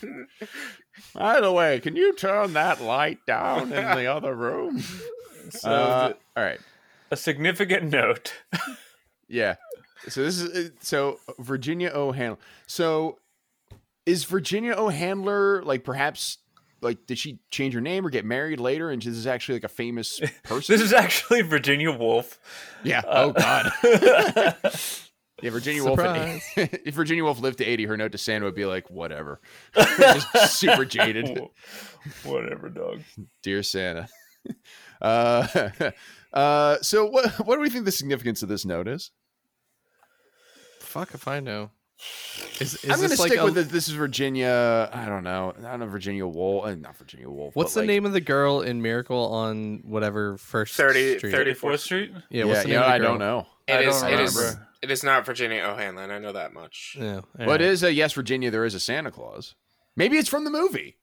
By 1.14 1.40
the 1.40 1.52
way, 1.52 1.80
can 1.80 1.96
you 1.96 2.14
turn 2.14 2.54
that 2.54 2.80
light 2.80 3.18
down 3.26 3.72
in 3.72 3.96
the 3.96 4.06
other 4.06 4.34
room? 4.34 4.82
So, 5.50 5.70
Uh, 5.70 6.12
all 6.36 6.44
right. 6.44 6.60
a 7.10 7.16
significant 7.16 7.90
note. 7.90 8.32
Yeah. 9.26 9.54
So 10.08 10.22
this 10.22 10.38
is 10.38 10.70
so 10.80 11.18
Virginia 11.38 11.90
O'Handler. 11.94 12.38
So 12.66 13.18
is 14.04 14.24
Virginia 14.24 14.74
O'Handler 14.76 15.62
like 15.62 15.82
perhaps 15.82 16.36
like 16.82 17.06
did 17.06 17.18
she 17.18 17.38
change 17.50 17.72
her 17.72 17.80
name 17.80 18.06
or 18.06 18.10
get 18.10 18.26
married 18.26 18.60
later 18.60 18.90
and 18.90 19.00
this 19.00 19.14
is 19.16 19.26
actually 19.26 19.54
like 19.56 19.64
a 19.64 19.68
famous 19.68 20.20
person? 20.44 20.74
This 20.74 20.82
is 20.82 20.92
actually 20.92 21.40
Virginia 21.40 21.90
Woolf. 21.90 22.38
yeah. 22.84 22.98
uh, 23.00 23.02
oh 23.24 23.32
God. 23.32 23.72
yeah, 25.42 25.50
Virginia 25.50 25.82
Woolf. 25.84 25.98
at- 26.00 26.40
if 26.86 26.94
Virginia 26.94 27.24
Woolf 27.24 27.40
lived 27.40 27.58
to 27.58 27.64
eighty, 27.64 27.86
her 27.86 27.96
note 27.96 28.12
to 28.12 28.18
Santa 28.18 28.44
would 28.44 28.54
be 28.54 28.66
like, 28.66 28.90
whatever. 28.90 29.40
Super 30.46 30.84
jaded. 30.84 31.40
Whatever, 32.24 32.68
dog. 32.68 33.00
Dear 33.42 33.62
Santa. 33.62 34.06
Uh, 35.00 35.46
uh, 36.32 36.76
so 36.82 37.06
what 37.06 37.30
what 37.46 37.56
do 37.56 37.60
we 37.60 37.70
think 37.70 37.84
the 37.84 37.92
significance 37.92 38.42
of 38.42 38.48
this 38.48 38.64
note 38.64 38.88
is? 38.88 39.10
Fuck 40.80 41.14
if 41.14 41.26
I 41.28 41.40
know. 41.40 41.70
Is, 42.60 42.74
is 42.74 42.84
I'm 42.84 42.90
going 42.98 43.02
to 43.02 43.08
this 43.08 43.20
like 43.20 43.28
stick 43.30 43.40
a- 43.40 43.44
with 43.44 43.56
it. 43.56 43.68
This 43.68 43.88
is 43.88 43.94
Virginia. 43.94 44.90
I 44.92 45.06
don't 45.06 45.24
know. 45.24 45.54
I 45.58 45.62
don't 45.62 45.80
know 45.80 45.86
Virginia 45.86 46.26
Woolf. 46.26 46.66
Uh, 46.66 46.74
not 46.74 46.96
Virginia 46.96 47.28
Woolf. 47.30 47.54
What's 47.56 47.72
but, 47.74 47.80
the 47.82 47.86
like- 47.86 47.94
name 47.94 48.06
of 48.06 48.12
the 48.12 48.20
girl 48.20 48.60
in 48.62 48.82
Miracle 48.82 49.32
on 49.32 49.80
whatever 49.84 50.36
first 50.36 50.74
30 50.74 51.18
street? 51.18 51.34
34th 51.34 51.78
Street? 51.78 52.10
Yeah, 52.12 52.20
Yeah, 52.30 52.44
what's 52.44 52.62
the 52.64 52.68
yeah, 52.70 52.74
name 52.80 52.84
of 52.84 52.90
I 52.90 52.98
don't 52.98 53.18
know. 53.18 53.46
It 53.66 53.72
I 53.72 53.80
is. 53.80 54.00
don't 54.00 54.12
It 54.12 54.20
is. 54.20 54.36
remember. 54.36 54.68
It 54.82 54.90
is 54.90 55.02
not 55.02 55.24
Virginia 55.24 55.62
O'Hanlon. 55.62 56.10
I 56.10 56.18
know 56.18 56.32
that 56.32 56.52
much. 56.52 56.96
Yeah, 57.00 57.16
all 57.16 57.22
Well, 57.38 57.48
it 57.48 57.52
right. 57.52 57.60
is 57.62 57.82
a 57.82 57.92
yes, 57.92 58.12
Virginia. 58.12 58.50
There 58.50 58.64
is 58.66 58.74
a 58.74 58.80
Santa 58.80 59.10
Claus. 59.10 59.54
Maybe 59.96 60.18
it's 60.18 60.28
from 60.28 60.44
the 60.44 60.50
movie. 60.50 60.96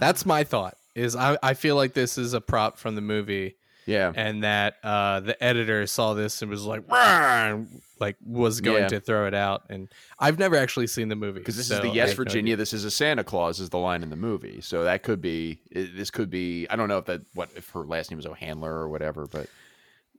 That's 0.00 0.26
my 0.26 0.42
thought. 0.44 0.76
Is 0.96 1.14
I, 1.14 1.38
I 1.42 1.54
feel 1.54 1.76
like 1.76 1.92
this 1.92 2.18
is 2.18 2.32
a 2.32 2.40
prop 2.40 2.78
from 2.78 2.94
the 2.94 3.00
movie, 3.02 3.56
Yeah. 3.86 4.12
and 4.16 4.42
that 4.44 4.76
uh, 4.82 5.20
the 5.20 5.42
editor 5.44 5.86
saw 5.86 6.14
this 6.14 6.40
and 6.42 6.50
was 6.50 6.64
like, 6.64 6.90
"Rah!" 6.90 7.50
and, 7.52 7.82
like 8.00 8.16
was 8.24 8.60
going 8.62 8.82
Yeah. 8.82 8.88
to 8.88 9.00
throw 9.00 9.26
it 9.26 9.34
out. 9.34 9.64
And 9.68 9.88
I've 10.18 10.38
never 10.38 10.56
actually 10.56 10.86
seen 10.86 11.08
the 11.08 11.14
movie 11.16 11.38
Because 11.40 11.56
this 11.56 11.68
so 11.68 11.76
is 11.76 11.80
the 11.82 11.88
yes, 11.90 12.08
have 12.08 12.18
no 12.18 12.24
Virginia. 12.24 12.56
this 12.56 12.72
is 12.72 12.84
a 12.84 12.90
Santa 12.90 13.24
Claus 13.24 13.60
is 13.60 13.68
the 13.70 13.78
line 13.78 14.02
in 14.02 14.08
the 14.10 14.16
movie. 14.16 14.60
So 14.62 14.84
that 14.84 15.02
could 15.02 15.20
be. 15.20 15.60
This 15.70 16.10
could 16.10 16.30
be. 16.30 16.66
I 16.70 16.76
don't 16.76 16.88
know 16.88 16.98
if 16.98 17.04
that 17.06 17.20
what 17.34 17.50
if 17.54 17.68
her 17.70 17.80
last 17.84 18.10
name 18.10 18.16
was 18.16 18.26
O'Handler 18.26 18.72
or 18.72 18.88
whatever, 18.88 19.26
but 19.26 19.48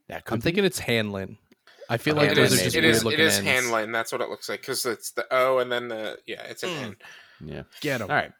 that 0.07 0.25
could. 0.25 0.35
I'm 0.35 0.39
be. 0.39 0.43
thinking 0.43 0.63
it's 0.65 0.79
Hanlon. 0.79 1.37
I 1.89 1.97
feel 1.97 2.15
like 2.15 2.31
it 2.31 2.35
those 2.35 2.51
is. 2.53 2.59
are 2.59 2.63
just 2.65 2.75
It 2.75 2.79
weird 2.81 2.91
is. 2.95 3.03
Looking 3.03 3.19
is. 3.21 3.37
Hanlon. 3.39 3.91
That's 3.91 4.11
what 4.11 4.21
it 4.21 4.29
looks 4.29 4.47
like 4.49 4.59
because 4.61 4.85
it's 4.85 5.11
the 5.11 5.25
O 5.31 5.57
and 5.59 5.71
then 5.71 5.87
the 5.87 6.19
yeah. 6.27 6.43
It's 6.43 6.61
an 6.63 6.69
Mm. 6.69 6.83
N. 6.83 6.95
Yeah. 7.45 7.63
Get 7.81 8.01
him. 8.01 8.09
All 8.11 8.15
right. 8.15 8.31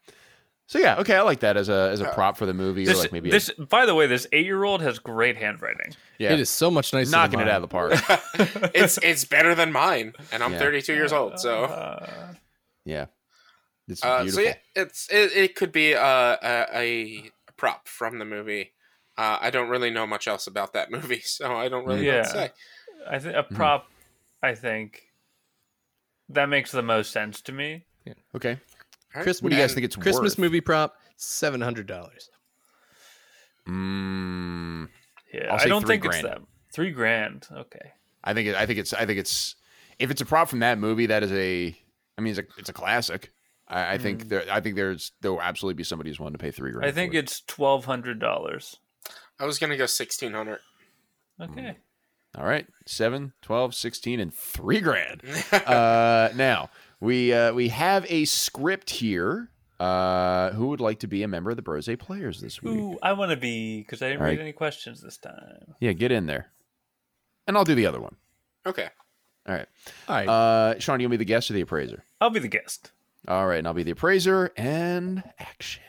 So 0.70 0.80
yeah, 0.80 0.98
okay, 1.00 1.16
I 1.16 1.22
like 1.22 1.40
that 1.40 1.56
as 1.56 1.70
a 1.70 1.90
as 1.92 2.02
a 2.02 2.10
Uh, 2.10 2.14
prop 2.14 2.38
for 2.38 2.46
the 2.46 2.54
movie, 2.54 2.86
or 2.90 2.94
like 2.96 3.12
maybe 3.14 3.30
a- 3.30 3.32
this, 3.32 3.50
by 3.52 3.86
the 3.86 3.96
way, 3.96 4.06
this 4.06 4.28
eight-year-old 4.34 4.82
has 4.82 5.00
great 5.00 5.38
handwriting. 5.38 5.96
yeah, 6.20 6.34
It 6.34 6.42
is 6.42 6.50
so 6.50 6.70
much 6.70 6.92
nicer. 6.94 7.10
knocking 7.10 7.40
than 7.40 7.48
it 7.48 7.52
out 7.52 7.64
of 7.64 7.70
the 7.70 7.70
park. 7.70 7.94
it's 8.76 8.98
it's 9.02 9.24
better 9.24 9.56
than 9.56 9.72
mine, 9.72 10.14
and 10.32 10.44
I'm 10.44 10.52
Yeah. 10.54 10.60
32 10.60 10.94
years 10.94 11.14
old. 11.14 11.40
So. 11.40 11.64
Uh, 11.66 12.34
yeah, 12.84 13.06
it's 13.88 14.04
Uh, 14.04 14.24
beautiful. 14.24 14.44
so 14.44 14.50
yeah, 14.50 14.56
it's 14.76 15.08
it, 15.10 15.32
it 15.36 15.56
could 15.56 15.72
be 15.72 15.94
a, 15.94 16.00
a, 16.04 16.66
a 16.74 17.32
prop 17.56 17.88
from 17.88 18.20
the 18.20 18.26
movie. 18.26 18.74
Uh, 19.18 19.38
I 19.42 19.50
don't 19.50 19.70
really 19.70 19.90
know 19.90 20.06
much 20.06 20.28
else 20.28 20.48
about 20.48 20.74
that 20.74 20.92
movie, 20.98 21.22
so 21.22 21.56
I 21.56 21.70
don't 21.70 21.86
really 21.86 22.06
know 22.06 22.18
what 22.18 22.24
to 22.26 22.30
Yeah. 22.30 22.34
say. 22.48 22.52
I 23.10 23.20
think 23.20 23.36
a 23.36 23.44
prop. 23.44 23.88
I 24.44 24.54
think 24.54 25.04
that 26.30 26.48
makes 26.50 26.72
the 26.72 26.82
most 26.84 27.12
sense 27.12 27.42
to 27.44 27.52
me. 27.54 27.86
Yeah. 28.06 28.14
Okay, 28.36 28.60
All 29.18 29.20
right. 29.20 29.24
Christmas, 29.24 29.42
What 29.44 29.50
do 29.50 29.56
you 29.56 29.62
guys 29.64 29.74
think 29.74 29.86
it's 29.86 29.96
Christmas 29.96 30.34
worth? 30.34 30.38
movie 30.40 30.62
prop 30.62 30.96
seven 31.16 31.60
hundred 31.62 31.88
dollars. 31.88 32.30
Mm, 33.68 34.88
Yeah, 35.34 35.54
I'll 35.54 35.60
I 35.60 35.66
don't 35.66 35.86
think 35.86 36.04
grand. 36.04 36.26
it's 36.26 36.34
that. 36.36 36.42
Three 36.74 36.92
grand. 36.92 37.48
Okay. 37.52 37.92
I 38.24 38.34
think 38.34 38.50
it, 38.50 38.56
I 38.56 38.66
think 38.66 38.80
it's 38.80 38.94
I 38.94 39.06
think 39.06 39.20
it's 39.20 39.56
if 40.00 40.12
it's 40.12 40.22
a 40.22 40.26
prop 40.26 40.50
from 40.50 40.60
that 40.60 40.78
movie, 40.78 41.08
that 41.08 41.24
is 41.24 41.32
a. 41.32 41.76
I 42.18 42.22
mean, 42.22 42.32
it's 42.32 42.40
a 42.40 42.44
it's 42.60 42.70
a 42.70 42.74
classic. 42.74 43.32
I, 43.68 43.94
I 43.94 43.98
think 43.98 44.30
there. 44.30 44.44
I 44.52 44.62
think 44.62 44.76
there's 44.76 45.12
there 45.22 45.32
will 45.32 45.42
absolutely 45.42 45.76
be 45.78 45.84
somebody 45.84 46.10
who's 46.10 46.20
willing 46.20 46.34
to 46.34 46.40
pay 46.40 46.52
three 46.52 46.72
grand. 46.72 46.86
I 46.88 46.92
think 46.92 47.12
for 47.14 47.18
it. 47.18 47.24
it's 47.24 47.42
twelve 47.42 47.86
hundred 47.86 48.20
dollars. 48.20 48.78
I 49.40 49.46
was 49.46 49.60
gonna 49.60 49.78
go 49.78 49.84
1600. 49.84 50.60
Okay. 51.42 51.78
All 52.38 52.46
right, 52.46 52.68
7, 52.86 53.34
12, 53.42 53.74
16, 53.74 54.20
and 54.20 54.32
three 54.34 54.80
grand. 54.80 55.22
uh, 55.52 56.30
now 56.36 56.70
we 57.00 57.34
uh, 57.34 57.54
we 57.54 57.70
have 57.70 58.06
a 58.10 58.26
script 58.26 58.90
here. 58.90 59.50
Uh, 59.80 60.52
who 60.54 60.68
would 60.70 60.82
like 60.82 60.98
to 61.00 61.08
be 61.08 61.22
a 61.22 61.28
member 61.28 61.52
of 61.52 61.56
the 61.56 61.62
Brose 61.62 61.88
Players 62.00 62.42
this 62.42 62.64
week? 62.64 62.74
Ooh, 62.80 62.98
I 63.04 63.14
want 63.14 63.30
to 63.30 63.38
be 63.38 63.80
because 63.82 64.02
I 64.02 64.08
didn't 64.08 64.22
All 64.22 64.26
read 64.28 64.38
right. 64.38 64.42
any 64.42 64.52
questions 64.52 65.02
this 65.02 65.18
time. 65.18 65.76
Yeah, 65.80 65.92
get 65.94 66.12
in 66.12 66.26
there, 66.26 66.48
and 67.46 67.56
I'll 67.56 67.64
do 67.64 67.76
the 67.76 67.86
other 67.86 68.00
one. 68.02 68.16
Okay. 68.66 68.88
All 69.48 69.54
right, 69.56 69.68
All 70.10 70.16
right. 70.16 70.28
uh, 70.28 70.80
Sean, 70.80 71.00
you'll 71.00 71.10
be 71.12 71.16
the 71.18 71.24
guest 71.26 71.50
or 71.50 71.54
the 71.54 71.62
appraiser. 71.62 72.04
I'll 72.20 72.32
be 72.32 72.40
the 72.40 72.48
guest. 72.50 72.92
All 73.28 73.46
right, 73.48 73.60
and 73.60 73.68
I'll 73.68 73.74
be 73.74 73.84
the 73.84 73.92
appraiser 73.92 74.52
and 74.58 75.24
action. 75.40 75.84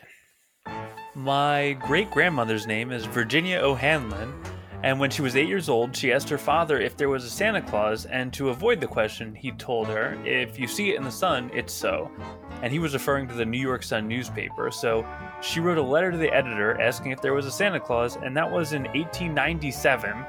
My 1.15 1.73
great 1.81 2.11
grandmother's 2.11 2.67
name 2.67 2.91
is 2.91 3.05
Virginia 3.05 3.57
O'Hanlon, 3.59 4.33
and 4.83 4.99
when 4.99 5.09
she 5.09 5.21
was 5.21 5.35
eight 5.35 5.47
years 5.47 5.67
old, 5.67 5.95
she 5.95 6.13
asked 6.13 6.29
her 6.29 6.37
father 6.37 6.79
if 6.79 6.95
there 6.95 7.09
was 7.09 7.25
a 7.25 7.29
Santa 7.29 7.61
Claus, 7.61 8.05
and 8.05 8.31
to 8.33 8.49
avoid 8.49 8.79
the 8.79 8.87
question, 8.87 9.35
he 9.35 9.51
told 9.51 9.87
her, 9.87 10.17
If 10.25 10.57
you 10.57 10.67
see 10.67 10.91
it 10.91 10.95
in 10.95 11.03
the 11.03 11.11
sun, 11.11 11.51
it's 11.53 11.73
so. 11.73 12.09
And 12.61 12.71
he 12.71 12.79
was 12.79 12.93
referring 12.93 13.27
to 13.27 13.33
the 13.33 13.45
New 13.45 13.59
York 13.59 13.83
Sun 13.83 14.07
newspaper, 14.07 14.71
so 14.71 15.05
she 15.41 15.59
wrote 15.59 15.77
a 15.77 15.81
letter 15.81 16.11
to 16.11 16.17
the 16.17 16.33
editor 16.33 16.79
asking 16.79 17.11
if 17.11 17.21
there 17.21 17.33
was 17.33 17.45
a 17.45 17.51
Santa 17.51 17.79
Claus, 17.79 18.15
and 18.15 18.35
that 18.37 18.49
was 18.49 18.73
in 18.73 18.83
1897. 18.83 20.25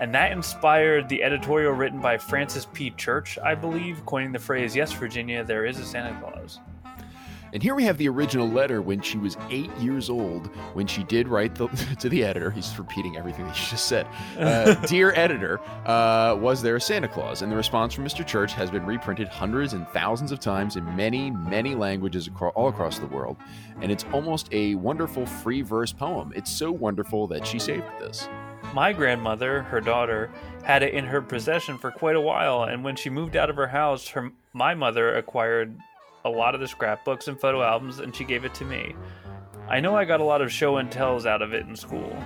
And 0.00 0.14
that 0.14 0.32
inspired 0.32 1.10
the 1.10 1.22
editorial 1.22 1.72
written 1.72 2.00
by 2.00 2.16
Francis 2.16 2.66
P. 2.72 2.90
Church, 2.92 3.38
I 3.44 3.54
believe, 3.54 4.06
coining 4.06 4.32
the 4.32 4.38
phrase, 4.38 4.74
Yes, 4.74 4.92
Virginia, 4.92 5.44
there 5.44 5.66
is 5.66 5.78
a 5.78 5.84
Santa 5.84 6.18
Claus. 6.20 6.58
And 7.52 7.62
here 7.62 7.74
we 7.74 7.84
have 7.84 7.98
the 7.98 8.08
original 8.08 8.48
letter 8.48 8.80
when 8.80 9.00
she 9.00 9.18
was 9.18 9.36
eight 9.50 9.70
years 9.78 10.08
old, 10.08 10.46
when 10.74 10.86
she 10.86 11.02
did 11.04 11.28
write 11.28 11.54
the, 11.54 11.68
to 12.00 12.08
the 12.08 12.24
editor. 12.24 12.50
He's 12.50 12.78
repeating 12.78 13.16
everything 13.16 13.46
that 13.46 13.56
she 13.56 13.70
just 13.70 13.86
said. 13.86 14.06
Uh, 14.38 14.74
Dear 14.86 15.12
editor, 15.14 15.60
uh, 15.86 16.36
was 16.38 16.62
there 16.62 16.76
a 16.76 16.80
Santa 16.80 17.08
Claus? 17.08 17.42
And 17.42 17.50
the 17.50 17.56
response 17.56 17.94
from 17.94 18.04
Mr. 18.04 18.26
Church 18.26 18.52
has 18.52 18.70
been 18.70 18.86
reprinted 18.86 19.28
hundreds 19.28 19.72
and 19.72 19.88
thousands 19.88 20.32
of 20.32 20.40
times 20.40 20.76
in 20.76 20.96
many, 20.96 21.30
many 21.30 21.74
languages 21.74 22.30
all 22.54 22.68
across 22.68 22.98
the 22.98 23.06
world. 23.06 23.36
And 23.80 23.90
it's 23.90 24.04
almost 24.12 24.48
a 24.52 24.74
wonderful 24.76 25.26
free 25.26 25.62
verse 25.62 25.92
poem. 25.92 26.32
It's 26.36 26.50
so 26.50 26.70
wonderful 26.70 27.26
that 27.28 27.46
she 27.46 27.58
saved 27.58 27.84
this. 27.98 28.28
My 28.74 28.92
grandmother, 28.92 29.62
her 29.62 29.80
daughter, 29.80 30.30
had 30.62 30.82
it 30.82 30.94
in 30.94 31.04
her 31.06 31.20
possession 31.20 31.78
for 31.78 31.90
quite 31.90 32.14
a 32.14 32.20
while, 32.20 32.62
and 32.62 32.84
when 32.84 32.94
she 32.94 33.10
moved 33.10 33.34
out 33.34 33.50
of 33.50 33.56
her 33.56 33.66
house, 33.68 34.08
her 34.08 34.30
my 34.52 34.74
mother 34.74 35.16
acquired 35.16 35.76
a 36.24 36.28
lot 36.28 36.54
of 36.54 36.60
the 36.60 36.68
scrapbooks 36.68 37.28
and 37.28 37.40
photo 37.40 37.62
albums, 37.62 37.98
and 37.98 38.14
she 38.14 38.24
gave 38.24 38.44
it 38.44 38.54
to 38.54 38.64
me. 38.64 38.94
I 39.68 39.80
know 39.80 39.96
I 39.96 40.04
got 40.04 40.20
a 40.20 40.24
lot 40.24 40.42
of 40.42 40.52
show 40.52 40.78
and 40.78 40.90
tells 40.90 41.26
out 41.26 41.42
of 41.42 41.54
it 41.54 41.66
in 41.66 41.76
school. 41.76 42.16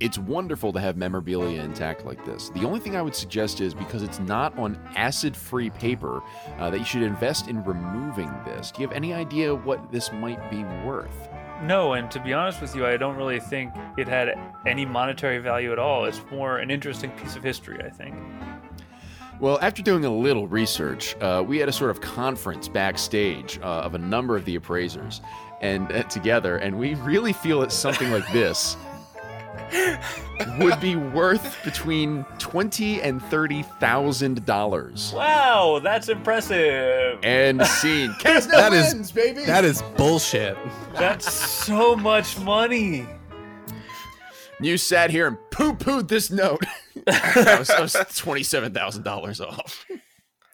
It's 0.00 0.18
wonderful 0.18 0.72
to 0.72 0.80
have 0.80 0.96
memorabilia 0.96 1.62
intact 1.62 2.04
like 2.04 2.24
this. 2.24 2.50
The 2.50 2.64
only 2.64 2.80
thing 2.80 2.96
I 2.96 3.02
would 3.02 3.14
suggest 3.14 3.60
is 3.60 3.72
because 3.74 4.02
it's 4.02 4.18
not 4.18 4.58
on 4.58 4.76
acid 4.96 5.36
free 5.36 5.70
paper, 5.70 6.20
uh, 6.58 6.68
that 6.70 6.78
you 6.78 6.84
should 6.84 7.02
invest 7.02 7.46
in 7.46 7.62
removing 7.62 8.32
this. 8.44 8.72
Do 8.72 8.82
you 8.82 8.88
have 8.88 8.96
any 8.96 9.14
idea 9.14 9.54
what 9.54 9.92
this 9.92 10.12
might 10.12 10.50
be 10.50 10.64
worth? 10.84 11.28
No, 11.62 11.92
and 11.92 12.10
to 12.10 12.20
be 12.20 12.34
honest 12.34 12.60
with 12.60 12.74
you, 12.74 12.84
I 12.84 12.96
don't 12.96 13.16
really 13.16 13.38
think 13.38 13.72
it 13.96 14.08
had 14.08 14.36
any 14.66 14.84
monetary 14.84 15.38
value 15.38 15.70
at 15.70 15.78
all. 15.78 16.04
It's 16.04 16.20
more 16.30 16.58
an 16.58 16.70
interesting 16.70 17.12
piece 17.12 17.36
of 17.36 17.44
history, 17.44 17.80
I 17.80 17.88
think. 17.88 18.16
Well, 19.40 19.58
after 19.60 19.82
doing 19.82 20.04
a 20.04 20.10
little 20.14 20.46
research, 20.46 21.16
uh, 21.20 21.42
we 21.46 21.58
had 21.58 21.68
a 21.68 21.72
sort 21.72 21.90
of 21.90 22.00
conference 22.00 22.68
backstage 22.68 23.58
uh, 23.62 23.64
of 23.82 23.94
a 23.94 23.98
number 23.98 24.36
of 24.36 24.44
the 24.44 24.54
appraisers 24.56 25.20
and 25.60 25.90
uh, 25.92 26.02
together, 26.04 26.56
and 26.58 26.78
we 26.78 26.94
really 26.96 27.32
feel 27.32 27.60
that 27.60 27.72
something 27.72 28.10
like 28.10 28.30
this 28.32 28.76
would 30.58 30.80
be 30.80 30.94
worth 30.96 31.56
between 31.64 32.24
twenty 32.38 33.02
and 33.02 33.20
thirty 33.24 33.62
thousand 33.80 34.44
dollars. 34.46 35.12
Wow, 35.14 35.80
that's 35.82 36.08
impressive. 36.08 37.18
And 37.22 37.64
scene. 37.66 38.14
Cast 38.20 38.48
no 38.50 38.56
That 38.56 38.72
is- 38.72 38.94
wins, 38.94 39.12
baby. 39.12 39.44
that 39.44 39.64
is 39.64 39.82
bullshit. 39.96 40.56
That's 40.94 41.30
so 41.32 41.96
much 41.96 42.38
money. 42.38 43.06
you 44.60 44.78
sat 44.78 45.10
here 45.10 45.26
and 45.26 45.36
poo-pooed 45.50 46.08
this 46.08 46.30
note. 46.30 46.64
I 47.06 47.56
was, 47.58 47.68
was 47.78 47.96
twenty-seven 48.16 48.72
thousand 48.72 49.02
dollars 49.02 49.40
off. 49.40 49.84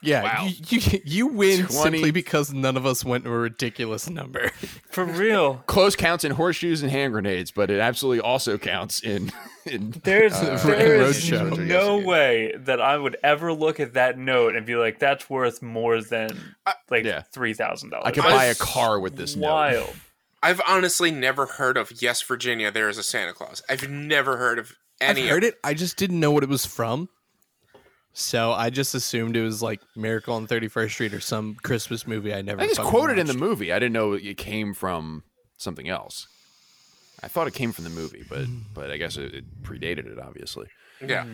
Yeah, 0.03 0.22
Wow. 0.22 0.46
you, 0.46 0.78
you 0.80 1.01
you 1.05 1.26
win 1.26 1.66
20. 1.66 1.72
simply 1.74 2.11
because 2.11 2.55
none 2.55 2.78
of 2.78 2.86
us 2.86 3.05
went 3.05 3.24
to 3.24 3.30
a 3.30 3.38
ridiculous 3.38 4.09
number. 4.09 4.48
For 4.90 5.05
real. 5.05 5.57
Close 5.66 5.94
counts 5.94 6.24
in 6.24 6.32
horseshoes 6.32 6.80
and 6.82 6.90
hand 6.90 7.12
grenades, 7.12 7.51
but 7.51 7.70
it 7.70 7.80
absolutely 7.80 8.20
also 8.20 8.57
counts 8.57 9.01
in 9.01 9.30
in 9.66 9.90
There's 10.03 10.32
uh, 10.32 10.59
there 10.64 11.03
is 11.03 11.20
Roadshow. 11.30 11.66
no 11.66 11.98
way 11.98 12.55
that 12.61 12.80
I 12.80 12.96
would 12.96 13.18
ever 13.22 13.53
look 13.53 13.78
at 13.78 13.92
that 13.92 14.16
note 14.16 14.57
and 14.57 14.64
be 14.64 14.74
like, 14.74 15.01
"That's 15.01 15.28
worth 15.28 15.61
more 15.61 16.01
than 16.01 16.55
like 16.90 17.05
yeah. 17.05 17.24
three 17.32 17.53
thousand 17.53 17.90
dollars." 17.90 18.07
I 18.07 18.12
could 18.12 18.22
buy 18.24 18.46
a 18.46 18.55
car 18.55 18.98
with 19.01 19.16
this 19.16 19.36
note. 19.36 19.53
Wild. 19.53 19.96
I've 20.42 20.62
honestly 20.66 21.11
never 21.11 21.44
heard 21.44 21.76
of 21.76 22.01
Yes, 22.01 22.22
Virginia, 22.22 22.70
there 22.70 22.88
is 22.88 22.96
a 22.96 23.03
Santa 23.03 23.34
Claus. 23.34 23.61
I've 23.68 23.90
never 23.90 24.38
heard 24.38 24.59
of 24.59 24.72
any 25.01 25.22
I've 25.24 25.28
heard 25.30 25.44
it. 25.44 25.55
I 25.64 25.74
just 25.74 25.96
didn't 25.96 26.20
know 26.20 26.30
what 26.30 26.42
it 26.42 26.48
was 26.48 26.66
from. 26.66 27.09
So 28.12 28.53
I 28.53 28.70
just 28.70 28.94
assumed 28.94 29.36
it 29.36 29.42
was 29.42 29.62
like 29.62 29.80
Miracle 29.96 30.34
on 30.34 30.46
31st 30.46 30.90
Street 30.90 31.14
or 31.14 31.20
some 31.20 31.55
Christmas 31.62 32.07
movie 32.07 32.34
I 32.34 32.42
never. 32.42 32.61
I 32.61 32.62
think 32.64 32.70
it's 32.72 32.78
fucking 32.78 32.90
quoted 32.90 33.18
in 33.18 33.26
the 33.26 33.34
movie. 33.34 33.72
I 33.72 33.78
didn't 33.78 33.92
know 33.92 34.14
it 34.14 34.36
came 34.36 34.74
from 34.74 35.22
something 35.59 35.88
else. 35.88 36.26
I 37.22 37.28
thought 37.28 37.46
it 37.46 37.55
came 37.55 37.70
from 37.72 37.84
the 37.84 37.90
movie, 37.90 38.24
but 38.28 38.46
but 38.74 38.90
I 38.90 38.96
guess 38.96 39.16
it, 39.16 39.34
it 39.34 39.62
predated 39.62 40.07
it, 40.07 40.18
obviously. 40.18 40.66
Yeah. 41.07 41.24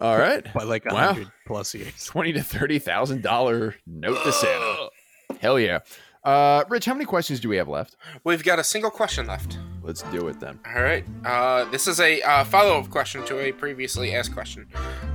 All 0.00 0.16
right, 0.16 0.42
by 0.54 0.62
like 0.62 0.84
a 0.88 0.94
Wow. 0.94 1.12
hundred 1.12 1.30
plus 1.46 1.74
years. 1.74 2.06
twenty 2.06 2.32
to 2.32 2.42
thirty 2.42 2.78
thousand 2.78 3.22
dollar 3.22 3.74
note 3.86 4.22
to 4.24 4.32
Santa. 4.32 4.88
Hell 5.40 5.58
yeah, 5.60 5.80
uh, 6.24 6.64
Rich. 6.70 6.86
How 6.86 6.94
many 6.94 7.04
questions 7.04 7.40
do 7.40 7.48
we 7.50 7.56
have 7.58 7.68
left? 7.68 7.94
We've 8.24 8.42
got 8.42 8.58
a 8.58 8.64
single 8.64 8.90
question 8.90 9.26
left. 9.26 9.58
Let's 9.86 10.02
do 10.02 10.26
it 10.28 10.40
then. 10.40 10.58
All 10.66 10.82
right. 10.82 11.04
Uh, 11.24 11.64
this 11.70 11.86
is 11.86 12.00
a 12.00 12.20
uh, 12.22 12.44
follow 12.44 12.78
up 12.78 12.90
question 12.90 13.24
to 13.26 13.38
a 13.38 13.52
previously 13.52 14.14
asked 14.14 14.34
question. 14.34 14.66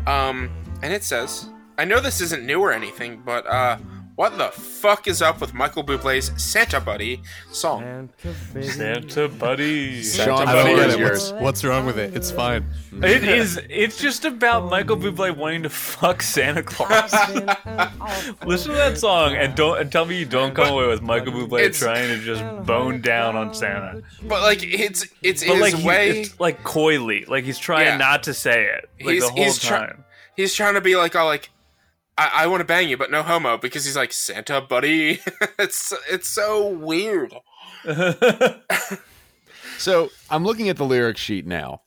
Um, 0.07 0.49
and 0.81 0.93
it 0.93 1.03
says 1.03 1.49
I 1.77 1.85
know 1.85 1.99
this 1.99 2.21
isn't 2.21 2.45
new 2.45 2.61
or 2.61 2.71
anything, 2.71 3.21
but 3.25 3.45
uh, 3.47 3.77
what 4.21 4.37
the 4.37 4.49
fuck 4.49 5.07
is 5.07 5.19
up 5.19 5.41
with 5.41 5.51
Michael 5.51 5.83
Bublé's 5.83 6.31
Santa 6.39 6.79
Buddy 6.79 7.23
song? 7.51 8.07
Santa 8.61 9.27
buddy. 9.27 10.03
Sean, 10.03 10.47
I 10.47 10.51
the 10.51 10.51
don't 10.51 10.65
floor 10.65 10.77
get 10.77 10.89
is 10.91 10.95
yours. 10.97 11.31
What's, 11.31 11.41
what's 11.41 11.63
wrong 11.63 11.87
with 11.87 11.97
it? 11.97 12.15
It's 12.15 12.29
fine. 12.29 12.63
It 13.01 13.23
is. 13.23 13.59
It's 13.67 13.97
just 13.97 14.23
about 14.23 14.69
Michael 14.69 14.97
Bublé 14.97 15.35
wanting 15.35 15.63
to 15.63 15.71
fuck 15.71 16.21
Santa 16.21 16.61
Claus. 16.61 17.11
Listen 18.45 18.71
to 18.73 18.77
that 18.77 18.99
song 18.99 19.33
and 19.35 19.55
don't 19.55 19.79
and 19.79 19.91
tell 19.91 20.05
me 20.05 20.19
you 20.19 20.25
don't 20.27 20.53
come 20.53 20.71
away 20.71 20.85
with 20.85 21.01
Michael 21.01 21.33
Bublé 21.33 21.75
trying 21.75 22.07
to 22.09 22.23
just 22.23 22.43
oh 22.43 22.61
bone 22.61 23.01
down 23.01 23.35
on 23.35 23.55
Santa. 23.55 24.03
But 24.21 24.43
like 24.43 24.61
it's 24.61 25.03
it's 25.23 25.43
But 25.43 25.53
his 25.53 25.61
like 25.61 25.73
he, 25.73 25.87
way. 25.87 26.19
it's 26.21 26.39
like 26.39 26.63
coyly, 26.63 27.25
like 27.25 27.43
he's 27.43 27.57
trying 27.57 27.87
Yeah. 27.87 27.97
not 27.97 28.21
to 28.23 28.35
say 28.35 28.65
it 28.65 28.87
like 29.03 29.13
He's- 29.15 29.23
the 29.25 29.31
whole 29.31 29.43
he's 29.45 29.57
try- 29.57 29.95
he's 30.35 30.53
trying 30.53 30.75
to 30.75 30.81
be 30.81 30.95
like 30.95 31.15
all 31.15 31.25
like 31.25 31.49
I, 32.21 32.43
I 32.43 32.47
want 32.47 32.61
to 32.61 32.65
bang 32.65 32.89
you, 32.89 32.97
but 32.97 33.09
no 33.11 33.23
homo 33.23 33.57
because 33.57 33.85
he's 33.85 33.95
like 33.95 34.13
Santa 34.13 34.61
Buddy. 34.61 35.19
it's 35.59 35.93
it's 36.09 36.27
so 36.27 36.67
weird. 36.67 37.33
So 39.77 40.09
I'm 40.29 40.43
looking 40.45 40.69
at 40.69 40.77
the 40.77 40.85
lyric 40.85 41.17
sheet 41.17 41.47
now, 41.47 41.81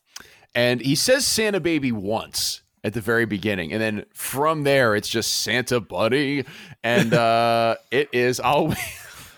and 0.53 0.81
he 0.81 0.95
says 0.95 1.25
Santa 1.25 1.61
Baby 1.61 1.93
once 1.93 2.61
at 2.83 2.93
the 2.93 2.99
very 2.99 3.23
beginning, 3.25 3.71
and 3.71 3.81
then 3.81 4.05
from 4.13 4.63
there 4.63 4.95
it's 4.95 5.07
just 5.07 5.43
Santa 5.43 5.79
Buddy, 5.79 6.43
and 6.83 7.13
uh, 7.13 7.75
it 7.91 8.09
is 8.11 8.41
always 8.41 8.77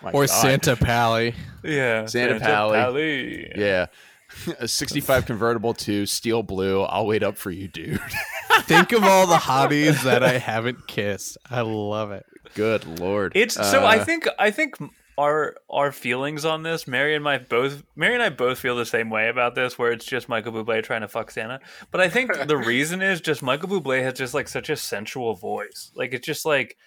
my 0.01 0.09
Or 0.11 0.23
God. 0.23 0.29
Santa 0.33 0.75
Pally. 0.75 1.35
yeah, 1.63 2.07
Santa 2.07 2.39
Pally. 2.39 2.77
Pally. 2.79 3.51
Yeah. 3.55 3.85
A 4.59 4.67
65 4.67 5.25
convertible 5.25 5.73
to 5.75 6.05
steel 6.05 6.43
blue. 6.43 6.81
I'll 6.83 7.05
wait 7.05 7.23
up 7.23 7.37
for 7.37 7.51
you, 7.51 7.67
dude. 7.67 7.99
Think 8.61 8.91
of 8.91 9.03
all 9.03 9.27
the 9.27 9.35
hotties 9.35 10.03
that 10.03 10.23
I 10.23 10.37
haven't 10.37 10.87
kissed. 10.87 11.37
I 11.49 11.61
love 11.61 12.11
it. 12.11 12.25
Good 12.53 12.99
lord. 12.99 13.31
It's 13.35 13.55
so 13.55 13.83
I 13.83 13.97
Uh, 13.99 14.05
think 14.05 14.27
I 14.39 14.51
think 14.51 14.75
our 15.17 15.55
our 15.69 15.91
feelings 15.91 16.45
on 16.45 16.63
this, 16.63 16.87
Mary 16.87 17.15
and 17.15 17.27
I 17.27 17.37
both 17.37 17.83
Mary 17.95 18.13
and 18.13 18.23
I 18.23 18.29
both 18.29 18.59
feel 18.59 18.75
the 18.75 18.85
same 18.85 19.09
way 19.09 19.29
about 19.29 19.55
this, 19.55 19.77
where 19.77 19.91
it's 19.91 20.05
just 20.05 20.27
Michael 20.29 20.53
Bublé 20.53 20.83
trying 20.83 21.01
to 21.01 21.07
fuck 21.07 21.31
Santa. 21.31 21.59
But 21.91 22.01
I 22.01 22.09
think 22.09 22.47
the 22.47 22.57
reason 22.73 23.01
is 23.01 23.21
just 23.21 23.41
Michael 23.43 23.69
Bublé 23.69 24.01
has 24.03 24.13
just 24.15 24.33
like 24.33 24.47
such 24.47 24.69
a 24.69 24.75
sensual 24.75 25.35
voice. 25.35 25.91
Like 25.95 26.13
it's 26.13 26.25
just 26.25 26.45
like 26.45 26.77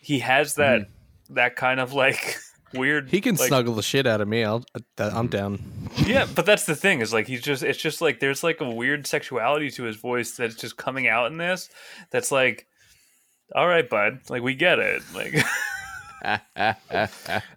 he 0.00 0.18
has 0.20 0.54
that 0.56 0.88
that 1.30 1.56
kind 1.56 1.80
of 1.80 1.92
like 1.92 2.38
weird. 2.74 3.10
He 3.10 3.20
can 3.20 3.36
like, 3.36 3.48
snuggle 3.48 3.74
the 3.74 3.82
shit 3.82 4.06
out 4.06 4.20
of 4.20 4.28
me. 4.28 4.44
I'll, 4.44 4.64
that, 4.96 5.12
I'm 5.12 5.28
down. 5.28 5.60
Yeah, 6.04 6.26
but 6.34 6.46
that's 6.46 6.64
the 6.64 6.76
thing 6.76 7.00
is 7.00 7.12
like 7.12 7.26
he's 7.26 7.42
just 7.42 7.62
it's 7.62 7.80
just 7.80 8.00
like 8.00 8.20
there's 8.20 8.42
like 8.42 8.60
a 8.60 8.70
weird 8.70 9.06
sexuality 9.06 9.70
to 9.72 9.84
his 9.84 9.96
voice 9.96 10.32
that's 10.32 10.56
just 10.56 10.76
coming 10.76 11.08
out 11.08 11.30
in 11.30 11.38
this. 11.38 11.68
That's 12.10 12.32
like, 12.32 12.66
all 13.54 13.68
right, 13.68 13.88
bud, 13.88 14.20
like 14.28 14.42
we 14.42 14.54
get 14.54 14.78
it, 14.78 15.02
like. 15.14 15.34
And 16.24 16.76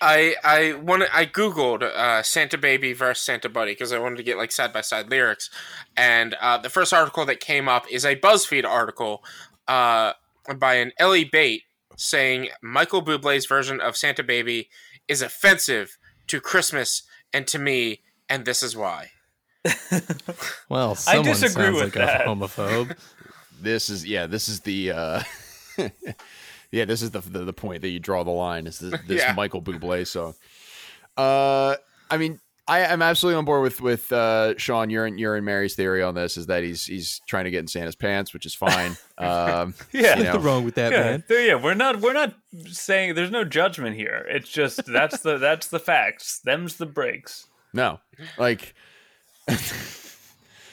I 0.00 0.34
I 0.44 0.74
want 0.74 1.04
I 1.12 1.26
googled 1.26 1.82
uh, 1.82 2.22
Santa 2.22 2.58
Baby 2.58 2.92
versus 2.92 3.24
Santa 3.24 3.48
Buddy 3.48 3.72
because 3.72 3.92
I 3.92 3.98
wanted 3.98 4.16
to 4.16 4.22
get 4.22 4.36
like 4.36 4.52
side 4.52 4.72
by 4.72 4.82
side 4.82 5.10
lyrics, 5.10 5.50
and 5.96 6.34
uh, 6.40 6.58
the 6.58 6.68
first 6.68 6.92
article 6.92 7.24
that 7.26 7.40
came 7.40 7.68
up 7.68 7.86
is 7.90 8.04
a 8.04 8.16
BuzzFeed 8.16 8.64
article 8.64 9.24
uh, 9.66 10.12
by 10.58 10.74
an 10.74 10.92
Ellie 10.98 11.24
Bate 11.24 11.62
saying 12.00 12.48
Michael 12.62 13.02
Bublé's 13.02 13.44
version 13.44 13.78
of 13.78 13.94
Santa 13.94 14.22
Baby 14.22 14.70
is 15.06 15.20
offensive 15.20 15.98
to 16.28 16.40
Christmas 16.40 17.02
and 17.32 17.46
to 17.48 17.58
me, 17.58 18.00
and 18.28 18.44
this 18.46 18.62
is 18.62 18.74
why. 18.76 19.10
Well, 20.70 20.92
I 20.92 20.94
someone 20.94 21.24
disagree 21.26 21.64
sounds 21.64 21.74
with 21.74 21.84
like 21.84 21.92
that. 21.94 22.22
a 22.22 22.24
homophobe. 22.28 22.96
this 23.60 23.90
is 23.90 24.06
yeah 24.06 24.26
this 24.26 24.48
is 24.48 24.60
the 24.60 24.90
uh 24.92 25.22
yeah 26.72 26.86
this 26.86 27.02
is 27.02 27.10
the, 27.10 27.20
the 27.20 27.40
the 27.40 27.52
point 27.52 27.82
that 27.82 27.88
you 27.90 27.98
draw 28.00 28.22
the 28.24 28.30
line 28.30 28.66
is 28.66 28.78
this, 28.78 28.98
this 29.06 29.20
Yeah. 29.20 29.34
michael 29.34 29.60
bublé 29.60 30.06
song 30.06 30.32
uh 31.18 31.74
i 32.10 32.16
mean 32.16 32.40
I, 32.70 32.86
I'm 32.86 33.02
absolutely 33.02 33.36
on 33.38 33.44
board 33.44 33.62
with 33.62 33.80
with 33.80 34.12
uh, 34.12 34.56
Sean. 34.56 34.90
You're 34.90 35.04
in 35.06 35.18
you're 35.18 35.36
in 35.36 35.44
Mary's 35.44 35.74
theory 35.74 36.02
on 36.04 36.14
this 36.14 36.36
is 36.36 36.46
that 36.46 36.62
he's 36.62 36.86
he's 36.86 37.20
trying 37.26 37.44
to 37.44 37.50
get 37.50 37.58
in 37.58 37.66
Santa's 37.66 37.96
pants, 37.96 38.32
which 38.32 38.46
is 38.46 38.54
fine. 38.54 38.96
Um, 39.18 39.74
Yeah. 39.92 40.16
you 40.16 40.22
know, 40.24 40.32
Nothing 40.32 40.42
wrong 40.42 40.64
with 40.64 40.76
that, 40.76 40.92
yeah, 40.92 41.00
man. 41.02 41.24
yeah, 41.28 41.54
we're 41.56 41.74
not 41.74 42.00
we're 42.00 42.14
not 42.14 42.32
saying 42.68 43.14
there's 43.16 43.30
no 43.30 43.44
judgment 43.44 43.96
here. 43.96 44.24
It's 44.30 44.48
just 44.48 44.86
that's 44.86 45.20
the 45.20 45.36
that's 45.36 45.68
the 45.68 45.78
facts. 45.78 46.38
Them's 46.38 46.76
the 46.76 46.86
breaks. 46.86 47.46
No, 47.74 48.00
like, 48.38 48.74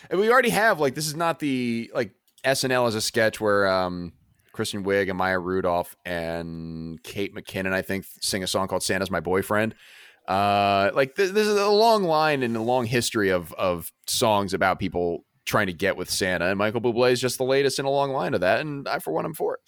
and 0.10 0.20
we 0.20 0.32
already 0.32 0.50
have 0.50 0.80
like 0.80 0.96
this 0.96 1.08
is 1.08 1.16
not 1.16 1.40
the 1.40 1.92
like 1.94 2.12
SNL 2.46 2.88
as 2.88 2.96
a 2.96 3.02
sketch 3.02 3.42
where 3.42 3.68
um 3.68 4.14
Kristen 4.54 4.84
Wiig 4.84 5.10
and 5.10 5.18
Maya 5.18 5.40
Rudolph 5.40 5.96
and 6.06 7.02
Kate 7.04 7.36
McKinnon 7.36 7.74
I 7.74 7.82
think 7.82 8.06
sing 8.22 8.44
a 8.44 8.48
song 8.48 8.68
called 8.68 8.84
"Santa's 8.84 9.12
My 9.12 9.20
Boyfriend." 9.20 9.76
Uh, 10.28 10.92
like 10.94 11.16
th- 11.16 11.32
this 11.32 11.48
is 11.48 11.58
a 11.58 11.70
long 11.70 12.04
line 12.04 12.44
and 12.44 12.56
a 12.58 12.62
long 12.62 12.86
history 12.86 13.30
of 13.30 13.54
of 13.54 13.92
songs 14.08 14.54
about 14.54 14.78
people 14.80 15.26
trying 15.46 15.68
to 15.68 15.74
get 15.74 15.96
with 15.96 16.10
Santa, 16.10 16.48
and 16.48 16.58
Michael 16.58 16.82
Bublé 16.82 17.12
is 17.12 17.22
just 17.22 17.38
the 17.38 17.46
latest 17.46 17.80
in 17.80 17.86
a 17.86 17.90
long 17.90 18.12
line 18.12 18.34
of 18.34 18.42
that, 18.42 18.60
and 18.60 18.88
I 18.88 19.00
for 19.00 19.14
one 19.14 19.26
am 19.26 19.34
for 19.34 19.56
it. 19.56 19.62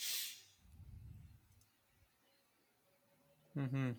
Mm-hmm. 3.57 3.89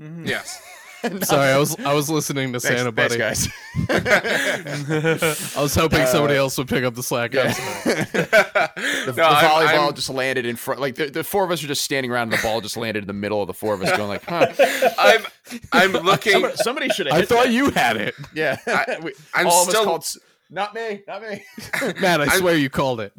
Mm-hmm. 0.00 0.26
Yes. 0.26 0.62
Sorry, 1.22 1.48
I 1.52 1.58
was 1.58 1.76
I 1.80 1.92
was 1.94 2.08
listening 2.10 2.52
to 2.52 2.60
Thanks, 2.60 2.78
Santa 2.80 2.92
thanks, 2.92 3.16
Buddy. 3.16 3.18
guys. 3.18 3.48
I 5.56 5.62
was 5.62 5.74
hoping 5.74 6.00
Uh, 6.00 6.06
somebody 6.06 6.36
else 6.36 6.56
would 6.58 6.68
pick 6.68 6.84
up 6.84 6.94
the 6.94 7.02
slack. 7.02 7.34
I'm. 7.36 7.52
The, 9.06 9.12
No, 9.12 9.12
the 9.12 9.22
I'm- 9.24 9.44
volleyball 9.68 9.84
I'm- 9.86 9.94
just 9.94 10.10
landed 10.10 10.46
in 10.46 10.56
front. 10.56 10.80
Like 10.80 10.96
the, 10.96 11.06
the 11.10 11.22
four 11.24 11.44
of 11.44 11.50
us 11.50 11.62
are 11.62 11.66
just 11.68 11.82
standing 11.82 12.10
around, 12.10 12.32
and 12.32 12.32
the 12.32 12.42
ball 12.42 12.60
just 12.60 12.76
landed 12.76 13.04
in 13.04 13.06
the 13.06 13.12
middle 13.12 13.40
of 13.40 13.46
the 13.46 13.54
four 13.54 13.72
of 13.74 13.82
us, 13.82 13.96
going 13.96 14.08
like, 14.08 14.24
"Huh." 14.24 14.48
I'm 14.98 15.22
I'm 15.72 15.92
looking. 15.92 16.32
Somebody, 16.32 16.56
somebody 16.56 16.88
should 16.90 17.06
have. 17.06 17.16
I 17.16 17.24
thought 17.24 17.50
you 17.50 17.70
had 17.70 17.96
it, 17.96 18.14
Yeah, 18.34 18.56
I- 18.66 18.98
We- 19.02 19.12
I'm 19.34 19.46
all 19.46 19.62
of 19.62 19.68
still- 19.68 19.80
us 19.82 19.86
called. 19.86 20.04
S- 20.48 20.52
Not 20.54 20.74
me. 20.74 21.02
Not 21.06 21.22
me. 21.22 21.44
Matt. 22.00 22.20
I 22.20 22.24
I'm- 22.24 22.38
swear 22.38 22.56
you 22.56 22.70
called 22.70 23.00
it. 23.00 23.12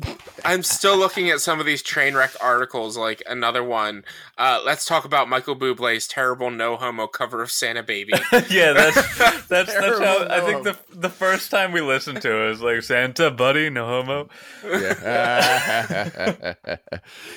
I'm 0.45 0.63
still 0.63 0.95
looking 0.97 1.29
at 1.29 1.41
some 1.41 1.59
of 1.59 1.65
these 1.65 1.81
train 1.81 2.15
wreck 2.15 2.31
articles. 2.41 2.95
Like 2.97 3.21
another 3.27 3.63
one. 3.63 4.05
Uh, 4.37 4.61
let's 4.65 4.85
talk 4.85 5.03
about 5.03 5.27
Michael 5.27 5.55
Bublé's 5.55 6.07
terrible 6.07 6.49
no 6.51 6.77
homo 6.77 7.07
cover 7.07 7.41
of 7.41 7.51
Santa 7.51 7.83
Baby. 7.83 8.13
yeah, 8.49 8.71
that's 8.73 9.17
that's 9.47 9.47
that's 9.47 9.73
how 9.73 9.79
Terrible 9.97 10.31
I 10.31 10.39
think 10.41 10.63
the 10.63 10.77
the 10.95 11.09
first 11.09 11.51
time 11.51 11.71
we 11.71 11.81
listened 11.81 12.21
to 12.21 12.43
it 12.45 12.49
was 12.49 12.61
like 12.61 12.81
Santa 12.83 13.29
buddy, 13.31 13.69
no 13.69 13.85
homo. 13.85 14.29
yeah. 14.63 16.53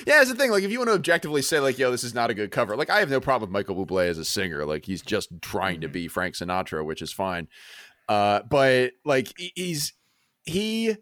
yeah, 0.05 0.21
it's 0.21 0.29
the 0.29 0.35
thing. 0.37 0.51
Like, 0.51 0.63
if 0.63 0.71
you 0.71 0.79
want 0.79 0.89
to 0.89 0.93
objectively 0.95 1.41
say, 1.41 1.59
like, 1.59 1.77
"Yo, 1.77 1.91
this 1.91 2.03
is 2.03 2.13
not 2.13 2.29
a 2.29 2.33
good 2.33 2.51
cover," 2.51 2.75
like, 2.75 2.89
I 2.89 2.99
have 2.99 3.09
no 3.09 3.19
problem 3.19 3.49
with 3.49 3.53
Michael 3.53 3.85
Bublé 3.85 4.07
as 4.07 4.17
a 4.17 4.25
singer. 4.25 4.65
Like, 4.65 4.85
he's 4.85 5.01
just 5.01 5.29
trying 5.41 5.81
to 5.81 5.87
be 5.87 6.07
Frank 6.07 6.35
Sinatra, 6.35 6.85
which 6.85 7.01
is 7.01 7.11
fine. 7.11 7.47
Uh, 8.11 8.41
but 8.49 8.91
like, 9.05 9.31
he's 9.37 9.93
he. 10.43 10.97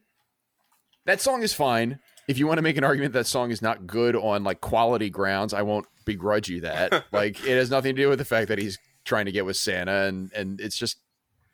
That 1.06 1.22
song 1.22 1.42
is 1.42 1.54
fine. 1.54 2.00
If 2.28 2.38
you 2.38 2.46
want 2.46 2.60
to 2.60 2.62
make 2.62 2.78
an 2.78 2.84
argument 2.84 3.14
that 3.14 3.26
song 3.26 3.50
is 3.50 3.64
not 3.64 3.88
good 3.88 4.16
on 4.16 4.44
like 4.44 4.62
quality 4.62 5.10
grounds, 5.10 5.52
I 5.52 5.64
won't 5.64 5.88
begrudge 6.06 6.50
you 6.50 6.62
that. 6.62 7.06
like, 7.12 7.44
it 7.44 7.58
has 7.58 7.72
nothing 7.72 7.96
to 7.96 8.02
do 8.02 8.10
with 8.10 8.20
the 8.20 8.26
fact 8.26 8.50
that 8.50 8.60
he's 8.60 8.78
trying 9.06 9.26
to 9.26 9.32
get 9.32 9.44
with 9.44 9.58
Santa, 9.58 10.06
and 10.06 10.32
and 10.34 10.62
it's 10.62 10.78
just, 10.78 10.98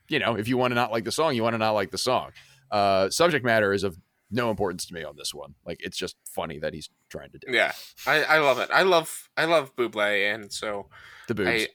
you 0.09 0.19
know, 0.19 0.35
if 0.35 0.49
you 0.49 0.57
want 0.57 0.71
to 0.71 0.75
not 0.75 0.91
like 0.91 1.05
the 1.05 1.11
song, 1.11 1.35
you 1.35 1.43
want 1.43 1.53
to 1.53 1.59
not 1.59 1.71
like 1.71 1.91
the 1.91 1.97
song. 1.97 2.31
Uh, 2.69 3.09
subject 3.09 3.45
matter 3.45 3.71
is 3.71 3.85
of 3.85 3.97
no 4.31 4.49
importance 4.49 4.85
to 4.87 4.93
me 4.93 5.05
on 5.05 5.15
this 5.15 5.33
one. 5.33 5.55
Like 5.65 5.77
it's 5.81 5.95
just 5.95 6.17
funny 6.25 6.59
that 6.59 6.73
he's 6.73 6.89
trying 7.07 7.31
to 7.31 7.37
do 7.37 7.47
yeah, 7.49 7.71
I, 8.05 8.23
I 8.23 8.37
love 8.39 8.59
it. 8.59 8.69
I 8.73 8.81
love 8.81 9.29
I 9.37 9.45
love 9.45 9.73
Bublé, 9.77 10.33
and 10.33 10.51
so 10.51 10.89
the 11.29 11.35
boobs. 11.35 11.49
I 11.49 11.67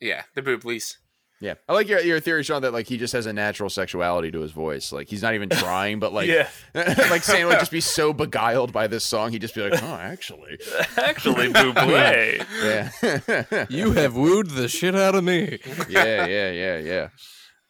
yeah 0.00 0.22
the 0.34 0.42
Bubleys. 0.42 0.96
Yeah, 1.40 1.54
I 1.68 1.72
like 1.72 1.88
your 1.88 2.00
your 2.00 2.20
theory, 2.20 2.42
Sean, 2.42 2.62
that 2.62 2.72
like 2.72 2.86
he 2.88 2.96
just 2.98 3.12
has 3.12 3.26
a 3.26 3.32
natural 3.32 3.70
sexuality 3.70 4.30
to 4.32 4.40
his 4.40 4.52
voice. 4.52 4.92
Like 4.92 5.08
he's 5.08 5.22
not 5.22 5.34
even 5.34 5.48
trying, 5.48 6.00
but 6.00 6.12
like 6.12 6.28
yeah, 6.28 6.48
like 6.74 7.22
Sam 7.22 7.46
would 7.48 7.58
just 7.60 7.70
be 7.70 7.80
so 7.80 8.12
beguiled 8.12 8.72
by 8.72 8.86
this 8.86 9.04
song, 9.04 9.30
he'd 9.32 9.40
just 9.40 9.54
be 9.54 9.62
like, 9.68 9.82
oh, 9.82 9.94
actually, 9.94 10.58
actually, 10.96 11.52
Buble. 11.52 12.44
yeah, 12.62 13.66
You 13.70 13.92
have 13.92 14.16
wooed 14.16 14.50
the 14.50 14.68
shit 14.68 14.94
out 14.94 15.14
of 15.14 15.24
me. 15.24 15.58
yeah, 15.88 16.26
yeah, 16.26 16.50
yeah, 16.50 16.78
yeah. 16.78 17.08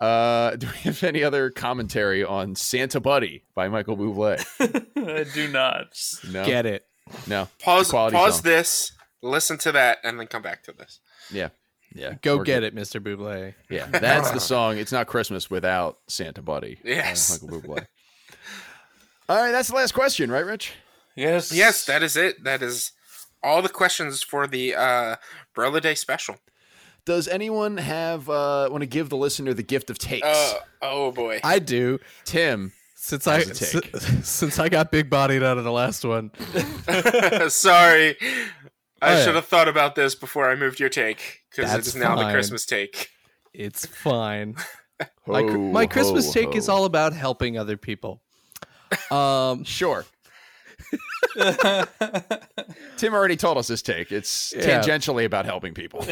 Uh, 0.01 0.55
do 0.55 0.69
we 0.69 0.77
have 0.83 1.03
any 1.03 1.25
other 1.25 1.51
commentary 1.51 2.23
on 2.25 2.55
Santa 2.55 3.01
Buddy 3.01 3.43
by 3.57 3.69
Michael 3.69 3.97
Bublé? 3.97 4.39
I 4.97 5.25
do 5.35 5.49
not. 5.49 5.89
No, 6.31 6.45
Get 6.47 6.67
it? 6.67 6.85
no. 7.27 7.49
Pause 7.61 7.91
pause 7.91 8.35
song. 8.37 8.43
this. 8.45 8.93
Listen 9.23 9.59
to 9.59 9.73
that, 9.73 9.99
and 10.05 10.21
then 10.21 10.29
come 10.29 10.43
back 10.43 10.63
to 10.65 10.73
this. 10.73 11.01
Yeah, 11.33 11.49
yeah. 11.95 12.15
Go 12.23 12.39
We're 12.39 12.45
get 12.45 12.61
good. 12.61 12.75
it, 12.75 12.77
Mr. 12.77 13.01
Buble. 13.01 13.55
Yeah, 13.71 13.87
that's 13.87 14.31
the 14.31 14.41
song. 14.55 14.79
It's 14.79 14.93
not 14.93 15.07
Christmas 15.07 15.51
without 15.51 15.99
Santa 16.09 16.43
Buddy. 16.43 16.77
by 16.77 16.81
Yes. 16.91 17.43
Michael 17.43 17.61
Bublé. 17.61 17.87
All 19.29 19.37
right, 19.37 19.53
that's 19.53 19.69
the 19.69 19.75
last 19.77 19.93
question, 19.93 20.31
right, 20.31 20.45
Rich? 20.47 20.73
Yes, 21.17 21.53
Yes, 21.53 21.85
that 21.87 22.03
is 22.03 22.17
it. 22.17 22.45
That 22.45 22.63
is 22.63 22.93
all 23.43 23.61
the 23.63 23.69
questions 23.69 24.23
for 24.23 24.47
the 24.47 24.75
uh, 24.75 25.17
Brother 25.55 25.81
Day 25.81 25.95
special. 25.95 26.37
Does 27.05 27.27
anyone 27.29 27.77
have 27.79 28.29
uh, 28.29 28.69
want 28.71 28.83
to 28.83 28.87
give 28.87 29.09
the 29.09 29.17
listener 29.17 29.55
the 29.55 29.63
gift 29.63 29.91
of 29.91 29.99
takes? 29.99 30.27
Uh, 30.27 30.55
oh 30.83 31.11
boy. 31.11 31.41
I 31.43 31.59
do. 31.59 31.99
Tim, 32.25 32.73
Since 32.97 33.27
I 33.27 33.43
take? 33.45 33.55
si- 33.55 33.81
since 34.23 34.59
I 34.59 34.69
got 34.69 34.91
big 34.93 35.09
bodied 35.11 35.43
out 35.43 35.57
of 35.59 35.65
the 35.65 35.73
last 35.73 36.05
one, 36.05 36.31
Sorry. 37.51 38.17
I 39.01 39.15
Oh, 39.21 39.25
should 39.25 39.35
have 39.37 39.47
thought 39.47 39.69
about 39.69 39.95
this 39.95 40.15
before 40.15 40.51
I 40.51 40.55
moved 40.57 40.81
your 40.81 40.89
take 40.89 41.43
because 41.51 41.65
it 41.65 41.69
is 41.69 41.73
That's 41.85 41.89
is 41.89 41.97
now 41.97 42.17
the. 42.17 42.31
Christmas 42.33 42.67
take. 42.67 43.11
it's 43.55 43.87
fine. 43.87 44.57
My, 45.29 45.43
Ho, 45.43 45.59
my 45.73 45.87
Christmas 45.87 46.27
ho, 46.27 46.33
take 46.33 46.47
ho. 46.47 46.59
is 46.59 46.69
all 46.69 46.85
about 46.85 47.13
helping 47.13 47.57
other 47.57 47.77
people. 47.77 48.21
Um, 49.13 49.63
sure. 49.79 50.05
Tim 52.97 53.15
already 53.15 53.37
told 53.37 53.59
us 53.59 53.69
this 53.69 53.83
take. 53.83 54.11
It's 54.11 54.53
Yeah. 54.57 54.81
tangentially 54.81 55.25
about 55.25 55.45
helping 55.45 55.75
people. 55.75 56.05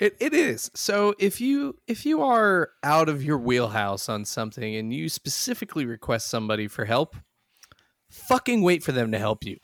It, 0.00 0.16
it 0.18 0.32
is. 0.34 0.70
So 0.74 1.14
if 1.18 1.40
you 1.40 1.76
if 1.86 2.04
you 2.06 2.22
are 2.22 2.70
out 2.82 3.08
of 3.08 3.22
your 3.22 3.38
wheelhouse 3.38 4.08
on 4.08 4.24
something 4.24 4.74
and 4.74 4.92
you 4.92 5.08
specifically 5.08 5.84
request 5.84 6.28
somebody 6.28 6.66
for 6.66 6.86
help, 6.86 7.14
fucking 8.10 8.62
wait 8.62 8.82
for 8.82 8.92
them 8.92 9.12
to 9.12 9.18
help 9.18 9.44
you. 9.44 9.58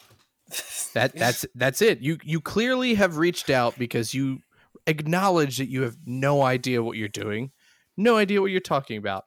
That 0.93 1.15
that's 1.15 1.45
that's 1.55 1.81
it. 1.81 1.99
You 2.01 2.17
you 2.23 2.41
clearly 2.41 2.95
have 2.95 3.17
reached 3.17 3.49
out 3.49 3.77
because 3.77 4.13
you 4.13 4.39
acknowledge 4.87 5.57
that 5.57 5.69
you 5.69 5.83
have 5.83 5.97
no 6.05 6.41
idea 6.41 6.83
what 6.83 6.97
you're 6.97 7.07
doing, 7.07 7.51
no 7.97 8.17
idea 8.17 8.41
what 8.41 8.51
you're 8.51 8.59
talking 8.59 8.97
about. 8.97 9.25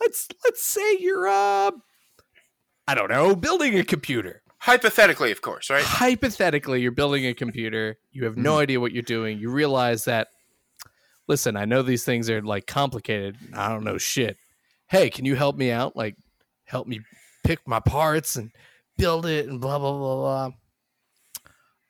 Let's 0.00 0.28
let's 0.44 0.62
say 0.62 0.98
you're 0.98 1.26
uh 1.26 1.72
I 2.86 2.94
don't 2.94 3.10
know, 3.10 3.36
building 3.36 3.78
a 3.78 3.84
computer. 3.84 4.42
Hypothetically, 4.58 5.30
of 5.30 5.40
course, 5.42 5.70
right? 5.70 5.82
Hypothetically, 5.82 6.82
you're 6.82 6.92
building 6.92 7.24
a 7.24 7.32
computer, 7.32 7.98
you 8.12 8.24
have 8.24 8.36
no 8.36 8.58
idea 8.58 8.78
what 8.78 8.92
you're 8.92 9.02
doing. 9.02 9.38
You 9.38 9.50
realize 9.50 10.04
that 10.04 10.28
listen, 11.28 11.56
I 11.56 11.64
know 11.64 11.82
these 11.82 12.04
things 12.04 12.28
are 12.28 12.42
like 12.42 12.66
complicated. 12.66 13.36
I 13.54 13.68
don't 13.68 13.84
know 13.84 13.98
shit. 13.98 14.36
Hey, 14.88 15.08
can 15.08 15.24
you 15.24 15.34
help 15.36 15.56
me 15.56 15.70
out? 15.70 15.96
Like 15.96 16.16
help 16.64 16.86
me 16.86 17.00
pick 17.44 17.60
my 17.66 17.80
parts 17.80 18.36
and 18.36 18.50
build 18.98 19.26
it 19.26 19.48
and 19.48 19.60
blah 19.60 19.78
blah 19.78 19.92
blah 19.92 20.16
blah. 20.16 20.50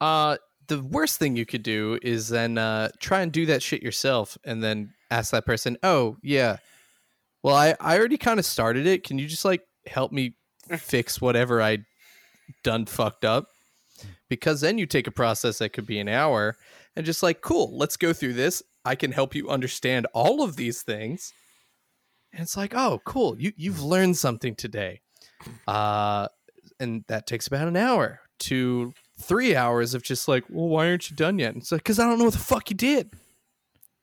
Uh 0.00 0.36
the 0.68 0.82
worst 0.82 1.18
thing 1.18 1.34
you 1.34 1.44
could 1.44 1.62
do 1.64 1.98
is 2.02 2.28
then 2.28 2.56
uh 2.56 2.88
try 3.00 3.20
and 3.22 3.32
do 3.32 3.46
that 3.46 3.62
shit 3.62 3.82
yourself 3.82 4.38
and 4.44 4.62
then 4.62 4.92
ask 5.10 5.32
that 5.32 5.44
person, 5.46 5.76
"Oh, 5.82 6.16
yeah. 6.22 6.58
Well, 7.42 7.56
I 7.56 7.74
I 7.80 7.98
already 7.98 8.18
kind 8.18 8.38
of 8.38 8.46
started 8.46 8.86
it. 8.86 9.02
Can 9.04 9.18
you 9.18 9.26
just 9.26 9.44
like 9.44 9.62
help 9.86 10.12
me 10.12 10.34
fix 10.78 11.20
whatever 11.20 11.60
I 11.60 11.78
done 12.62 12.86
fucked 12.86 13.24
up?" 13.24 13.48
Because 14.28 14.60
then 14.60 14.78
you 14.78 14.86
take 14.86 15.06
a 15.08 15.10
process 15.12 15.58
that 15.58 15.70
could 15.70 15.86
be 15.86 15.98
an 15.98 16.08
hour 16.08 16.56
and 16.96 17.04
just 17.04 17.22
like, 17.22 17.40
"Cool, 17.40 17.76
let's 17.76 17.96
go 17.96 18.12
through 18.12 18.34
this. 18.34 18.62
I 18.84 18.94
can 18.94 19.12
help 19.12 19.34
you 19.34 19.48
understand 19.50 20.06
all 20.14 20.42
of 20.42 20.56
these 20.56 20.82
things." 20.82 21.32
And 22.32 22.42
it's 22.42 22.56
like, 22.56 22.74
"Oh, 22.74 23.00
cool. 23.04 23.38
You 23.40 23.52
you've 23.56 23.82
learned 23.82 24.16
something 24.16 24.54
today." 24.54 25.00
Uh 25.66 26.28
and 26.78 27.04
that 27.08 27.26
takes 27.26 27.46
about 27.46 27.68
an 27.68 27.76
hour 27.76 28.20
to 28.40 28.92
three 29.20 29.54
hours 29.54 29.94
of 29.94 30.02
just 30.02 30.26
like, 30.28 30.44
well, 30.48 30.68
why 30.68 30.88
aren't 30.88 31.10
you 31.10 31.16
done 31.16 31.38
yet? 31.38 31.56
It's 31.56 31.70
like, 31.72 31.80
because 31.82 31.98
I 31.98 32.04
don't 32.06 32.18
know 32.18 32.24
what 32.24 32.32
the 32.32 32.38
fuck 32.40 32.70
you 32.70 32.76
did. 32.76 33.10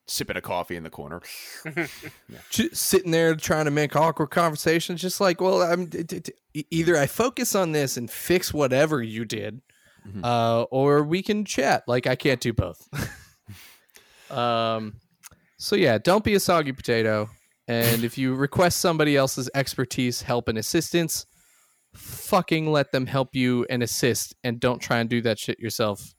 Sipping 0.09 0.37
a 0.37 0.41
coffee 0.41 0.77
in 0.77 0.83
the 0.83 0.89
corner. 0.89 1.21
Just 2.49 2.75
sitting 2.77 3.11
there 3.11 3.35
trying 3.35 3.65
to 3.65 3.71
make 3.71 3.93
awkward 3.93 4.27
conversations, 4.27 5.01
just 5.01 5.19
like, 5.19 5.41
well, 5.41 5.61
I'm 5.61 5.87
d- 5.87 6.03
d- 6.03 6.19
d- 6.53 6.65
either 6.71 6.95
I 6.95 7.07
focus 7.07 7.55
on 7.55 7.73
this 7.73 7.97
and 7.97 8.09
fix 8.09 8.53
whatever 8.53 9.03
you 9.03 9.25
did, 9.25 9.59
Mhm. 10.07 10.23
uh, 10.23 10.63
or 10.71 11.03
we 11.03 11.21
can 11.21 11.43
chat. 11.43 11.83
Like 11.87 12.07
I 12.07 12.15
can't 12.15 12.39
do 12.39 12.53
both. 12.53 12.87
um, 14.31 14.95
so 15.57 15.75
yeah, 15.75 15.97
don't 15.97 16.23
be 16.23 16.35
a 16.35 16.39
soggy 16.39 16.71
potato. 16.71 17.29
And 17.67 18.05
if 18.05 18.17
you 18.17 18.33
request 18.33 18.79
somebody 18.79 19.17
else's 19.17 19.49
expertise, 19.53 20.21
help, 20.21 20.47
and 20.47 20.57
assistance, 20.57 21.25
fucking 21.97 22.71
let 22.71 22.91
them 22.91 23.05
help 23.05 23.35
you 23.35 23.65
and 23.69 23.83
assist, 23.83 24.35
and 24.43 24.59
don't 24.59 24.79
try 24.79 24.99
and 24.99 25.09
do 25.09 25.21
that 25.21 25.39
shit 25.39 25.59
yourself 25.59 26.13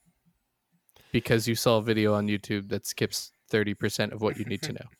because 1.12 1.48
you 1.48 1.54
saw 1.54 1.78
a 1.78 1.82
video 1.82 2.14
on 2.14 2.28
YouTube 2.28 2.68
that 2.68 2.86
skips 2.86 3.32
thirty 3.48 3.74
percent 3.74 4.12
of 4.12 4.20
what 4.20 4.38
you 4.38 4.44
need 4.44 4.62
to 4.62 4.72
know. 4.72 4.84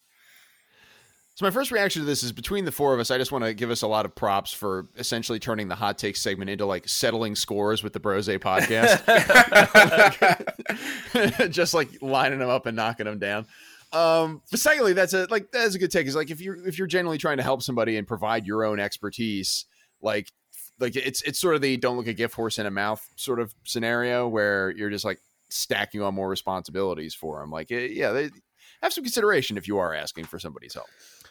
So 1.39 1.47
my 1.47 1.53
first 1.53 1.71
reaction 1.71 2.03
to 2.03 2.07
this 2.07 2.25
is 2.25 2.33
between 2.33 2.65
the 2.65 2.73
four 2.73 2.93
of 2.93 2.99
us, 2.99 3.13
I 3.13 3.17
just 3.17 3.31
want 3.31 3.45
to 3.45 3.55
give 3.55 3.71
us 3.71 3.83
a 3.83 3.87
lot 3.87 4.05
of 4.05 4.13
props 4.13 4.53
for 4.53 4.89
essentially 4.97 5.39
turning 5.39 5.69
the 5.69 5.77
hot 5.77 5.97
take 5.97 6.17
segment 6.17 6.51
into 6.51 6.67
like 6.67 6.89
settling 6.89 7.37
scores 7.37 7.81
with 7.85 7.93
the 7.93 8.01
Brose 8.01 8.27
podcast. 8.27 9.05
just 11.53 11.75
like 11.75 11.91
lining 12.03 12.41
them 12.41 12.49
up 12.49 12.67
and 12.67 12.75
knocking 12.75 13.07
them 13.07 13.21
down. 13.21 13.47
Um, 13.93 14.43
but 14.51 14.59
secondly, 14.59 14.95
that's 14.95 15.15
a 15.15 15.29
like 15.31 15.53
that's 15.53 15.77
a 15.77 15.79
good 15.79 15.93
take. 15.93 16.09
Is 16.09 16.17
like 16.17 16.33
if 16.33 16.41
you're 16.41 16.57
if 16.67 16.77
you're 16.77 16.89
genuinely 16.89 17.19
trying 17.19 17.37
to 17.37 17.45
help 17.45 17.63
somebody 17.63 17.97
and 17.97 18.05
provide 18.05 18.45
your 18.45 18.65
own 18.65 18.81
expertise, 18.81 19.65
like 20.03 20.33
like 20.81 20.97
it's 20.97 21.23
it's 21.23 21.39
sort 21.39 21.55
of 21.55 21.61
the 21.61 21.77
don't 21.77 21.97
look 21.97 22.07
a 22.07 22.13
gift 22.13 22.35
horse 22.35 22.59
in 22.59 22.67
a 22.67 22.71
mouth 22.71 23.07
sort 23.17 23.41
of 23.41 23.55
scenario 23.65 24.29
where 24.29 24.71
you're 24.71 24.91
just 24.91 25.05
like 25.05 25.21
stacking 25.51 26.03
on 26.03 26.15
more 26.15 26.29
responsibilities 26.29 27.15
for 27.15 27.41
them. 27.41 27.51
Like 27.51 27.71
eh, 27.73 27.89
yeah, 27.91 28.13
they 28.13 28.31
have 28.83 28.93
some 28.93 29.05
consideration 29.05 29.57
if 29.57 29.67
you 29.67 29.79
are 29.79 29.95
asking 29.95 30.25
for 30.27 30.39
somebody's 30.39 30.75
help. 30.75 30.87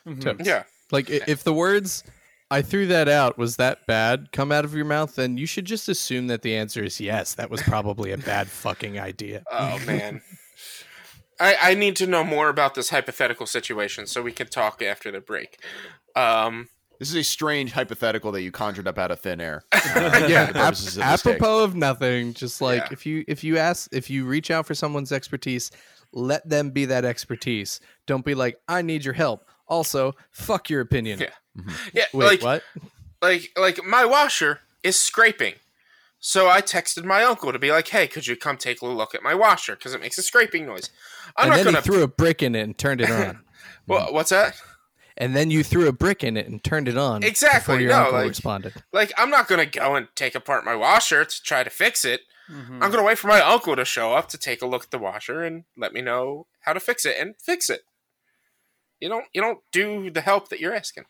Mhm. 0.06 0.46
Yeah. 0.46 0.64
Like 0.92 1.10
if 1.10 1.44
the 1.44 1.54
words 1.54 2.04
I 2.50 2.62
threw 2.62 2.88
that 2.88 3.10
out 3.10 3.38
was 3.38 3.58
that 3.58 3.86
bad 3.88 4.32
come 4.32 4.52
out 4.52 4.64
of 4.64 4.74
your 4.74 4.86
mouth, 4.86 5.16
then 5.16 5.38
you 5.38 5.46
should 5.46 5.66
just 5.66 5.90
assume 5.90 6.28
that 6.28 6.42
the 6.44 6.56
answer 6.56 6.84
is 6.84 7.00
yes. 7.00 7.34
That 7.36 7.50
was 7.50 7.62
probably 7.62 8.12
a 8.12 8.18
bad 8.18 8.48
fucking 8.48 9.00
idea. 9.00 9.44
Oh 9.52 9.80
man. 9.86 10.22
I, 11.40 11.56
I 11.62 11.74
need 11.76 11.96
to 11.98 12.08
know 12.08 12.24
more 12.24 12.50
about 12.50 12.74
this 12.74 12.90
hypothetical 12.90 13.46
situation 13.46 14.08
so 14.08 14.24
we 14.24 14.32
can 14.32 14.48
talk 14.48 14.82
after 14.82 15.12
the 15.12 15.20
break. 15.22 15.60
Um, 16.16 16.70
This 17.00 17.10
is 17.10 17.16
a 17.16 17.24
strange 17.24 17.72
hypothetical 17.72 18.32
that 18.32 18.42
you 18.42 18.52
conjured 18.52 18.88
up 18.88 18.98
out 18.98 19.12
of 19.12 19.20
thin 19.20 19.40
air. 19.40 19.64
yeah, 19.74 20.48
for 20.48 20.54
the 20.54 20.60
purposes 20.60 20.98
of 20.98 21.04
ap- 21.04 21.12
this 21.20 21.28
apropos 21.28 21.64
of 21.64 21.76
nothing. 21.76 22.34
Just 22.34 22.62
like 22.62 22.82
Yeah. 22.84 22.88
if 22.92 23.06
you 23.06 23.24
if 23.28 23.44
you 23.44 23.58
ask 23.58 23.88
if 23.94 24.10
you 24.10 24.26
reach 24.26 24.50
out 24.52 24.66
for 24.66 24.74
someone's 24.76 25.12
expertise, 25.12 25.70
let 26.14 26.48
them 26.50 26.72
be 26.72 26.86
that 26.86 27.06
expertise. 27.06 27.80
Don't 28.08 28.26
be 28.26 28.34
like 28.36 28.60
I 28.68 28.82
need 28.82 29.06
your 29.06 29.14
help. 29.14 29.46
Also, 29.68 30.14
fuck 30.32 30.70
your 30.70 30.82
opinion. 30.82 31.20
Yeah. 31.20 31.30
Mm-hmm. 31.58 31.70
yeah, 31.94 32.06
Wait, 32.14 32.26
like 32.26 32.42
what? 32.44 32.64
like 33.22 33.52
like 33.58 33.84
my 33.86 34.06
washer 34.06 34.62
is 34.84 34.96
scraping. 35.00 35.56
So 36.20 36.50
I 36.50 36.62
texted 36.62 37.04
my 37.04 37.24
uncle 37.24 37.52
to 37.54 37.60
be 37.60 37.72
like, 37.72 37.88
"Hey, 37.90 38.08
could 38.08 38.26
you 38.26 38.36
come 38.36 38.58
take 38.58 38.82
a 38.82 38.88
look 38.88 39.14
at 39.14 39.22
my 39.22 39.36
washer 39.36 39.76
because 39.76 39.94
it 39.94 40.02
makes 40.02 40.18
a 40.18 40.24
scraping 40.24 40.66
noise." 40.66 40.90
I'm 41.36 41.44
and 41.44 41.50
not 41.52 41.56
then 41.58 41.66
gonna. 41.66 41.78
he 41.78 41.84
threw 41.84 42.02
a 42.02 42.08
brick 42.08 42.42
in 42.42 42.56
it 42.56 42.62
and 42.62 42.76
turned 42.78 43.02
it 43.02 43.10
on. 43.12 43.42
Wha- 43.88 44.12
what's 44.12 44.32
that? 44.32 44.56
And 45.18 45.36
then 45.36 45.52
you 45.52 45.64
threw 45.64 45.88
a 45.88 45.92
brick 45.92 46.24
in 46.24 46.38
it 46.38 46.48
and 46.48 46.64
turned 46.64 46.88
it 46.88 46.98
on. 46.98 47.24
Exactly, 47.24 47.60
Before 47.76 47.80
your 47.82 47.92
no, 47.92 48.00
uncle 48.04 48.14
like- 48.20 48.28
responded. 48.30 48.74
Like, 48.94 49.12
I'm 49.18 49.30
not 49.30 49.48
gonna 49.48 49.66
go 49.66 49.96
and 49.96 50.08
take 50.16 50.36
apart 50.36 50.64
my 50.66 50.76
washer 50.76 51.26
to 51.26 51.44
try 51.44 51.64
to 51.64 51.70
fix 51.70 52.06
it. 52.06 52.22
Mhm. 52.50 52.82
I'm 52.82 52.92
gonna 52.92 53.04
wait 53.04 53.18
for 53.18 53.28
my 53.28 53.42
uncle 53.42 53.76
to 53.76 53.84
show 53.84 54.14
up 54.14 54.30
to 54.30 54.38
take 54.38 54.62
a 54.62 54.66
look 54.66 54.84
at 54.86 54.92
the 54.92 54.98
washer 55.00 55.44
and 55.44 55.66
let 55.76 55.92
me 55.92 56.02
know 56.02 56.48
how 56.62 56.72
to 56.74 56.80
fix 56.80 57.06
it 57.06 57.18
and 57.20 57.36
fix 57.42 57.70
it. 57.70 57.82
You 59.02 59.10
don't 59.10 59.26
you 59.34 59.42
don't 59.42 59.60
do 59.72 60.10
the 60.10 60.22
help 60.22 60.48
that 60.50 60.60
you're 60.60 60.74
asking. 60.74 61.06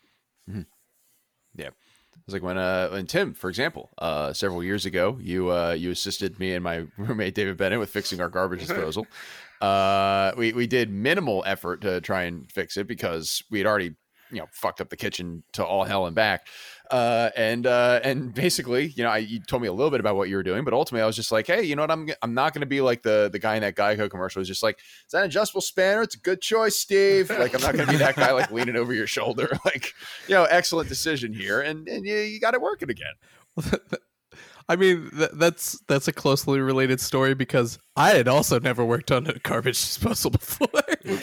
Yeah. 1.56 1.70
It's 2.26 2.34
like 2.34 2.44
when 2.44 2.58
uh 2.58 2.90
when 2.90 3.06
Tim, 3.08 3.34
for 3.34 3.50
example, 3.50 3.90
uh 4.00 4.34
several 4.34 4.64
years 4.64 4.86
ago, 4.86 5.18
you 5.22 5.52
uh 5.52 5.72
you 5.72 5.92
assisted 5.92 6.40
me 6.40 6.54
and 6.54 6.64
my 6.64 6.86
roommate 6.98 7.36
David 7.36 7.58
Bennett 7.58 7.80
with 7.80 7.90
fixing 7.90 8.20
our 8.20 8.30
garbage 8.30 8.60
disposal. 8.68 9.08
Uh 9.62 10.32
we 10.38 10.54
we 10.54 10.68
did 10.68 10.92
minimal 10.92 11.44
effort 11.46 11.82
to 11.82 12.02
try 12.02 12.24
and 12.24 12.52
fix 12.52 12.78
it 12.78 12.88
because 12.88 13.44
we 13.50 13.60
had 13.60 13.68
already 13.68 13.96
you 14.32 14.40
know 14.40 14.48
fucked 14.52 14.82
up 14.82 14.90
the 14.90 14.98
kitchen 14.98 15.44
to 15.54 15.66
all 15.66 15.84
hell 15.84 16.06
and 16.06 16.16
back. 16.16 16.48
Uh 16.92 17.30
and 17.36 17.66
uh 17.66 18.00
and 18.04 18.34
basically, 18.36 18.88
you 18.88 19.04
know, 19.04 19.10
I 19.10 19.18
you 19.20 19.40
told 19.40 19.62
me 19.62 19.68
a 19.68 19.74
little 19.74 19.92
bit 19.92 20.00
about 20.00 20.16
what 20.16 20.30
you 20.30 20.36
were 20.36 20.44
doing, 20.44 20.64
but 20.64 20.74
ultimately 20.74 21.04
I 21.04 21.06
was 21.06 21.16
just 21.16 21.32
like, 21.32 21.48
"Hey, 21.48 21.64
you 21.64 21.76
know 21.76 21.84
what? 21.84 21.92
I'm 21.92 22.10
I'm 22.22 22.34
not 22.34 22.54
going 22.54 22.62
to 22.62 22.68
be 22.68 22.82
like 22.82 23.02
the 23.04 23.30
the 23.32 23.40
guy 23.40 23.56
in 23.56 23.62
that 23.62 23.76
Geico 23.76 24.10
commercial 24.10 24.40
who's 24.40 24.48
just 24.48 24.64
like, 24.64 24.80
"Is 24.80 25.12
that 25.12 25.20
an 25.20 25.26
adjustable 25.26 25.62
spanner? 25.62 26.02
It's 26.02 26.16
a 26.16 26.20
good 26.20 26.42
choice, 26.42 26.78
Steve." 26.78 27.30
Like 27.30 27.54
I'm 27.54 27.62
not 27.62 27.74
going 27.74 27.86
to 27.86 27.92
be 27.92 27.98
that 27.98 28.16
guy 28.16 28.32
like 28.32 28.52
leaning 28.52 28.76
over 28.76 28.94
your 28.94 29.08
shoulder 29.08 29.58
like 29.66 29.94
you 30.28 30.36
know, 30.36 30.46
excellent 30.46 30.88
decision 30.90 31.34
here, 31.34 31.62
and 31.62 31.88
and 31.88 32.06
you, 32.06 32.16
you 32.16 32.40
got 32.40 32.54
it 32.54 32.62
working 32.62 32.90
again. 32.90 33.14
I 34.70 34.76
mean, 34.76 35.10
th- 35.18 35.32
that's 35.36 35.80
that's 35.88 36.08
a 36.08 36.14
closely 36.14 36.60
related 36.60 37.00
story 37.00 37.34
because 37.34 37.80
I 37.96 38.10
had 38.12 38.28
also 38.28 38.60
never 38.60 38.84
worked 38.86 39.12
on 39.12 39.28
a 39.28 39.34
garbage 39.40 39.80
disposal 39.82 40.32
before. 40.32 40.68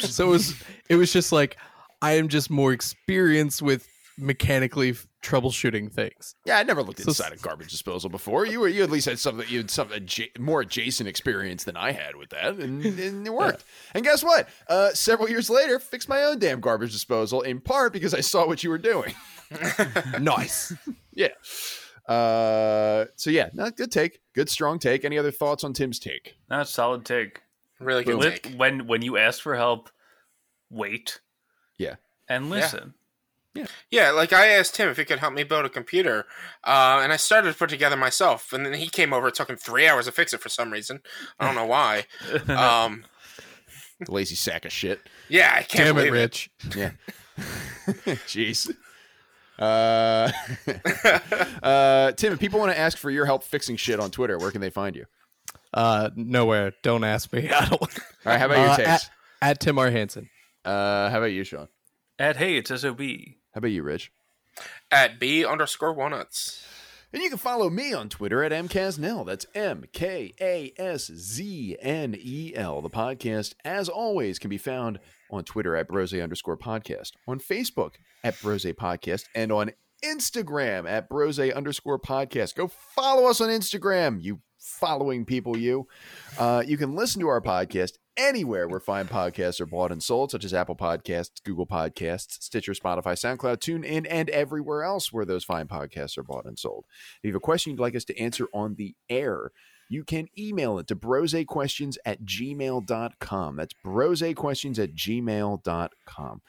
so 0.01 0.27
it 0.29 0.31
was 0.31 0.55
it 0.89 0.97
was 0.97 1.13
just 1.13 1.31
like 1.33 1.57
I 2.03 2.13
am 2.13 2.29
just 2.29 2.51
more 2.51 2.73
experienced 2.73 3.61
with 3.63 3.87
mechanically 4.17 4.91
f- 4.91 5.07
troubleshooting 5.25 5.91
things. 5.93 6.37
Yeah, 6.47 6.57
I 6.59 6.63
never 6.63 6.83
looked 6.83 7.01
So- 7.01 7.09
inside 7.11 7.33
a 7.33 7.37
garbage 7.37 7.71
disposal 7.71 8.09
before. 8.09 8.47
You 8.47 8.61
were 8.61 8.69
you 8.69 8.83
at 8.83 8.91
least 8.91 9.07
had 9.07 9.19
something 9.19 9.47
you 9.49 9.59
had 9.59 9.71
some 9.71 9.89
adja- 9.89 10.39
more 10.39 10.61
adjacent 10.63 11.09
experience 11.09 11.65
than 11.65 11.77
I 11.77 11.93
had 11.93 12.17
with 12.17 12.31
that, 12.31 12.55
and, 12.55 12.83
and 12.99 13.27
it 13.27 13.33
worked. 13.33 13.65
And 13.93 14.05
guess 14.05 14.23
what? 14.25 14.49
Uh, 14.69 14.91
several 14.95 15.29
years 15.29 15.51
later, 15.51 15.79
fixed 15.79 16.09
my 16.09 16.23
own 16.23 16.39
damn 16.39 16.61
garbage 16.61 16.93
disposal 16.93 17.43
in 17.43 17.61
part 17.61 17.93
because 17.93 18.15
I 18.15 18.21
saw 18.21 18.47
what 18.47 18.63
you 18.65 18.71
were 18.71 18.79
doing. 18.79 19.15
nice. 20.21 20.73
yeah. 21.13 21.29
Uh, 22.07 23.07
so 23.17 23.31
yeah, 23.31 23.49
no, 23.55 23.71
good 23.71 23.91
take, 23.91 24.21
good 24.35 24.49
strong 24.51 24.79
take. 24.79 25.05
Any 25.05 25.19
other 25.19 25.31
thoughts 25.31 25.65
on 25.65 25.73
Tim's 25.73 25.99
take? 25.99 26.37
That's 26.49 26.71
solid 26.71 27.05
take. 27.05 27.43
Really 27.81 28.05
good 28.05 28.17
Lit- 28.17 28.43
take. 28.43 28.55
when 28.57 28.87
when 28.87 29.03
you 29.03 29.17
ask 29.17 29.41
for 29.41 29.55
help, 29.57 29.91
wait. 30.71 31.21
Yeah. 31.79 31.97
And 32.29 32.51
listen. 32.51 32.95
Yeah, 33.55 33.67
Yeah. 33.91 34.11
like 34.11 34.33
I 34.33 34.49
asked 34.49 34.77
him 34.77 34.89
if 34.89 34.97
he 34.97 35.05
could 35.05 35.19
help 35.19 35.33
me 35.35 35.45
build 35.45 35.65
a 35.65 35.69
computer, 35.69 36.27
uh, 36.65 37.01
and 37.03 37.13
I 37.13 37.17
started 37.17 37.53
to 37.53 37.59
put 37.59 37.71
it 37.71 37.75
together 37.75 37.97
myself. 37.97 38.53
And 38.53 38.65
then 38.67 38.75
he 38.75 38.89
came 38.89 39.13
over. 39.13 39.29
It 39.29 39.35
took 39.35 39.49
him 39.51 39.57
three 39.57 39.87
hours 39.89 40.07
to 40.07 40.13
fix 40.13 40.33
it 40.33 40.41
for 40.41 40.49
some 40.49 40.73
reason. 40.73 41.01
I 41.39 41.47
don't 41.47 41.55
know 41.55 41.67
why. 41.67 42.07
Um, 42.49 43.05
The 44.01 44.11
lazy 44.13 44.35
sack 44.35 44.65
of 44.65 44.73
shit. 44.73 45.01
yeah, 45.29 45.53
I 45.57 45.63
can't 45.63 45.85
Damn 45.87 45.99
it, 45.99 46.11
believe 46.11 46.15
it. 46.15 46.19
Rich. 46.19 46.51
Yeah. 46.77 46.91
Jeez. 48.27 48.75
Uh, 49.59 50.31
uh, 51.63 52.13
Tim, 52.13 52.33
if 52.33 52.39
people 52.41 52.59
want 52.61 52.73
to 52.73 52.79
ask 52.79 52.99
for 52.99 53.11
your 53.11 53.27
help 53.27 53.45
fixing 53.45 53.77
shit 53.77 54.01
on 54.01 54.11
Twitter, 54.11 54.39
where 54.39 54.51
can 54.51 54.61
they 54.61 54.71
find 54.71 54.97
you? 54.97 55.05
Uh, 55.73 56.11
nowhere. 56.17 56.73
Don't 56.83 57.05
ask 57.05 57.33
me. 57.33 57.51
I 57.53 57.67
don't. 57.67 57.81
All 57.83 57.89
right, 58.25 58.39
how 58.39 58.47
about 58.47 58.59
your 58.59 58.69
Uh, 58.71 58.77
takes? 58.77 58.89
at, 58.89 59.11
at 59.43 59.61
Tim 59.61 59.79
R 59.79 59.91
Hansen. 59.91 60.29
Uh, 60.65 61.11
how 61.11 61.19
about 61.19 61.27
you, 61.33 61.45
Sean? 61.45 61.69
At 62.19 62.37
hey, 62.37 62.57
it's 62.57 62.71
SOB. 62.81 63.01
How 63.01 63.59
about 63.59 63.69
you, 63.71 63.83
Rich? 63.83 64.13
At 64.91 65.19
B 65.19 65.45
underscore 65.45 65.93
walnuts. 65.93 66.65
And 67.13 67.23
you 67.23 67.29
can 67.29 67.39
follow 67.39 67.71
me 67.71 67.93
on 67.93 68.09
Twitter 68.09 68.43
at 68.43 68.51
MKasnell. 68.51 69.25
That's 69.27 69.47
M 69.55 69.85
K 69.93 70.33
A 70.41 70.73
S 70.77 71.07
Z 71.13 71.77
N 71.81 72.17
E 72.19 72.53
L. 72.57 72.83
The 72.83 72.91
podcast, 72.91 73.55
as 73.65 73.89
always, 73.89 74.39
can 74.41 74.51
be 74.51 74.59
found 74.59 74.99
on 75.35 75.45
Twitter 75.45 75.77
at 75.77 75.89
Brose 75.89 76.15
underscore 76.15 76.57
podcast, 76.57 77.13
on 77.27 77.41
Facebook 77.41 77.95
at 78.23 78.41
Brose 78.41 78.65
Podcast, 78.65 79.25
and 79.35 79.53
on 79.53 79.73
Instagram 80.05 80.89
at 80.89 81.09
Brose 81.09 81.39
underscore 81.39 81.99
podcast. 81.99 82.55
Go 82.55 82.69
follow 82.69 83.29
us 83.29 83.41
on 83.41 83.49
Instagram, 83.49 84.23
you 84.23 84.41
following 84.59 85.25
people, 85.25 85.57
you. 85.57 85.87
Uh, 86.39 86.63
you 86.67 86.77
can 86.77 86.95
listen 86.95 87.21
to 87.21 87.29
our 87.29 87.41
podcast 87.41 87.93
anywhere 88.17 88.69
where 88.69 88.81
fine 88.81 89.07
podcasts 89.07 89.61
are 89.61 89.67
bought 89.67 89.93
and 89.93 90.03
sold, 90.03 90.31
such 90.31 90.45
as 90.45 90.55
Apple 90.55 90.77
Podcasts, 90.77 91.43
Google 91.45 91.67
Podcasts, 91.67 92.43
Stitcher, 92.43 92.73
Spotify, 92.73 93.15
SoundCloud, 93.15 93.59
TuneIn, 93.59 94.07
and 94.09 94.31
everywhere 94.31 94.85
else 94.85 95.13
where 95.13 95.25
those 95.25 95.45
fine 95.45 95.67
podcasts 95.67 96.17
are 96.17 96.23
bought 96.23 96.47
and 96.47 96.59
sold. 96.59 96.85
If 97.19 97.25
you 97.25 97.31
have 97.31 97.37
a 97.37 97.41
question 97.41 97.73
you'd 97.73 97.81
like 97.81 97.97
us 97.97 98.05
to 98.07 98.19
answer 98.19 98.47
on 98.55 98.77
the 98.77 98.95
air, 99.11 99.51
you 99.89 100.05
can 100.05 100.29
email 100.39 100.79
it 100.79 100.87
to 100.89 100.97
brosequestions 100.97 101.97
at 102.05 102.25
gmail.com. 102.25 103.57
That's 103.57 103.75
brosequestions 103.85 104.79
at 104.79 104.95
gmail.com. 104.95 106.43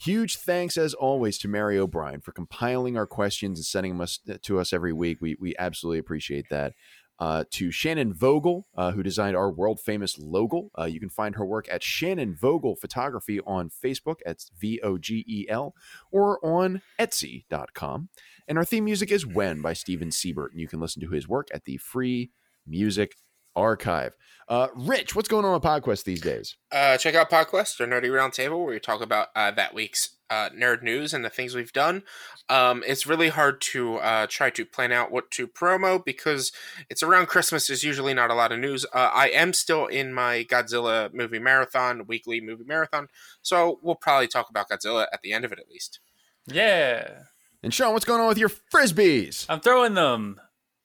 Huge 0.00 0.36
thanks, 0.36 0.78
as 0.78 0.94
always, 0.94 1.38
to 1.38 1.48
Mary 1.48 1.76
O'Brien 1.76 2.20
for 2.20 2.30
compiling 2.30 2.96
our 2.96 3.06
questions 3.06 3.58
and 3.58 3.66
sending 3.66 3.92
them 3.92 4.00
us, 4.00 4.20
to 4.42 4.60
us 4.60 4.72
every 4.72 4.92
week. 4.92 5.18
We, 5.20 5.36
we 5.40 5.54
absolutely 5.58 5.98
appreciate 5.98 6.48
that. 6.50 6.74
Uh, 7.20 7.42
to 7.50 7.72
Shannon 7.72 8.14
Vogel, 8.14 8.68
uh, 8.76 8.92
who 8.92 9.02
designed 9.02 9.36
our 9.36 9.50
world 9.50 9.80
famous 9.80 10.16
logo. 10.20 10.70
Uh, 10.78 10.84
you 10.84 11.00
can 11.00 11.08
find 11.08 11.34
her 11.34 11.44
work 11.44 11.66
at 11.68 11.82
Shannon 11.82 12.36
Vogel 12.40 12.76
Photography 12.76 13.40
on 13.40 13.70
Facebook. 13.70 14.18
at 14.24 14.44
V 14.56 14.78
O 14.84 14.98
G 14.98 15.24
E 15.26 15.44
L, 15.48 15.74
or 16.12 16.38
on 16.46 16.80
Etsy.com. 16.96 18.08
And 18.46 18.56
our 18.56 18.64
theme 18.64 18.84
music 18.84 19.10
is 19.10 19.26
When 19.26 19.60
by 19.60 19.72
Steven 19.72 20.12
Siebert. 20.12 20.52
And 20.52 20.60
you 20.60 20.68
can 20.68 20.78
listen 20.78 21.02
to 21.02 21.10
his 21.10 21.26
work 21.26 21.48
at 21.52 21.64
the 21.64 21.76
free 21.78 22.30
Music 22.68 23.14
Archive. 23.56 24.14
Uh, 24.48 24.68
Rich, 24.74 25.14
what's 25.14 25.28
going 25.28 25.44
on 25.44 25.52
with 25.52 25.62
PodQuest 25.62 26.04
these 26.04 26.22
days? 26.22 26.56
Uh, 26.72 26.96
check 26.96 27.14
out 27.14 27.30
PodQuest 27.30 27.80
or 27.80 27.86
Nerdy 27.86 28.08
Roundtable 28.08 28.64
where 28.64 28.74
we 28.74 28.80
talk 28.80 29.02
about 29.02 29.28
uh, 29.36 29.50
that 29.50 29.74
week's 29.74 30.16
uh, 30.30 30.48
nerd 30.50 30.82
news 30.82 31.12
and 31.12 31.24
the 31.24 31.30
things 31.30 31.54
we've 31.54 31.72
done. 31.72 32.02
Um, 32.48 32.82
it's 32.86 33.06
really 33.06 33.28
hard 33.28 33.60
to 33.72 33.96
uh, 33.96 34.26
try 34.28 34.48
to 34.50 34.64
plan 34.64 34.90
out 34.90 35.10
what 35.10 35.30
to 35.32 35.46
promo 35.46 36.02
because 36.02 36.50
it's 36.88 37.02
around 37.02 37.26
Christmas. 37.26 37.66
There's 37.66 37.84
usually 37.84 38.14
not 38.14 38.30
a 38.30 38.34
lot 38.34 38.52
of 38.52 38.58
news. 38.58 38.86
Uh, 38.86 39.10
I 39.12 39.28
am 39.28 39.52
still 39.52 39.86
in 39.86 40.14
my 40.14 40.44
Godzilla 40.44 41.12
movie 41.12 41.38
marathon, 41.38 42.06
weekly 42.06 42.40
movie 42.40 42.64
marathon, 42.64 43.08
so 43.42 43.78
we'll 43.82 43.96
probably 43.96 44.28
talk 44.28 44.48
about 44.48 44.68
Godzilla 44.70 45.06
at 45.12 45.20
the 45.22 45.32
end 45.32 45.44
of 45.44 45.52
it 45.52 45.58
at 45.58 45.68
least. 45.68 46.00
Yeah. 46.46 47.20
And 47.62 47.74
Sean, 47.74 47.92
what's 47.92 48.06
going 48.06 48.20
on 48.20 48.28
with 48.28 48.38
your 48.38 48.50
frisbees? 48.50 49.44
I'm 49.48 49.60
throwing 49.60 49.94
them. 49.94 50.40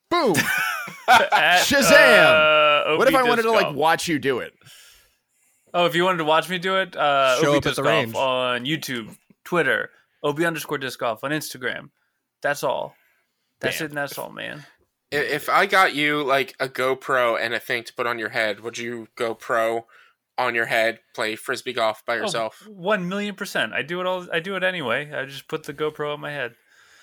Boom! 0.09 0.36
at, 1.07 1.61
Shazam! 1.65 2.93
uh, 2.93 2.97
what 2.97 3.07
if 3.07 3.15
I 3.15 3.23
wanted 3.23 3.43
to 3.43 3.51
Disc 3.51 3.63
like 3.63 3.75
watch 3.75 4.07
you 4.07 4.19
do 4.19 4.39
it? 4.39 4.53
Oh, 5.73 5.86
if 5.86 5.95
you 5.95 6.03
wanted 6.03 6.19
to 6.19 6.25
watch 6.25 6.49
me 6.49 6.59
do 6.59 6.77
it, 6.77 6.95
uh, 6.95 7.39
Show 7.41 7.51
OB 7.51 7.57
up 7.57 7.65
at 7.65 7.75
the 7.75 7.81
Golf 7.81 7.88
range. 7.95 8.15
on 8.15 8.65
YouTube, 8.65 9.15
Twitter, 9.43 9.89
OB 10.23 10.39
underscore 10.41 10.77
disc 10.77 10.99
golf 10.99 11.23
on 11.23 11.31
Instagram. 11.31 11.89
That's 12.41 12.63
all. 12.63 12.95
That's 13.59 13.79
Bam. 13.79 13.86
it 13.86 13.89
and 13.91 13.97
that's 13.97 14.17
all, 14.17 14.29
man. 14.31 14.65
I- 15.11 15.15
If 15.17 15.49
I 15.49 15.65
got 15.65 15.95
you 15.95 16.21
like 16.23 16.55
a 16.59 16.67
GoPro 16.69 17.39
and 17.39 17.53
a 17.53 17.59
thing 17.59 17.84
to 17.86 17.93
put 17.93 18.05
on 18.05 18.19
your 18.19 18.29
head, 18.29 18.59
would 18.59 18.77
you 18.77 19.07
go 19.15 19.34
pro 19.34 19.86
on 20.38 20.53
your 20.55 20.65
head, 20.65 20.99
play 21.15 21.36
frisbee 21.36 21.73
golf 21.73 22.03
by 22.05 22.15
yourself? 22.15 22.63
Oh, 22.67 22.71
one 22.71 23.07
million 23.09 23.34
percent. 23.36 23.73
I 23.73 23.81
do 23.81 23.99
it 23.99 24.05
all. 24.05 24.27
I 24.31 24.39
do 24.41 24.55
it 24.55 24.63
anyway. 24.63 25.11
I 25.13 25.25
just 25.25 25.47
put 25.47 25.63
the 25.63 25.73
GoPro 25.73 26.13
on 26.13 26.19
my 26.19 26.31
head. 26.31 26.53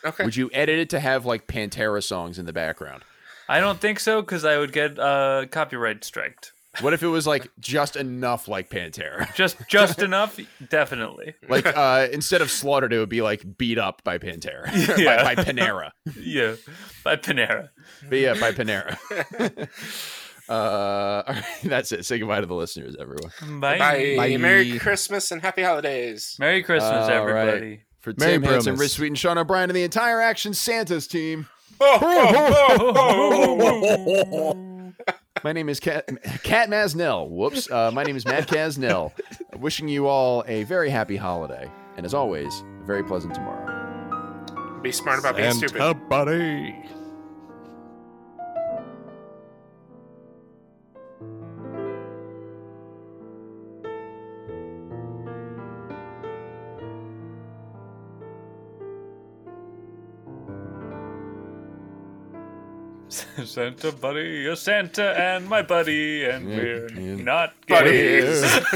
Okay. 0.04 0.24
Would 0.24 0.36
you 0.36 0.48
edit 0.52 0.78
it 0.78 0.90
to 0.90 1.00
have 1.00 1.26
like 1.26 1.46
Pantera 1.46 2.02
songs 2.02 2.38
in 2.38 2.46
the 2.46 2.52
background? 2.52 3.02
I 3.50 3.58
don't 3.60 3.80
think 3.80 3.98
so 3.98 4.22
because 4.22 4.44
I 4.44 4.58
would 4.58 4.72
get 4.72 4.98
uh, 4.98 5.46
copyright 5.50 6.04
striked. 6.04 6.52
What 6.82 6.94
if 6.94 7.02
it 7.02 7.08
was 7.08 7.26
like 7.26 7.50
just 7.58 7.96
enough 7.96 8.46
like 8.46 8.70
Pantera? 8.70 9.26
Just 9.34 9.56
just 9.66 10.00
enough, 10.00 10.38
definitely. 10.68 11.34
Like 11.48 11.66
uh 11.76 12.06
instead 12.12 12.42
of 12.42 12.50
slaughtered, 12.50 12.92
it 12.92 13.00
would 13.00 13.08
be 13.08 13.22
like 13.22 13.58
beat 13.58 13.76
up 13.76 14.04
by 14.04 14.18
Pantera. 14.18 14.70
Yeah. 14.96 15.24
by, 15.24 15.34
by 15.34 15.42
Panera. 15.44 15.90
Yeah, 16.16 16.54
by 17.02 17.16
Panera. 17.16 17.70
But 18.08 18.18
yeah, 18.20 18.34
by 18.34 18.52
Panera. 18.52 18.96
uh 20.48 20.52
all 20.52 21.34
right, 21.34 21.44
that's 21.64 21.90
it. 21.90 22.06
Say 22.06 22.20
goodbye 22.20 22.40
to 22.40 22.46
the 22.46 22.54
listeners, 22.54 22.94
everyone. 23.00 23.32
Bye. 23.58 23.78
Bye. 23.78 24.14
Bye. 24.16 24.36
Merry 24.36 24.78
Christmas 24.78 25.32
and 25.32 25.42
happy 25.42 25.64
holidays. 25.64 26.36
Merry 26.38 26.62
Christmas, 26.62 26.92
All 26.92 27.26
right. 27.26 27.48
everybody. 27.48 27.80
For 27.98 28.14
Merry 28.16 28.34
Tim 28.34 28.42
Hansen, 28.44 28.74
Bromas. 28.76 28.78
Rich 28.80 28.90
Sweet, 28.92 29.08
and 29.08 29.18
Sean 29.18 29.38
O'Brien 29.38 29.70
and 29.70 29.76
the 29.76 29.82
entire 29.82 30.20
Action 30.20 30.54
Santa's 30.54 31.08
team. 31.08 31.48
My 35.42 35.52
name 35.54 35.70
is 35.70 35.80
Cat, 35.80 36.06
Cat 36.42 36.68
Masnell. 36.68 37.30
Whoops. 37.30 37.70
Uh, 37.70 37.90
my 37.90 38.02
name 38.02 38.16
is 38.16 38.26
Matt 38.26 38.48
Casnell. 38.48 39.12
Wishing 39.56 39.88
you 39.88 40.06
all 40.06 40.44
a 40.46 40.64
very 40.64 40.90
happy 40.90 41.16
holiday. 41.16 41.70
And 41.96 42.04
as 42.04 42.12
always, 42.12 42.52
a 42.82 42.84
very 42.84 43.02
pleasant 43.02 43.34
tomorrow. 43.34 44.80
Be 44.82 44.92
smart 44.92 45.20
about 45.20 45.36
being 45.36 45.52
stupid. 45.52 46.06
Buddy. 46.10 46.76
Santa 63.44 63.90
buddy, 63.92 64.42
you're 64.42 64.54
Santa 64.56 65.18
and 65.18 65.48
my 65.48 65.62
buddy, 65.62 66.24
and 66.24 66.48
Yeah, 66.48 66.56
we're 66.56 66.92
yeah. 66.92 67.16
not 67.22 67.54
Buddies. 67.66 68.42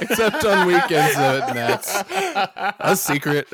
Except 0.00 0.44
on 0.44 0.66
weekends, 0.66 1.16
uh, 1.16 1.50
that's 1.52 1.94
a 2.78 2.96
secret. 2.96 3.48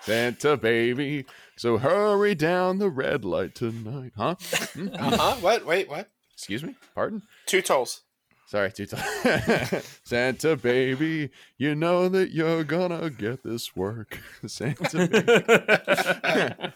Santa 0.00 0.56
baby, 0.56 1.26
so 1.56 1.76
hurry 1.78 2.34
down 2.34 2.78
the 2.78 2.88
red 2.88 3.24
light 3.24 3.54
tonight. 3.54 4.12
Huh? 4.16 4.36
Hmm? 4.74 4.88
uh-huh. 4.98 5.36
What? 5.40 5.66
Wait, 5.66 5.88
what? 5.88 6.08
Excuse 6.34 6.64
me? 6.64 6.74
Pardon? 6.94 7.22
Two 7.46 7.60
tolls. 7.60 8.02
Sorry, 8.46 8.72
two 8.72 8.86
times. 8.86 10.00
Santa 10.04 10.56
baby, 10.56 11.30
you 11.56 11.74
know 11.74 12.08
that 12.08 12.32
you're 12.32 12.64
gonna 12.64 13.08
get 13.10 13.42
this 13.44 13.74
work. 13.76 14.18
Santa 14.46 15.06
baby. 15.06 16.72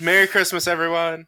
Merry 0.00 0.26
Christmas, 0.26 0.66
everyone. 0.66 1.26